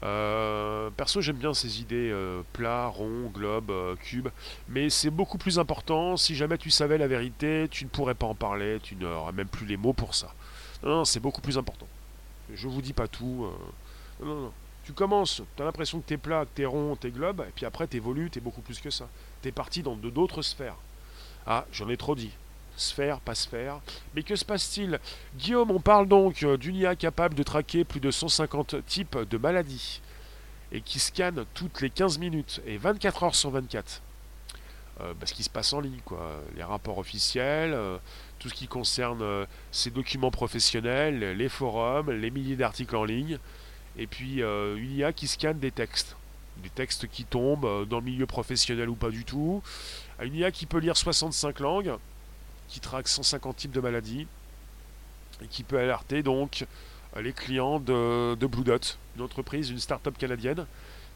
Euh, 0.03 0.91
perso, 0.91 1.19
j'aime 1.19 1.37
bien 1.37 1.51
ces 1.51 1.81
idées 1.81 2.11
euh, 2.11 2.43
plat, 2.53 2.87
rond, 2.87 3.31
globe, 3.33 3.71
euh, 3.71 3.95
cube. 3.95 4.29
Mais 4.69 4.91
c'est 4.91 5.09
beaucoup 5.09 5.39
plus 5.39 5.57
important. 5.57 6.15
Si 6.15 6.35
jamais 6.35 6.59
tu 6.59 6.69
savais 6.69 6.99
la 6.99 7.07
vérité, 7.07 7.67
tu 7.71 7.85
ne 7.85 7.89
pourrais 7.89 8.13
pas 8.13 8.27
en 8.27 8.35
parler. 8.35 8.79
Tu 8.83 8.95
n'aurais 8.95 9.31
même 9.31 9.47
plus 9.47 9.65
les 9.65 9.77
mots 9.77 9.93
pour 9.93 10.13
ça. 10.13 10.33
Non, 10.83 11.05
c'est 11.05 11.19
beaucoup 11.19 11.41
plus 11.41 11.57
important. 11.57 11.87
Je 12.53 12.67
vous 12.67 12.83
dis 12.83 12.93
pas 12.93 13.07
tout. 13.07 13.49
Non. 14.23 14.53
Tu 14.83 14.93
commences, 14.93 15.41
tu 15.55 15.61
as 15.61 15.65
l'impression 15.65 15.99
que 15.99 16.05
t'es 16.05 16.17
plat, 16.17 16.45
que 16.45 16.51
t'es 16.55 16.65
rond, 16.65 16.95
t'es 16.95 17.11
globe, 17.11 17.45
et 17.47 17.51
puis 17.53 17.65
après 17.65 17.85
t'évolues, 17.85 18.31
t'es 18.31 18.39
beaucoup 18.39 18.61
plus 18.61 18.79
que 18.79 18.89
ça. 18.89 19.07
T'es 19.41 19.51
parti 19.51 19.83
dans 19.83 19.95
d'autres 19.95 20.41
sphères. 20.41 20.75
Ah, 21.45 21.65
j'en 21.71 21.87
ai 21.89 21.97
trop 21.97 22.15
dit 22.15 22.31
sphère, 22.75 23.19
pas 23.19 23.35
sphère. 23.35 23.79
Mais 24.15 24.23
que 24.23 24.35
se 24.35 24.45
passe-t-il? 24.45 24.99
Guillaume, 25.37 25.71
on 25.71 25.79
parle 25.79 26.07
donc 26.07 26.43
euh, 26.43 26.57
d'une 26.57 26.75
IA 26.75 26.95
capable 26.95 27.35
de 27.35 27.43
traquer 27.43 27.83
plus 27.83 27.99
de 27.99 28.11
150 28.11 28.85
types 28.85 29.17
de 29.17 29.37
maladies 29.37 30.01
et 30.71 30.81
qui 30.81 30.99
scanne 30.99 31.45
toutes 31.53 31.81
les 31.81 31.89
15 31.89 32.17
minutes 32.17 32.61
et 32.65 32.77
24 32.77 33.23
heures 33.23 33.35
sur 33.35 33.51
24. 33.51 34.01
Euh, 35.01 35.13
bah, 35.13 35.25
ce 35.25 35.33
qui 35.33 35.43
se 35.43 35.49
passe 35.49 35.73
en 35.73 35.81
ligne, 35.81 35.99
quoi. 36.05 36.41
Les 36.55 36.63
rapports 36.63 36.97
officiels, 36.97 37.73
euh, 37.73 37.97
tout 38.39 38.49
ce 38.49 38.53
qui 38.53 38.67
concerne 38.67 39.23
ces 39.71 39.91
documents 39.91 40.31
professionnels, 40.31 41.37
les 41.37 41.49
forums, 41.49 42.11
les 42.11 42.31
milliers 42.31 42.55
d'articles 42.55 42.95
en 42.95 43.03
ligne, 43.03 43.37
et 43.97 44.07
puis 44.07 44.41
une 44.41 44.91
IA 44.91 45.13
qui 45.13 45.27
scanne 45.27 45.59
des 45.59 45.69
textes. 45.69 46.15
Des 46.57 46.69
textes 46.69 47.07
qui 47.07 47.23
tombent 47.23 47.87
dans 47.87 47.99
le 47.99 48.05
milieu 48.05 48.25
professionnel 48.25 48.89
ou 48.89 48.95
pas 48.95 49.09
du 49.09 49.25
tout. 49.25 49.61
Une 50.23 50.33
IA 50.33 50.51
qui 50.51 50.65
peut 50.65 50.79
lire 50.79 50.97
65 50.97 51.59
langues, 51.59 51.93
qui 52.71 52.79
traque 52.79 53.09
150 53.09 53.55
types 53.57 53.71
de 53.71 53.81
maladies 53.81 54.25
et 55.43 55.47
qui 55.47 55.63
peut 55.63 55.77
alerter 55.77 56.23
donc 56.23 56.65
euh, 57.15 57.21
les 57.21 57.33
clients 57.33 57.79
de, 57.79 58.45
Blue 58.45 58.63
Dot, 58.63 58.97
une 59.17 59.21
entreprise, 59.21 59.69
une 59.69 59.79
start-up 59.79 60.17
canadienne 60.17 60.65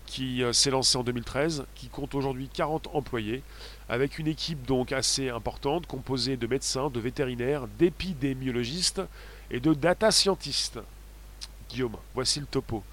qui 0.06 0.44
euh, 0.44 0.52
s'est 0.52 0.70
lancée 0.70 0.98
en 0.98 1.04
2013, 1.04 1.66
qui 1.74 1.88
compte 1.88 2.14
aujourd'hui 2.14 2.50
40 2.54 2.90
employés, 2.94 3.42
avec 3.88 4.20
une 4.20 4.28
équipe 4.28 4.66
donc 4.66 4.92
assez 4.92 5.30
importante 5.30 5.88
composée 5.88 6.36
de 6.36 6.46
médecins, 6.46 6.90
de 6.90 7.00
vétérinaires, 7.00 7.68
d'épidémiologistes 7.80 9.02
et 9.50 9.62
de 9.62 9.74
data 9.74 10.12
scientists. 10.12 10.80
Guillaume, 11.70 11.96
voici 12.14 12.42
le 12.42 12.46
topo. 12.46 12.84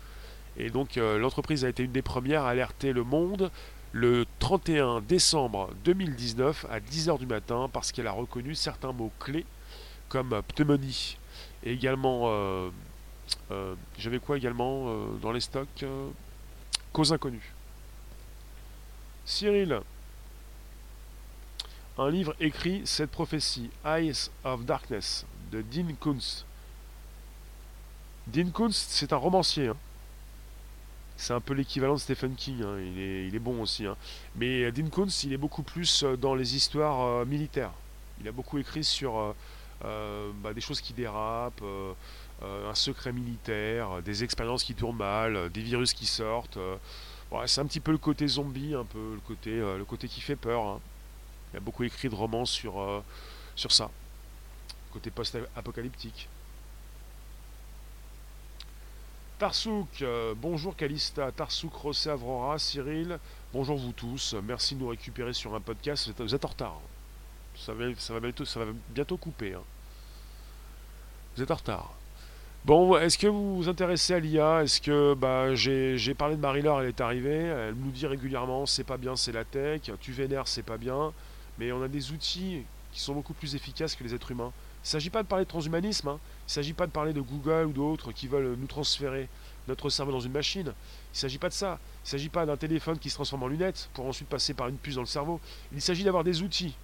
Et 0.56 0.70
donc 0.70 0.96
euh, 0.96 1.18
l'entreprise 1.18 1.64
a 1.64 1.68
été 1.68 1.82
une 1.82 1.92
des 1.92 2.02
premières 2.02 2.44
à 2.44 2.50
alerter 2.50 2.92
le 2.92 3.02
monde 3.02 3.50
le 3.92 4.24
31 4.38 5.02
décembre 5.02 5.70
2019 5.84 6.66
à 6.70 6.80
10h 6.80 7.18
du 7.18 7.26
matin 7.26 7.68
parce 7.72 7.92
qu'elle 7.92 8.06
a 8.06 8.12
reconnu 8.12 8.54
certains 8.54 8.92
mots 8.92 9.12
clés 9.20 9.44
comme 10.08 10.42
pneumonie 10.54 11.18
et 11.62 11.72
également 11.72 12.22
euh, 12.26 12.70
euh, 13.50 13.74
j'avais 13.98 14.18
quoi 14.18 14.38
également 14.38 14.84
euh, 14.86 15.06
dans 15.20 15.32
les 15.32 15.40
stocks 15.40 15.84
cause 16.92 17.12
inconnue. 17.12 17.52
Cyril, 19.24 19.80
un 21.98 22.10
livre 22.10 22.34
écrit 22.40 22.82
cette 22.84 23.10
prophétie 23.10 23.70
Eyes 23.84 24.30
of 24.44 24.64
Darkness 24.64 25.26
de 25.50 25.62
Dean 25.62 25.94
Kuntz. 26.00 26.44
Dean 28.26 28.50
Kuntz, 28.50 28.86
c'est 28.88 29.12
un 29.12 29.16
romancier. 29.16 29.68
Hein 29.68 29.76
c'est 31.16 31.32
un 31.32 31.40
peu 31.40 31.54
l'équivalent 31.54 31.94
de 31.94 32.00
Stephen 32.00 32.34
King. 32.34 32.62
Hein. 32.62 32.78
Il, 32.80 33.34
est, 33.34 33.38
bon 33.38 33.62
aussi. 33.62 33.86
Hein. 33.86 33.96
Mais 34.36 34.70
Dean 34.72 34.88
Koontz, 34.88 35.24
il 35.24 35.32
est 35.32 35.38
beaucoup 35.38 35.62
plus 35.62 36.02
euh, 36.02 36.16
dans 36.16 36.34
les 36.34 36.56
histoires 36.56 37.00
euh, 37.00 37.24
militaires. 37.24 37.72
Il 38.20 38.28
a 38.28 38.32
beaucoup 38.32 38.58
écrit 38.58 38.84
sur 38.84 39.34
euh, 39.84 40.30
bah, 40.42 40.52
des 40.52 40.60
choses 40.60 40.80
qui 40.80 40.92
dérapent, 40.92 41.64
un 42.42 42.74
secret 42.74 43.12
militaire, 43.12 44.02
des 44.02 44.24
expériences 44.24 44.64
qui 44.64 44.74
tournent 44.74 44.96
mal, 44.96 45.50
des 45.50 45.62
virus 45.62 45.92
qui 45.92 46.06
sortent. 46.06 46.58
c'est 47.46 47.60
un 47.60 47.66
petit 47.66 47.80
peu 47.80 47.92
le 47.92 47.98
côté 47.98 48.26
zombie, 48.26 48.74
un 48.74 48.84
peu 48.84 49.14
le 49.14 49.20
côté, 49.20 49.50
le 49.50 49.84
côté 49.84 50.08
qui 50.08 50.20
fait 50.20 50.36
peur. 50.36 50.62
Hein. 50.62 50.80
Il 51.52 51.58
a 51.58 51.60
beaucoup 51.60 51.84
écrit 51.84 52.08
de 52.08 52.14
romans 52.14 52.44
sur, 52.44 53.02
sur 53.56 53.72
ça, 53.72 53.90
côté 54.92 55.10
post-apocalyptique. 55.10 56.28
Tarsouk, 59.42 60.02
euh, 60.02 60.34
bonjour 60.36 60.76
Calista, 60.76 61.32
Tarsouk, 61.32 61.74
Rossé, 61.74 62.10
Avrora, 62.10 62.60
Cyril, 62.60 63.18
bonjour 63.52 63.76
vous 63.76 63.90
tous, 63.90 64.36
merci 64.44 64.76
de 64.76 64.80
nous 64.80 64.86
récupérer 64.86 65.32
sur 65.32 65.52
un 65.56 65.60
podcast, 65.60 66.12
vous 66.16 66.32
êtes, 66.32 66.44
en 66.44 66.48
retard. 66.48 66.80
Bientôt, 68.20 68.44
ça 68.44 68.60
va 68.60 68.66
bientôt 68.90 69.16
couper. 69.16 69.54
Hein. 69.54 69.62
Vous 71.34 71.42
êtes 71.42 71.50
en 71.50 71.56
retard. 71.56 71.92
Bon, 72.64 72.96
est-ce 72.96 73.18
que 73.18 73.26
vous 73.26 73.56
vous 73.56 73.68
intéressez 73.68 74.14
à 74.14 74.20
l'IA 74.20 74.62
Est-ce 74.62 74.80
que 74.80 75.14
bah, 75.14 75.56
j'ai 75.56 76.14
parlé 76.14 76.36
de 76.36 76.40
Marie-Laure, 76.40 76.82
elle 76.82 76.90
est 76.90 77.00
arrivée, 77.00 77.46
elle 77.46 77.74
nous 77.74 77.90
dit 77.90 78.06
régulièrement 78.06 78.64
c'est 78.64 78.84
pas 78.84 78.96
bien, 78.96 79.16
c'est 79.16 79.32
la 79.32 79.44
tech, 79.44 79.90
tu 80.00 80.12
vénères, 80.12 80.46
c'est 80.46 80.62
pas 80.62 80.78
bien, 80.78 81.12
mais 81.58 81.72
on 81.72 81.82
a 81.82 81.88
des 81.88 82.12
outils 82.12 82.62
qui 82.92 83.00
sont 83.00 83.14
beaucoup 83.14 83.34
plus 83.34 83.56
efficaces 83.56 83.96
que 83.96 84.04
les 84.04 84.14
êtres 84.14 84.30
humains. 84.30 84.52
Il 84.82 84.86
ne 84.86 84.90
s'agit 84.90 85.10
pas 85.10 85.22
de 85.22 85.28
parler 85.28 85.44
de 85.44 85.50
transhumanisme, 85.50 86.08
hein. 86.08 86.18
il 86.22 86.46
ne 86.46 86.50
s'agit 86.50 86.72
pas 86.72 86.86
de 86.86 86.90
parler 86.90 87.12
de 87.12 87.20
Google 87.20 87.66
ou 87.66 87.72
d'autres 87.72 88.10
qui 88.10 88.26
veulent 88.26 88.56
nous 88.58 88.66
transférer 88.66 89.28
notre 89.68 89.90
cerveau 89.90 90.10
dans 90.10 90.20
une 90.20 90.32
machine. 90.32 90.66
Il 90.66 91.16
ne 91.16 91.18
s'agit 91.18 91.38
pas 91.38 91.48
de 91.48 91.54
ça. 91.54 91.78
Il 92.02 92.06
ne 92.06 92.10
s'agit 92.10 92.28
pas 92.28 92.46
d'un 92.46 92.56
téléphone 92.56 92.98
qui 92.98 93.08
se 93.08 93.14
transforme 93.14 93.44
en 93.44 93.46
lunette 93.46 93.88
pour 93.94 94.06
ensuite 94.06 94.28
passer 94.28 94.54
par 94.54 94.66
une 94.68 94.76
puce 94.76 94.96
dans 94.96 95.02
le 95.02 95.06
cerveau. 95.06 95.40
Il 95.72 95.80
s'agit 95.80 96.02
d'avoir 96.02 96.24
des 96.24 96.42
outils 96.42 96.74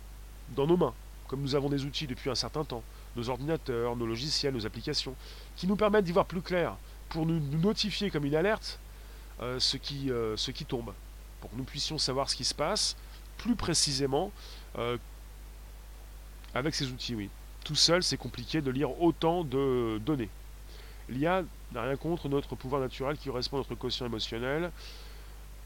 dans 0.54 0.66
nos 0.66 0.76
mains, 0.76 0.94
comme 1.26 1.40
nous 1.40 1.56
avons 1.56 1.68
des 1.68 1.84
outils 1.84 2.06
depuis 2.06 2.30
un 2.30 2.36
certain 2.36 2.64
temps, 2.64 2.84
nos 3.16 3.28
ordinateurs, 3.30 3.96
nos 3.96 4.06
logiciels, 4.06 4.54
nos 4.54 4.64
applications, 4.64 5.16
qui 5.56 5.66
nous 5.66 5.76
permettent 5.76 6.04
d'y 6.04 6.12
voir 6.12 6.26
plus 6.26 6.42
clair, 6.42 6.76
pour 7.08 7.26
nous, 7.26 7.40
notifier 7.40 8.10
comme 8.10 8.24
une 8.24 8.34
alerte 8.34 8.78
euh, 9.40 9.58
ce, 9.58 9.76
qui, 9.76 10.10
euh, 10.10 10.36
ce 10.36 10.50
qui 10.50 10.64
tombe, 10.64 10.92
pour 11.40 11.50
que 11.50 11.56
nous 11.56 11.64
puissions 11.64 11.98
savoir 11.98 12.30
ce 12.30 12.36
qui 12.36 12.44
se 12.44 12.54
passe 12.54 12.96
plus 13.38 13.56
précisément 13.56 14.30
euh, 14.78 14.98
avec 16.54 16.74
ces 16.74 16.90
outils, 16.90 17.14
oui. 17.14 17.30
Tout 17.68 17.74
seul, 17.74 18.02
c'est 18.02 18.16
compliqué 18.16 18.62
de 18.62 18.70
lire 18.70 18.98
autant 19.02 19.44
de 19.44 19.98
données. 19.98 20.30
L'IA 21.10 21.42
n'a 21.72 21.82
rien 21.82 21.96
contre 21.96 22.26
notre 22.30 22.56
pouvoir 22.56 22.80
naturel 22.80 23.18
qui 23.18 23.28
correspond 23.28 23.58
à 23.58 23.60
notre 23.60 23.74
quotient 23.74 24.06
émotionnel. 24.06 24.70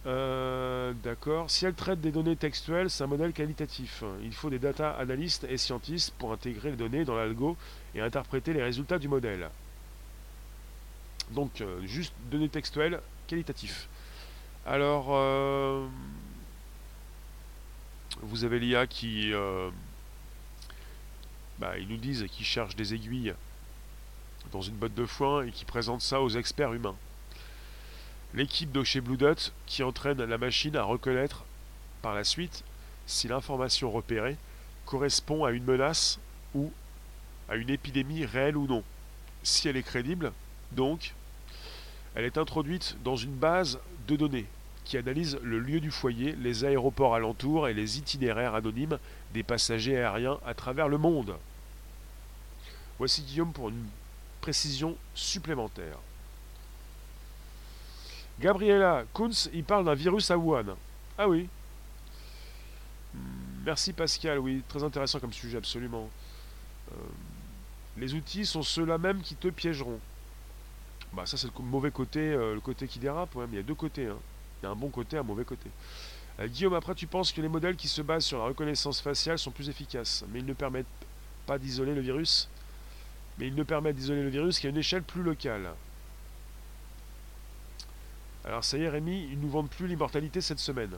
Euh, 0.06 0.94
d'accord. 1.04 1.48
Si 1.48 1.64
elle 1.64 1.74
traite 1.74 2.00
des 2.00 2.10
données 2.10 2.34
textuelles, 2.34 2.90
c'est 2.90 3.04
un 3.04 3.06
modèle 3.06 3.32
qualitatif. 3.32 4.02
Il 4.24 4.34
faut 4.34 4.50
des 4.50 4.58
data 4.58 4.90
analystes 4.90 5.46
et 5.48 5.56
scientistes 5.56 6.12
pour 6.18 6.32
intégrer 6.32 6.72
les 6.72 6.76
données 6.76 7.04
dans 7.04 7.14
l'algo 7.14 7.56
et 7.94 8.00
interpréter 8.00 8.52
les 8.52 8.64
résultats 8.64 8.98
du 8.98 9.06
modèle. 9.06 9.48
Donc, 11.30 11.60
euh, 11.60 11.86
juste 11.86 12.14
données 12.32 12.48
textuelles 12.48 13.00
qualitatif. 13.28 13.88
Alors, 14.66 15.06
euh, 15.10 15.86
vous 18.22 18.42
avez 18.42 18.58
l'IA 18.58 18.88
qui... 18.88 19.32
Bah, 21.58 21.78
ils 21.78 21.88
nous 21.88 21.96
disent 21.96 22.26
qu'ils 22.30 22.46
cherchent 22.46 22.76
des 22.76 22.94
aiguilles 22.94 23.34
dans 24.50 24.62
une 24.62 24.74
botte 24.74 24.94
de 24.94 25.06
foin 25.06 25.44
et 25.44 25.50
qui 25.50 25.64
présente 25.64 26.02
ça 26.02 26.20
aux 26.20 26.30
experts 26.30 26.72
humains 26.72 26.96
l'équipe 28.34 28.72
de 28.72 28.82
chez 28.82 29.00
Blue 29.00 29.16
Dot 29.16 29.52
qui 29.66 29.82
entraîne 29.82 30.22
la 30.22 30.38
machine 30.38 30.76
à 30.76 30.82
reconnaître 30.82 31.44
par 32.00 32.14
la 32.14 32.24
suite 32.24 32.64
si 33.06 33.28
l'information 33.28 33.90
repérée 33.90 34.36
correspond 34.86 35.44
à 35.44 35.52
une 35.52 35.64
menace 35.64 36.18
ou 36.54 36.72
à 37.48 37.56
une 37.56 37.70
épidémie 37.70 38.24
réelle 38.24 38.56
ou 38.56 38.66
non. 38.66 38.82
Si 39.42 39.68
elle 39.68 39.76
est 39.76 39.82
crédible, 39.82 40.32
donc, 40.72 41.14
elle 42.14 42.24
est 42.24 42.38
introduite 42.38 42.96
dans 43.04 43.16
une 43.16 43.34
base 43.34 43.78
de 44.08 44.16
données 44.16 44.46
qui 44.84 44.96
analyse 44.96 45.38
le 45.42 45.60
lieu 45.60 45.80
du 45.80 45.90
foyer, 45.90 46.34
les 46.40 46.64
aéroports 46.64 47.14
alentours 47.14 47.68
et 47.68 47.74
les 47.74 47.98
itinéraires 47.98 48.54
anonymes 48.54 48.98
des 49.32 49.42
passagers 49.42 49.96
aériens 49.96 50.38
à 50.44 50.54
travers 50.54 50.88
le 50.88 50.98
monde. 50.98 51.36
Voici 52.98 53.22
Guillaume 53.22 53.52
pour 53.52 53.68
une 53.68 53.86
précision 54.40 54.96
supplémentaire. 55.14 55.96
Gabriela 58.40 59.04
Kunz, 59.14 59.50
il 59.52 59.64
parle 59.64 59.84
d'un 59.84 59.94
virus 59.94 60.30
à 60.30 60.36
Wuhan. 60.36 60.76
Ah 61.16 61.28
oui. 61.28 61.48
Hmm, 63.14 63.18
merci 63.64 63.92
Pascal, 63.92 64.38
oui, 64.38 64.62
très 64.68 64.82
intéressant 64.82 65.20
comme 65.20 65.32
sujet, 65.32 65.58
absolument. 65.58 66.08
Euh, 66.92 66.94
les 67.96 68.14
outils 68.14 68.46
sont 68.46 68.62
ceux-là 68.62 68.98
même 68.98 69.20
qui 69.20 69.36
te 69.36 69.48
piégeront. 69.48 70.00
Bah 71.12 71.26
ça 71.26 71.36
c'est 71.36 71.46
le 71.46 71.64
mauvais 71.64 71.90
côté, 71.90 72.20
euh, 72.20 72.54
le 72.54 72.60
côté 72.60 72.88
qui 72.88 72.98
dérape, 72.98 73.34
mais 73.34 73.44
il 73.52 73.56
y 73.56 73.58
a 73.58 73.62
deux 73.62 73.74
côtés. 73.74 74.06
Hein. 74.06 74.18
Il 74.62 74.66
y 74.66 74.68
a 74.68 74.72
un 74.72 74.76
bon 74.76 74.88
côté, 74.88 75.18
un 75.18 75.22
mauvais 75.22 75.44
côté. 75.44 75.70
Euh, 76.42 76.48
Guillaume, 76.48 76.74
après 76.74 76.94
tu 76.94 77.06
penses 77.06 77.32
que 77.32 77.40
les 77.40 77.48
modèles 77.48 77.76
qui 77.76 77.88
se 77.88 78.02
basent 78.02 78.24
sur 78.24 78.38
la 78.38 78.44
reconnaissance 78.44 79.00
faciale 79.00 79.38
sont 79.38 79.50
plus 79.50 79.68
efficaces, 79.68 80.24
mais 80.28 80.40
ils 80.40 80.46
ne 80.46 80.54
permettent 80.54 80.86
pas 81.46 81.58
d'isoler 81.58 81.94
le 81.94 82.00
virus. 82.00 82.48
Mais 83.38 83.46
ils 83.46 83.54
ne 83.54 83.62
permettent 83.62 83.96
d'isoler 83.96 84.22
le 84.22 84.28
virus 84.28 84.58
qu'à 84.58 84.68
une 84.68 84.76
échelle 84.76 85.02
plus 85.02 85.22
locale. 85.22 85.70
Alors 88.44 88.64
ça 88.64 88.76
y 88.76 88.82
est 88.82 88.88
Rémi, 88.88 89.28
ils 89.30 89.38
nous 89.38 89.48
vendent 89.48 89.70
plus 89.70 89.86
l'immortalité 89.86 90.40
cette 90.40 90.58
semaine. 90.58 90.96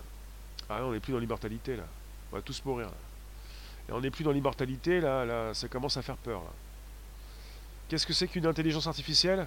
Ah 0.69 0.81
on 0.83 0.93
n'est 0.93 1.01
plus 1.01 1.13
dans 1.13 1.19
l'immortalité 1.19 1.77
là. 1.77 1.85
On 2.33 2.37
va 2.37 2.43
tous 2.43 2.65
mourir 2.65 2.87
là. 2.87 2.95
Et 3.89 3.93
on 3.93 4.01
n'est 4.01 4.11
plus 4.11 4.25
dans 4.25 4.33
l'immortalité 4.33 5.01
là, 5.01 5.27
là, 5.27 5.53
ça 5.53 5.69
commence 5.69 5.97
à 5.99 6.03
faire 6.03 6.17
peur. 6.17 6.43
Qu'est-ce 7.89 8.07
que 8.07 8.15
c'est 8.15 8.29
qu'une 8.29 8.47
intelligence 8.47 8.87
artificielle? 8.87 9.47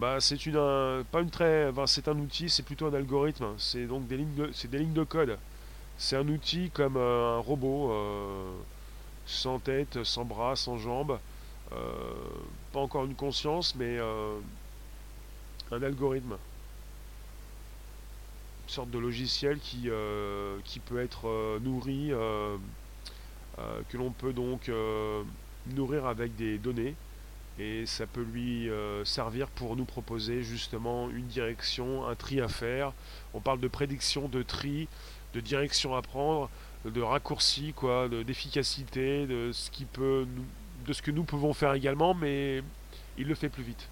Bah 0.00 0.16
c'est 0.18 0.46
une 0.46 1.04
pas 1.12 1.20
une 1.20 1.28
très 1.28 1.70
c'est 1.86 2.08
un 2.08 2.18
outil, 2.18 2.48
c'est 2.48 2.62
plutôt 2.62 2.86
un 2.86 2.94
algorithme, 2.94 3.48
c'est 3.58 3.84
donc 3.84 4.06
des 4.06 4.16
lignes 4.16 4.34
de 4.34 4.50
c'est 4.54 4.68
des 4.70 4.78
lignes 4.78 4.94
de 4.94 5.04
code. 5.04 5.36
C'est 5.98 6.16
un 6.16 6.26
outil 6.26 6.70
comme 6.70 6.96
euh, 6.96 7.36
un 7.36 7.40
robot 7.40 7.92
euh, 7.92 8.50
sans 9.26 9.58
tête, 9.58 10.02
sans 10.02 10.24
bras, 10.24 10.56
sans 10.56 10.78
jambes, 10.78 11.18
euh, 11.72 11.76
pas 12.72 12.80
encore 12.80 13.04
une 13.04 13.14
conscience 13.14 13.74
mais 13.74 13.98
un 15.70 15.82
algorithme. 15.82 16.38
Sorte 18.68 18.90
de 18.90 18.98
logiciel 18.98 19.58
qui, 19.58 19.90
euh, 19.90 20.58
qui 20.64 20.78
peut 20.80 21.00
être 21.00 21.28
euh, 21.28 21.58
nourri, 21.60 22.10
euh, 22.12 22.56
que 23.90 23.98
l'on 23.98 24.12
peut 24.12 24.32
donc 24.32 24.70
nourrir 25.74 26.06
avec 26.06 26.36
des 26.36 26.56
données 26.56 26.94
et 27.58 27.84
ça 27.86 28.06
peut 28.06 28.22
lui 28.22 28.70
servir 29.04 29.48
pour 29.48 29.76
nous 29.76 29.84
proposer 29.84 30.42
justement 30.42 31.10
une 31.10 31.26
direction, 31.26 32.06
un 32.06 32.14
tri 32.14 32.40
à 32.40 32.48
faire. 32.48 32.92
On 33.34 33.40
parle 33.40 33.60
de 33.60 33.68
prédiction, 33.68 34.28
de 34.28 34.42
tri, 34.42 34.88
de 35.34 35.40
direction 35.40 35.94
à 35.94 36.02
prendre, 36.02 36.48
de 36.84 37.02
raccourci, 37.02 37.72
quoi, 37.74 38.08
d'efficacité, 38.08 39.26
de, 39.26 39.50
ce 39.52 39.70
qui 39.70 39.84
peut 39.84 40.26
de 40.86 40.92
ce 40.92 41.02
que 41.02 41.10
nous 41.10 41.24
pouvons 41.24 41.52
faire 41.52 41.74
également, 41.74 42.14
mais 42.14 42.62
il 43.18 43.26
le 43.26 43.34
fait 43.34 43.48
plus 43.48 43.62
vite. 43.62 43.88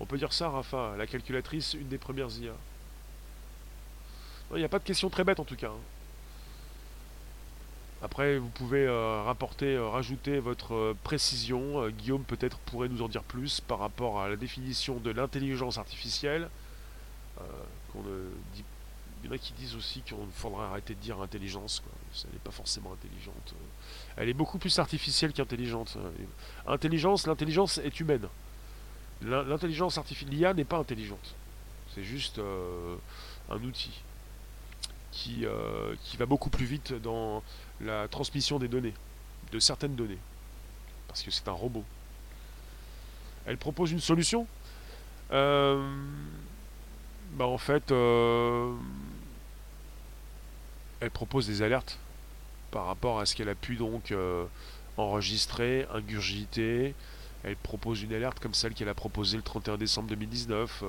On 0.00 0.06
peut 0.06 0.16
dire 0.16 0.32
ça, 0.32 0.48
Rafa, 0.48 0.94
la 0.96 1.06
calculatrice, 1.06 1.74
une 1.74 1.88
des 1.88 1.98
premières 1.98 2.30
IA. 2.38 2.52
Il 4.52 4.58
n'y 4.58 4.64
a 4.64 4.68
pas 4.68 4.78
de 4.78 4.84
question 4.84 5.10
très 5.10 5.24
bête 5.24 5.40
en 5.40 5.44
tout 5.44 5.56
cas. 5.56 5.68
Hein. 5.68 5.97
Après, 8.00 8.38
vous 8.38 8.48
pouvez 8.48 8.86
euh, 8.86 9.22
rapporter, 9.22 9.74
euh, 9.74 9.88
rajouter 9.88 10.38
votre 10.38 10.74
euh, 10.74 10.96
précision. 11.02 11.88
Guillaume 11.88 12.22
peut-être 12.22 12.58
pourrait 12.58 12.88
nous 12.88 13.02
en 13.02 13.08
dire 13.08 13.24
plus 13.24 13.60
par 13.60 13.80
rapport 13.80 14.20
à 14.20 14.28
la 14.28 14.36
définition 14.36 14.98
de 14.98 15.10
l'intelligence 15.10 15.78
artificielle. 15.78 16.48
Il 17.94 19.26
y 19.26 19.28
en 19.28 19.32
a 19.32 19.38
qui 19.38 19.52
disent 19.54 19.74
aussi 19.74 20.02
qu'on 20.02 20.28
faudrait 20.32 20.66
arrêter 20.66 20.94
de 20.94 21.00
dire 21.00 21.20
intelligence. 21.20 21.82
Elle 22.24 22.32
n'est 22.34 22.38
pas 22.38 22.52
forcément 22.52 22.92
intelligente. 22.92 23.54
Elle 24.16 24.28
est 24.28 24.34
beaucoup 24.34 24.58
plus 24.58 24.78
artificielle 24.78 25.32
qu'intelligente. 25.32 25.96
Intelligence, 26.68 27.26
l'intelligence 27.26 27.78
est 27.78 27.98
humaine. 27.98 28.28
L'intelligence 29.22 29.98
artificielle, 29.98 30.36
l'IA 30.36 30.54
n'est 30.54 30.64
pas 30.64 30.78
intelligente. 30.78 31.34
C'est 31.94 32.04
juste 32.04 32.40
un 33.50 33.62
outil 33.64 34.02
qui, 35.10 35.44
qui 36.04 36.16
va 36.16 36.26
beaucoup 36.26 36.50
plus 36.50 36.66
vite 36.66 36.92
dans 36.92 37.42
la 37.80 38.08
transmission 38.08 38.58
des 38.58 38.68
données, 38.68 38.94
de 39.52 39.58
certaines 39.58 39.94
données, 39.94 40.18
parce 41.06 41.22
que 41.22 41.30
c'est 41.30 41.48
un 41.48 41.52
robot. 41.52 41.84
Elle 43.46 43.56
propose 43.56 43.92
une 43.92 44.00
solution 44.00 44.46
euh, 45.32 45.88
bah 47.32 47.46
En 47.46 47.58
fait, 47.58 47.90
euh, 47.92 48.72
elle 51.00 51.10
propose 51.10 51.46
des 51.46 51.62
alertes 51.62 51.98
par 52.70 52.86
rapport 52.86 53.20
à 53.20 53.26
ce 53.26 53.34
qu'elle 53.34 53.48
a 53.48 53.54
pu 53.54 53.76
donc 53.76 54.12
enregistrer, 54.96 55.86
ingurgiter. 55.94 56.94
Elle 57.44 57.56
propose 57.56 58.02
une 58.02 58.12
alerte 58.12 58.40
comme 58.40 58.52
celle 58.52 58.74
qu'elle 58.74 58.88
a 58.88 58.94
proposée 58.94 59.36
le 59.36 59.42
31 59.42 59.78
décembre 59.78 60.08
2019. 60.08 60.82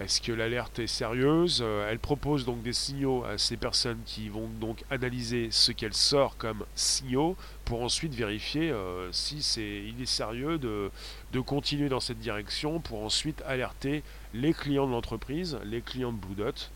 Est-ce 0.00 0.20
que 0.20 0.30
l'alerte 0.30 0.78
est 0.78 0.86
sérieuse? 0.86 1.60
Euh, 1.60 1.90
Elle 1.90 1.98
propose 1.98 2.44
donc 2.44 2.62
des 2.62 2.72
signaux 2.72 3.24
à 3.24 3.36
ces 3.36 3.56
personnes 3.56 3.98
qui 4.06 4.28
vont 4.28 4.46
donc 4.46 4.84
analyser 4.90 5.48
ce 5.50 5.72
qu'elle 5.72 5.94
sort 5.94 6.36
comme 6.36 6.64
signaux 6.76 7.36
pour 7.64 7.82
ensuite 7.82 8.14
vérifier 8.14 8.70
euh, 8.70 9.10
si 9.12 9.42
c'est 9.42 9.82
il 9.84 10.00
est 10.00 10.06
sérieux 10.06 10.58
de, 10.58 10.90
continuer 11.40 11.88
dans 11.88 12.00
cette 12.00 12.20
direction 12.20 12.78
pour 12.78 13.02
ensuite 13.02 13.42
alerter 13.46 14.04
les 14.34 14.52
clients 14.52 14.86
de 14.86 14.92
l'entreprise, 14.92 15.58
les 15.64 15.80
clients 15.80 16.12
de 16.12 16.18
Blue 16.18 16.34
Dot, 16.34 16.70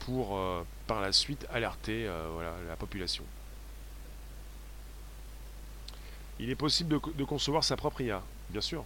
pour 0.00 0.36
euh, 0.36 0.62
par 0.86 1.00
la 1.00 1.12
suite 1.12 1.46
alerter 1.52 2.06
la 2.68 2.76
population. 2.76 3.24
Il 6.38 6.50
est 6.50 6.56
possible 6.56 6.90
de, 6.90 7.00
de 7.14 7.24
concevoir 7.24 7.64
sa 7.64 7.76
propre 7.76 8.00
IA, 8.02 8.22
bien 8.50 8.60
sûr. 8.60 8.84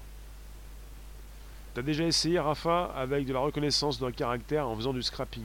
T'as 1.79 1.83
déjà 1.83 2.03
essayé, 2.03 2.41
Rafa, 2.41 2.87
avec 2.97 3.25
de 3.25 3.33
la 3.33 3.39
reconnaissance 3.39 4.01
d'un 4.01 4.11
caractère 4.11 4.67
en 4.67 4.75
faisant 4.75 4.93
du 4.93 5.01
scrapping 5.01 5.45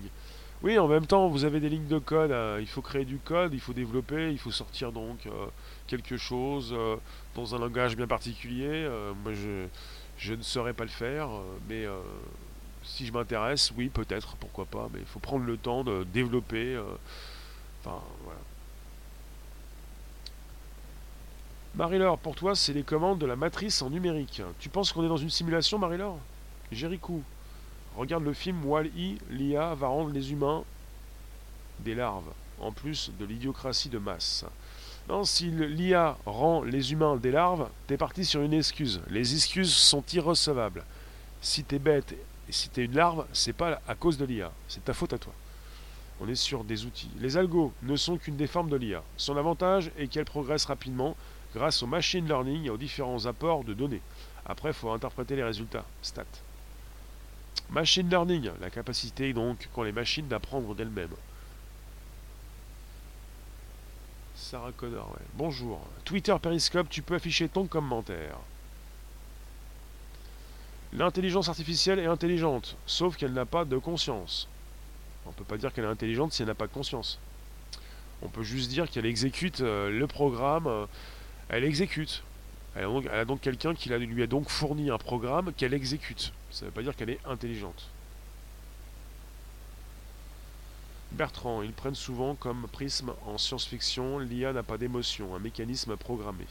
Oui, 0.64 0.80
en 0.80 0.88
même 0.88 1.06
temps, 1.06 1.28
vous 1.28 1.46
avez 1.46 1.60
des 1.60 1.70
lignes 1.70 1.86
de 1.86 2.00
code. 2.00 2.32
Euh, 2.32 2.58
il 2.60 2.66
faut 2.66 2.82
créer 2.82 3.06
du 3.06 3.20
code, 3.20 3.54
il 3.54 3.60
faut 3.60 3.72
développer, 3.72 4.32
il 4.32 4.40
faut 4.40 4.50
sortir 4.50 4.92
donc 4.92 5.28
euh, 5.28 5.46
quelque 5.86 6.18
chose 6.18 6.74
euh, 6.76 6.96
dans 7.36 7.54
un 7.54 7.60
langage 7.60 7.96
bien 7.96 8.08
particulier. 8.08 8.90
moi, 9.24 9.34
je, 9.36 9.68
je, 10.18 10.34
ne 10.34 10.42
saurais 10.42 10.74
pas 10.74 10.86
le 10.86 10.90
faire, 10.90 11.30
mais 11.70 11.86
si 12.82 13.06
je 13.06 13.14
m'intéresse, 13.14 13.72
oui, 13.78 13.90
peut-être, 13.90 14.36
pourquoi 14.38 14.66
pas. 14.66 14.90
Mais 14.92 15.02
il 15.02 15.06
faut 15.06 15.20
prendre 15.20 15.46
le 15.46 15.58
temps 15.58 15.84
de 15.84 16.04
développer. 16.04 16.76
enfin, 17.86 18.02
voilà. 18.24 18.40
Marie-Laure, 21.76 22.20
pour 22.20 22.36
toi, 22.36 22.56
c'est 22.56 22.72
les 22.72 22.84
commandes 22.84 23.18
de 23.18 23.26
la 23.26 23.36
matrice 23.36 23.82
en 23.82 23.90
numérique. 23.90 24.44
Tu 24.60 24.70
penses 24.70 24.92
qu'on 24.92 25.04
est 25.04 25.08
dans 25.08 25.18
une 25.18 25.32
simulation, 25.32 25.80
Marie-Laure? 25.80 26.20
Jéricho, 26.72 27.24
regarde 27.96 28.24
le 28.24 28.34
film 28.34 28.64
Wall-E, 28.64 29.18
l'IA 29.32 29.74
va 29.74 29.88
rendre 29.88 30.12
les 30.12 30.32
humains 30.32 30.64
des 31.80 31.96
larves, 31.96 32.32
en 32.60 32.72
plus 32.72 33.12
de 33.20 33.26
l'idiocratie 33.26 33.90
de 33.90 33.98
masse. 33.98 34.46
Non, 35.10 35.24
si 35.24 35.50
l'IA 35.50 36.16
rend 36.28 36.62
les 36.62 36.92
humains 36.92 37.16
des 37.16 37.32
larves, 37.32 37.68
t'es 37.88 37.98
parti 37.98 38.24
sur 38.24 38.42
une 38.42 38.54
excuse. 38.54 39.02
Les 39.10 39.34
excuses 39.34 39.74
sont 39.74 40.04
irrecevables. 40.14 40.84
Si 41.42 41.64
t'es 41.64 41.80
bête 41.80 42.14
et 42.48 42.52
si 42.52 42.70
t'es 42.70 42.86
une 42.86 42.96
larve, 42.96 43.26
c'est 43.34 43.52
pas 43.52 43.82
à 43.88 43.96
cause 43.96 44.20
de 44.20 44.26
l'IA, 44.26 44.52
c'est 44.68 44.86
ta 44.86 44.94
faute 44.94 45.14
à 45.14 45.18
toi. 45.18 45.34
On 46.22 46.30
est 46.30 46.36
sur 46.36 46.64
des 46.64 46.86
outils. 46.86 47.10
Les 47.20 47.36
algos 47.36 47.74
ne 47.82 47.96
sont 47.96 48.18
qu'une 48.18 48.38
des 48.38 48.46
formes 48.46 48.70
de 48.70 48.78
l'IA. 48.78 49.02
Son 49.18 49.38
avantage 49.38 49.90
est 49.98 50.08
qu'elle 50.08 50.26
progresse 50.26 50.66
rapidement 50.66 51.18
grâce 51.54 51.84
au 51.84 51.88
machine 51.88 52.28
learning 52.28 52.66
et 52.66 52.70
aux 52.70 52.78
différents 52.78 53.26
apports 53.26 53.64
de 53.64 53.74
données. 53.74 54.02
Après, 54.46 54.70
il 54.70 54.74
faut 54.74 54.92
interpréter 54.92 55.36
les 55.36 55.44
résultats, 55.44 55.86
stats. 56.02 56.26
Machine 57.70 58.10
learning, 58.10 58.52
la 58.60 58.70
capacité 58.70 59.34
donc 59.34 59.70
qu'ont 59.74 59.84
les 59.84 59.92
machines 59.92 60.28
d'apprendre 60.28 60.76
d'elles-mêmes. 60.76 61.16
Sarah 64.36 64.72
Connor, 64.72 65.10
ouais. 65.10 65.26
Bonjour. 65.36 65.80
Twitter 66.06 66.36
Periscope, 66.42 66.90
tu 66.90 67.02
peux 67.02 67.16
afficher 67.16 67.48
ton 67.48 67.66
commentaire. 67.66 68.38
L'intelligence 70.92 71.50
artificielle 71.50 71.98
est 71.98 72.06
intelligente, 72.06 72.76
sauf 72.86 73.16
qu'elle 73.16 73.34
n'a 73.34 73.46
pas 73.46 73.66
de 73.66 73.78
conscience. 73.78 74.48
On 75.26 75.30
ne 75.30 75.34
peut 75.34 75.44
pas 75.44 75.58
dire 75.58 75.74
qu'elle 75.74 75.86
est 75.86 75.88
intelligente 75.88 76.34
si 76.34 76.42
elle 76.42 76.50
n'a 76.50 76.56
pas 76.56 76.68
de 76.68 76.74
conscience. 76.74 77.20
On 78.22 78.28
peut 78.28 78.44
juste 78.44 78.70
dire 78.70 78.90
qu'elle 78.90 79.06
exécute 79.06 79.62
euh, 79.62 79.90
le 79.90 80.08
programme, 80.08 80.68
euh, 80.68 80.86
elle 81.50 81.64
exécute. 81.64 82.24
Elle 82.76 82.86
a 83.12 83.26
donc, 83.26 83.42
quelqu'un 83.42 83.76
qui 83.76 83.90
lui 83.90 84.24
a 84.24 84.28
donc 84.28 84.50
fourni 84.50 84.90
un 84.90 84.98
programme 84.98 85.54
qu'elle 85.54 85.74
exécute. 85.74 86.34
Ça 86.50 86.66
ne 86.66 86.70
veut 86.70 86.74
pas 86.74 86.82
dire 86.82 86.96
qu'elle 86.96 87.12
est 87.12 87.20
intelligente. 87.26 87.90
Bertrand, 91.12 91.62
ils 91.62 91.74
prennent 91.74 91.94
souvent 91.94 92.34
comme 92.34 92.68
prisme 92.72 93.14
en 93.28 93.38
science-fiction, 93.38 94.18
l'IA 94.18 94.52
n'a 94.54 94.64
pas 94.64 94.80
d'émotion, 94.80 95.36
un 95.36 95.40
mécanisme 95.40 95.96
programmé. 95.96 96.48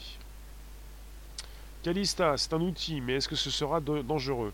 Calista, 1.82 2.36
c'est 2.36 2.52
un 2.52 2.60
outil, 2.60 3.00
mais 3.00 3.14
est-ce 3.14 3.28
que 3.28 3.34
ce 3.34 3.50
sera 3.50 3.80
dangereux? 3.80 4.52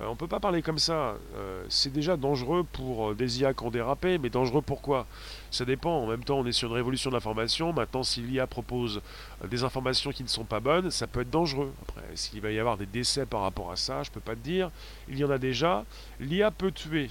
On 0.00 0.10
ne 0.10 0.16
peut 0.16 0.28
pas 0.28 0.38
parler 0.38 0.62
comme 0.62 0.78
ça. 0.78 1.16
Euh, 1.36 1.64
c'est 1.68 1.92
déjà 1.92 2.16
dangereux 2.16 2.64
pour 2.72 3.10
euh, 3.10 3.14
des 3.14 3.40
IA 3.40 3.52
qui 3.52 3.64
ont 3.64 3.70
dérapé, 3.70 4.18
mais 4.18 4.30
dangereux 4.30 4.62
pourquoi? 4.62 5.06
Ça 5.50 5.64
dépend. 5.64 5.90
En 5.90 6.06
même 6.06 6.22
temps, 6.22 6.38
on 6.38 6.46
est 6.46 6.52
sur 6.52 6.68
une 6.68 6.74
révolution 6.74 7.10
de 7.10 7.16
l'information. 7.16 7.72
Maintenant, 7.72 8.04
si 8.04 8.20
l'IA 8.20 8.46
propose 8.46 9.00
des 9.44 9.64
informations 9.64 10.12
qui 10.12 10.22
ne 10.22 10.28
sont 10.28 10.44
pas 10.44 10.60
bonnes, 10.60 10.90
ça 10.90 11.06
peut 11.06 11.22
être 11.22 11.30
dangereux. 11.30 11.72
Après, 11.82 12.04
s'il 12.14 12.40
va 12.40 12.52
y 12.52 12.58
avoir 12.60 12.76
des 12.76 12.86
décès 12.86 13.26
par 13.26 13.40
rapport 13.40 13.72
à 13.72 13.76
ça, 13.76 14.04
je 14.04 14.10
ne 14.10 14.14
peux 14.14 14.20
pas 14.20 14.34
te 14.34 14.40
dire. 14.40 14.70
Il 15.08 15.18
y 15.18 15.24
en 15.24 15.30
a 15.30 15.38
déjà. 15.38 15.84
L'IA 16.20 16.50
peut 16.52 16.70
tuer. 16.70 17.10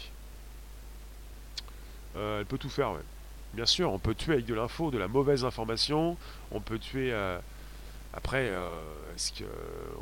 elle 2.16 2.46
peut 2.46 2.58
tout 2.58 2.70
faire, 2.70 2.94
Bien 3.54 3.66
sûr, 3.66 3.92
on 3.92 4.00
peut 4.00 4.14
tuer 4.14 4.34
avec 4.34 4.46
de 4.46 4.54
l'info, 4.54 4.92
de 4.92 4.98
la 4.98 5.08
mauvaise 5.08 5.44
information. 5.44 6.16
On 6.52 6.62
peut 6.62 6.80
tuer 6.80 7.12
après, 8.18 8.50
euh, 8.50 8.68
que, 9.38 9.46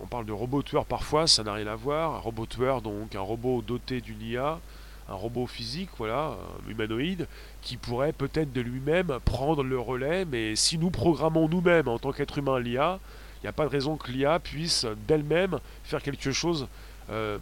on 0.02 0.08
parle 0.08 0.26
de 0.26 0.32
robot 0.32 0.64
tueur 0.64 0.86
parfois, 0.86 1.28
ça 1.28 1.44
n'a 1.44 1.54
rien 1.54 1.68
à 1.68 1.76
voir. 1.76 2.16
Un 2.16 2.20
robot 2.20 2.46
tueur, 2.46 2.82
donc 2.82 3.14
un 3.14 3.20
robot 3.20 3.62
doté 3.62 4.00
d'une 4.00 4.22
IA, 4.22 4.60
un 5.10 5.14
robot 5.14 5.48
physique, 5.48 5.90
voilà, 5.98 6.38
humanoïde, 6.68 7.28
qui 7.62 7.76
pourrait 7.76 8.14
peut-être 8.14 8.54
de 8.54 8.62
lui-même 8.62 9.20
prendre 9.26 9.64
le 9.64 9.78
relais, 9.78 10.24
mais 10.24 10.56
si 10.56 10.78
nous 10.78 10.90
programmons 10.92 11.50
nous-mêmes 11.50 11.90
en 11.90 12.00
tant 12.00 12.14
qu'être 12.14 12.38
humain 12.38 12.58
l'IA, 12.60 13.00
il 13.42 13.46
n'y 13.46 13.50
a 13.50 13.54
pas 13.54 13.66
de 13.66 13.70
raison 13.70 13.98
que 13.98 14.10
l'IA 14.10 14.40
puisse 14.40 14.88
d'elle-même 15.08 15.60
faire 15.84 16.02
quelque 16.02 16.32
chose 16.32 16.68
euh, 17.10 17.38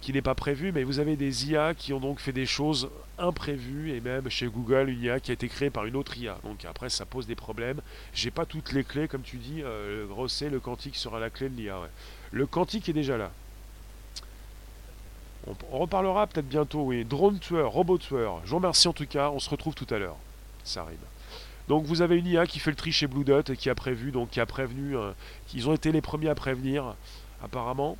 qui 0.00 0.12
n'est 0.12 0.22
pas 0.22 0.34
prévu, 0.34 0.70
mais 0.72 0.84
vous 0.84 1.00
avez 1.00 1.16
des 1.16 1.50
IA 1.50 1.74
qui 1.74 1.92
ont 1.92 2.00
donc 2.00 2.20
fait 2.20 2.32
des 2.32 2.46
choses 2.46 2.88
imprévues, 3.18 3.92
et 3.92 4.00
même 4.00 4.30
chez 4.30 4.46
Google, 4.46 4.90
une 4.90 5.02
IA 5.02 5.20
qui 5.20 5.32
a 5.32 5.34
été 5.34 5.48
créée 5.48 5.70
par 5.70 5.86
une 5.86 5.96
autre 5.96 6.16
IA. 6.16 6.38
Donc 6.44 6.64
après, 6.64 6.88
ça 6.88 7.04
pose 7.04 7.26
des 7.26 7.34
problèmes. 7.34 7.80
J'ai 8.14 8.30
pas 8.30 8.46
toutes 8.46 8.72
les 8.72 8.84
clés, 8.84 9.08
comme 9.08 9.22
tu 9.22 9.36
dis, 9.38 9.62
euh, 9.62 10.02
le 10.02 10.06
gros 10.06 10.26
le 10.26 10.60
quantique 10.60 10.96
sera 10.96 11.18
la 11.18 11.30
clé 11.30 11.48
de 11.48 11.56
l'IA. 11.56 11.78
Le 12.30 12.46
quantique 12.46 12.88
est 12.88 12.92
déjà 12.92 13.16
là. 13.16 13.32
On, 15.72 15.78
reparlera 15.78 16.26
peut-être 16.26 16.48
bientôt, 16.48 16.82
oui. 16.82 17.04
Drone 17.04 17.38
tueur, 17.38 17.70
robot 17.70 17.98
tueur. 17.98 18.40
Je 18.44 18.50
vous 18.50 18.56
remercie 18.56 18.86
en 18.86 18.92
tout 18.92 19.06
cas, 19.06 19.30
on 19.30 19.38
se 19.38 19.48
retrouve 19.48 19.74
tout 19.74 19.86
à 19.90 19.98
l'heure. 19.98 20.16
Ça 20.62 20.82
arrive. 20.82 20.98
Donc 21.68 21.84
vous 21.84 22.02
avez 22.02 22.18
une 22.18 22.26
IA 22.26 22.46
qui 22.46 22.58
fait 22.58 22.70
le 22.70 22.76
tri 22.76 22.92
chez 22.92 23.06
Blue 23.06 23.24
Dot 23.24 23.50
et 23.50 23.56
qui 23.56 23.70
a 23.70 23.74
prévu, 23.74 24.10
donc 24.10 24.30
qui 24.30 24.40
a 24.40 24.46
prévenu, 24.46 24.96
euh, 24.96 25.12
qu'ils 25.46 25.68
ont 25.68 25.74
été 25.74 25.92
les 25.92 26.00
premiers 26.00 26.28
à 26.28 26.34
prévenir, 26.34 26.94
apparemment. 27.42 27.96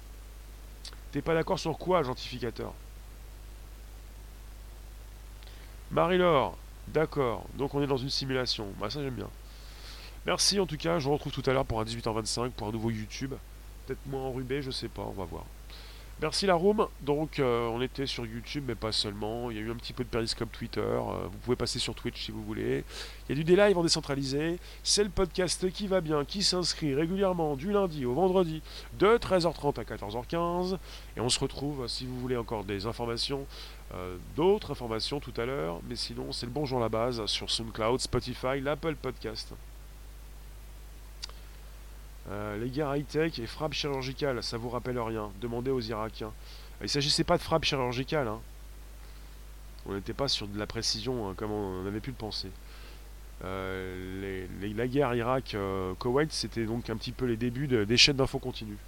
T'es 1.13 1.23
pas 1.23 1.35
d'accord 1.35 1.59
sur 1.59 1.77
quoi, 1.79 2.03
gentificateur 2.03 2.73
Marie-Laure, 5.91 6.57
d'accord. 6.89 7.47
Donc 7.55 7.75
on 7.75 7.83
est 7.83 7.87
dans 7.87 7.97
une 7.97 8.11
simulation. 8.11 8.67
Bah 8.79 8.91
ça 8.91 9.03
j'aime 9.03 9.15
bien. 9.15 9.31
Merci 10.27 10.61
en 10.61 10.67
tout 10.67 10.77
cas, 10.77 10.99
je 10.99 11.05
vous 11.05 11.13
retrouve 11.15 11.33
tout 11.33 11.49
à 11.49 11.53
l'heure 11.53 11.65
pour 11.65 11.81
un 11.81 11.85
18h25 11.85 12.51
pour 12.51 12.69
un 12.69 12.73
nouveau 12.73 12.91
YouTube. 12.91 13.35
Peut-être 13.87 14.07
moins 14.07 14.21
enrubé, 14.21 14.61
je 14.61 14.71
sais 14.71 14.89
pas, 14.89 15.03
on 15.03 15.13
va 15.13 15.25
voir. 15.25 15.45
Merci 16.21 16.47
la. 16.47 16.59
Donc 17.01 17.39
euh, 17.39 17.69
on 17.69 17.81
était 17.81 18.07
sur 18.07 18.27
YouTube, 18.27 18.65
mais 18.67 18.75
pas 18.75 18.91
seulement. 18.91 19.53
Il 19.53 19.57
y 19.57 19.61
a 19.61 19.63
eu 19.63 19.71
un 19.71 19.77
petit 19.77 19.93
peu 19.93 20.03
de 20.03 20.09
Periscope 20.09 20.51
Twitter. 20.51 20.81
Euh, 20.81 21.29
vous 21.31 21.39
pouvez 21.39 21.55
passer 21.55 21.79
sur 21.79 21.95
Twitch 21.95 22.25
si 22.25 22.33
vous 22.33 22.43
voulez. 22.43 22.85
Il 23.29 23.37
y 23.37 23.41
a 23.41 23.45
du 23.45 23.45
des 23.45 23.75
en 23.75 23.85
décentralisé. 23.85 24.59
C'est 24.83 25.05
le 25.05 25.11
podcast 25.11 25.71
qui 25.71 25.87
va 25.87 26.01
bien, 26.01 26.25
qui 26.25 26.43
s'inscrit 26.43 26.93
régulièrement 26.93 27.55
du 27.55 27.71
lundi 27.71 28.05
au 28.05 28.15
vendredi 28.15 28.63
de 28.99 29.17
13h30 29.17 29.79
à 29.79 29.85
14h15. 29.85 30.79
Et 31.17 31.21
on 31.21 31.29
se 31.29 31.39
retrouve 31.39 31.87
si 31.87 32.05
vous 32.05 32.19
voulez 32.19 32.37
encore 32.37 32.65
des 32.65 32.87
informations, 32.87 33.47
euh, 33.95 34.17
d'autres 34.35 34.73
informations 34.73 35.21
tout 35.21 35.35
à 35.37 35.47
l'heure. 35.47 35.81
Mais 35.89 35.95
sinon, 35.95 36.33
c'est 36.33 36.47
le 36.47 36.53
bonjour 36.53 36.79
à 36.79 36.83
la 36.83 36.89
base 36.89 37.25
sur 37.27 37.49
SoundCloud, 37.49 38.01
Spotify, 38.01 38.61
l'Apple 38.61 38.97
Podcast. 38.97 39.55
Euh, 42.31 42.59
les 42.59 42.69
guerres 42.69 42.95
high-tech 42.95 43.39
et 43.39 43.47
frappe 43.47 43.73
chirurgicale, 43.73 44.43
ça 44.43 44.59
vous 44.59 44.69
rappelle 44.69 44.99
rien. 44.99 45.31
Demandez 45.41 45.71
aux 45.71 45.81
Irakiens. 45.81 46.33
Il 46.81 46.85
ne 46.85 46.89
s'agissait 46.89 47.25
pas 47.25 47.39
de 47.39 47.43
frappe 47.43 47.65
chirurgicale. 47.65 48.29
Hein. 48.29 48.41
On 49.87 49.95
n'était 49.95 50.13
pas 50.13 50.29
sur 50.29 50.47
de 50.47 50.59
la 50.59 50.67
précision 50.67 51.29
hein, 51.29 51.35
comme 51.37 51.51
on 51.51 51.87
avait 51.87 52.01
pu 52.01 52.11
le 52.11 52.17
penser. 52.17 52.51
Euh, 53.45 54.47
la 54.77 54.89
guerre 54.89 55.15
Irak-Koweït, 55.15 56.33
c'était 56.33 56.67
donc 56.67 56.91
un 56.91 56.97
petit 56.97 57.13
peu 57.13 57.25
les 57.25 57.37
débuts 57.37 57.69
des 57.69 57.97
chaînes 57.97 58.17
d'infos 58.17 58.41
continues. 58.41 58.79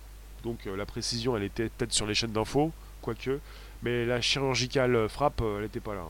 Donc 0.43 0.66
euh, 0.66 0.76
la 0.76 0.84
précision, 0.86 1.36
elle 1.36 1.45
était 1.45 1.68
peut-être 1.68 1.93
sur 1.93 2.07
les 2.07 2.14
chaînes 2.14 2.32
d'infos, 2.32 2.72
quoique, 3.01 3.41
mais 3.82 4.05
la 4.05 4.20
chirurgicale 4.20 5.09
frappe, 5.09 5.41
elle 5.41 5.62
n'était 5.62 5.80
pas 5.80 5.95
là. 5.95 6.07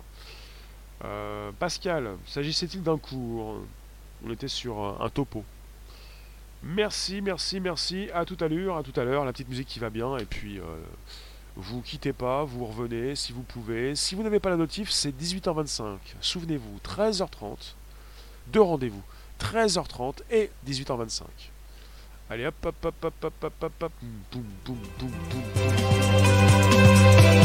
Pascal, 1.58 2.16
s'agissait-il 2.26 2.82
d'un 2.82 2.98
cours? 2.98 3.60
On 4.24 4.30
était 4.30 4.48
sur 4.48 5.00
un 5.00 5.08
topo. 5.08 5.44
Merci, 6.62 7.22
merci, 7.22 7.60
merci. 7.60 8.08
À 8.14 8.24
tout 8.24 8.36
à 8.40 8.48
l'heure, 8.48 8.76
à 8.76 8.82
tout 8.82 8.98
à 8.98 9.04
l'heure. 9.04 9.24
La 9.24 9.32
petite 9.32 9.48
musique 9.48 9.68
qui 9.68 9.78
va 9.78 9.90
bien. 9.90 10.16
Et 10.18 10.24
puis, 10.24 10.58
euh, 10.58 10.62
vous 11.56 11.80
quittez 11.80 12.12
pas, 12.12 12.44
vous 12.44 12.66
revenez 12.66 13.16
si 13.16 13.32
vous 13.32 13.42
pouvez. 13.42 13.94
Si 13.96 14.14
vous 14.14 14.22
n'avez 14.22 14.40
pas 14.40 14.50
la 14.50 14.56
notif, 14.56 14.90
c'est 14.90 15.10
18h25. 15.10 15.98
Souvenez-vous, 16.20 16.78
13h30. 16.84 17.74
Deux 18.48 18.60
rendez-vous. 18.62 19.02
13h30 19.40 20.16
et 20.30 20.50
18h25. 20.68 21.22
Allez 22.28 22.46
hop, 22.46 22.54
hop, 22.64 22.74
hop, 22.84 22.94
hop, 23.04 23.14
hop, 23.24 23.32
hop, 23.42 23.52
hop, 23.62 23.72
hop. 23.82 23.92
Boum, 24.00 24.44
boum, 24.64 24.76
boum, 24.98 25.10
boum, 25.30 25.42
boum. 25.52 27.39